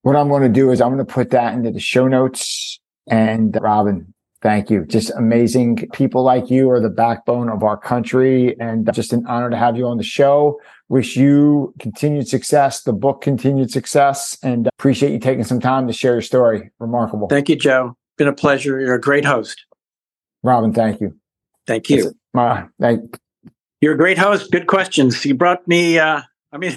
What 0.02 0.16
I'm 0.16 0.28
going 0.28 0.42
to 0.42 0.48
do 0.48 0.70
is 0.70 0.80
I'm 0.80 0.94
going 0.94 1.04
to 1.04 1.12
put 1.12 1.30
that 1.30 1.52
into 1.52 1.72
the 1.72 1.80
show 1.80 2.06
notes. 2.06 2.78
And 3.08 3.58
Robin, 3.60 4.14
thank 4.40 4.70
you. 4.70 4.86
Just 4.86 5.10
amazing 5.16 5.88
people 5.92 6.22
like 6.22 6.48
you 6.48 6.70
are 6.70 6.78
the 6.80 6.88
backbone 6.88 7.48
of 7.48 7.64
our 7.64 7.76
country 7.76 8.56
and 8.60 8.88
uh, 8.88 8.92
just 8.92 9.12
an 9.12 9.26
honor 9.26 9.50
to 9.50 9.56
have 9.56 9.76
you 9.76 9.88
on 9.88 9.96
the 9.96 10.04
show. 10.04 10.60
Wish 10.88 11.16
you 11.16 11.74
continued 11.80 12.28
success, 12.28 12.84
the 12.84 12.92
book 12.92 13.20
continued 13.20 13.72
success, 13.72 14.38
and 14.44 14.68
uh, 14.68 14.70
appreciate 14.78 15.10
you 15.12 15.18
taking 15.18 15.42
some 15.44 15.58
time 15.58 15.88
to 15.88 15.92
share 15.92 16.12
your 16.12 16.22
story. 16.22 16.70
Remarkable. 16.78 17.26
Thank 17.28 17.48
you, 17.48 17.56
Joe. 17.56 17.96
Been 18.20 18.28
a 18.28 18.34
pleasure. 18.34 18.78
You're 18.78 18.96
a 18.96 19.00
great 19.00 19.24
host. 19.24 19.64
Robin, 20.42 20.74
thank 20.74 21.00
you. 21.00 21.16
Thank 21.66 21.88
you. 21.88 22.12
Uh, 22.36 22.64
thank- 22.78 23.18
You're 23.80 23.94
a 23.94 23.96
great 23.96 24.18
host. 24.18 24.50
Good 24.50 24.66
questions. 24.66 25.24
You 25.24 25.34
brought 25.34 25.66
me, 25.66 25.98
uh, 25.98 26.20
I 26.52 26.58
mean, 26.58 26.76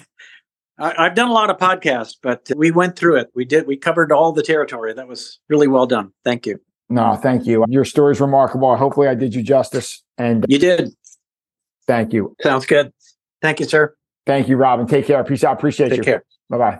I, 0.79 1.03
have 1.03 1.15
done 1.15 1.27
a 1.27 1.33
lot 1.33 1.49
of 1.49 1.57
podcasts, 1.57 2.15
but 2.23 2.49
we 2.55 2.71
went 2.71 2.95
through 2.95 3.17
it. 3.17 3.29
We 3.35 3.43
did. 3.43 3.67
We 3.67 3.75
covered 3.75 4.09
all 4.09 4.31
the 4.31 4.41
territory. 4.41 4.93
That 4.93 5.09
was 5.09 5.37
really 5.49 5.67
well 5.67 5.85
done. 5.85 6.13
Thank 6.23 6.45
you. 6.45 6.61
No, 6.89 7.15
thank 7.15 7.45
you. 7.45 7.65
Your 7.67 7.83
story 7.83 8.13
is 8.13 8.21
remarkable. 8.21 8.73
Hopefully, 8.77 9.09
I 9.09 9.13
did 9.13 9.35
you 9.35 9.43
justice. 9.43 10.01
And 10.17 10.45
you 10.47 10.59
did. 10.59 10.91
Thank 11.87 12.13
you. 12.13 12.37
Sounds 12.41 12.65
good. 12.65 12.93
Thank 13.41 13.59
you, 13.59 13.65
sir. 13.65 13.93
Thank 14.25 14.47
you, 14.47 14.55
Robin. 14.55 14.87
Take 14.87 15.07
care. 15.07 15.21
Peace 15.25 15.43
out. 15.43 15.57
Appreciate 15.57 15.89
Take 15.89 15.97
you. 15.97 16.03
Take 16.03 16.13
care. 16.13 16.25
Bye 16.49 16.57
bye. 16.57 16.79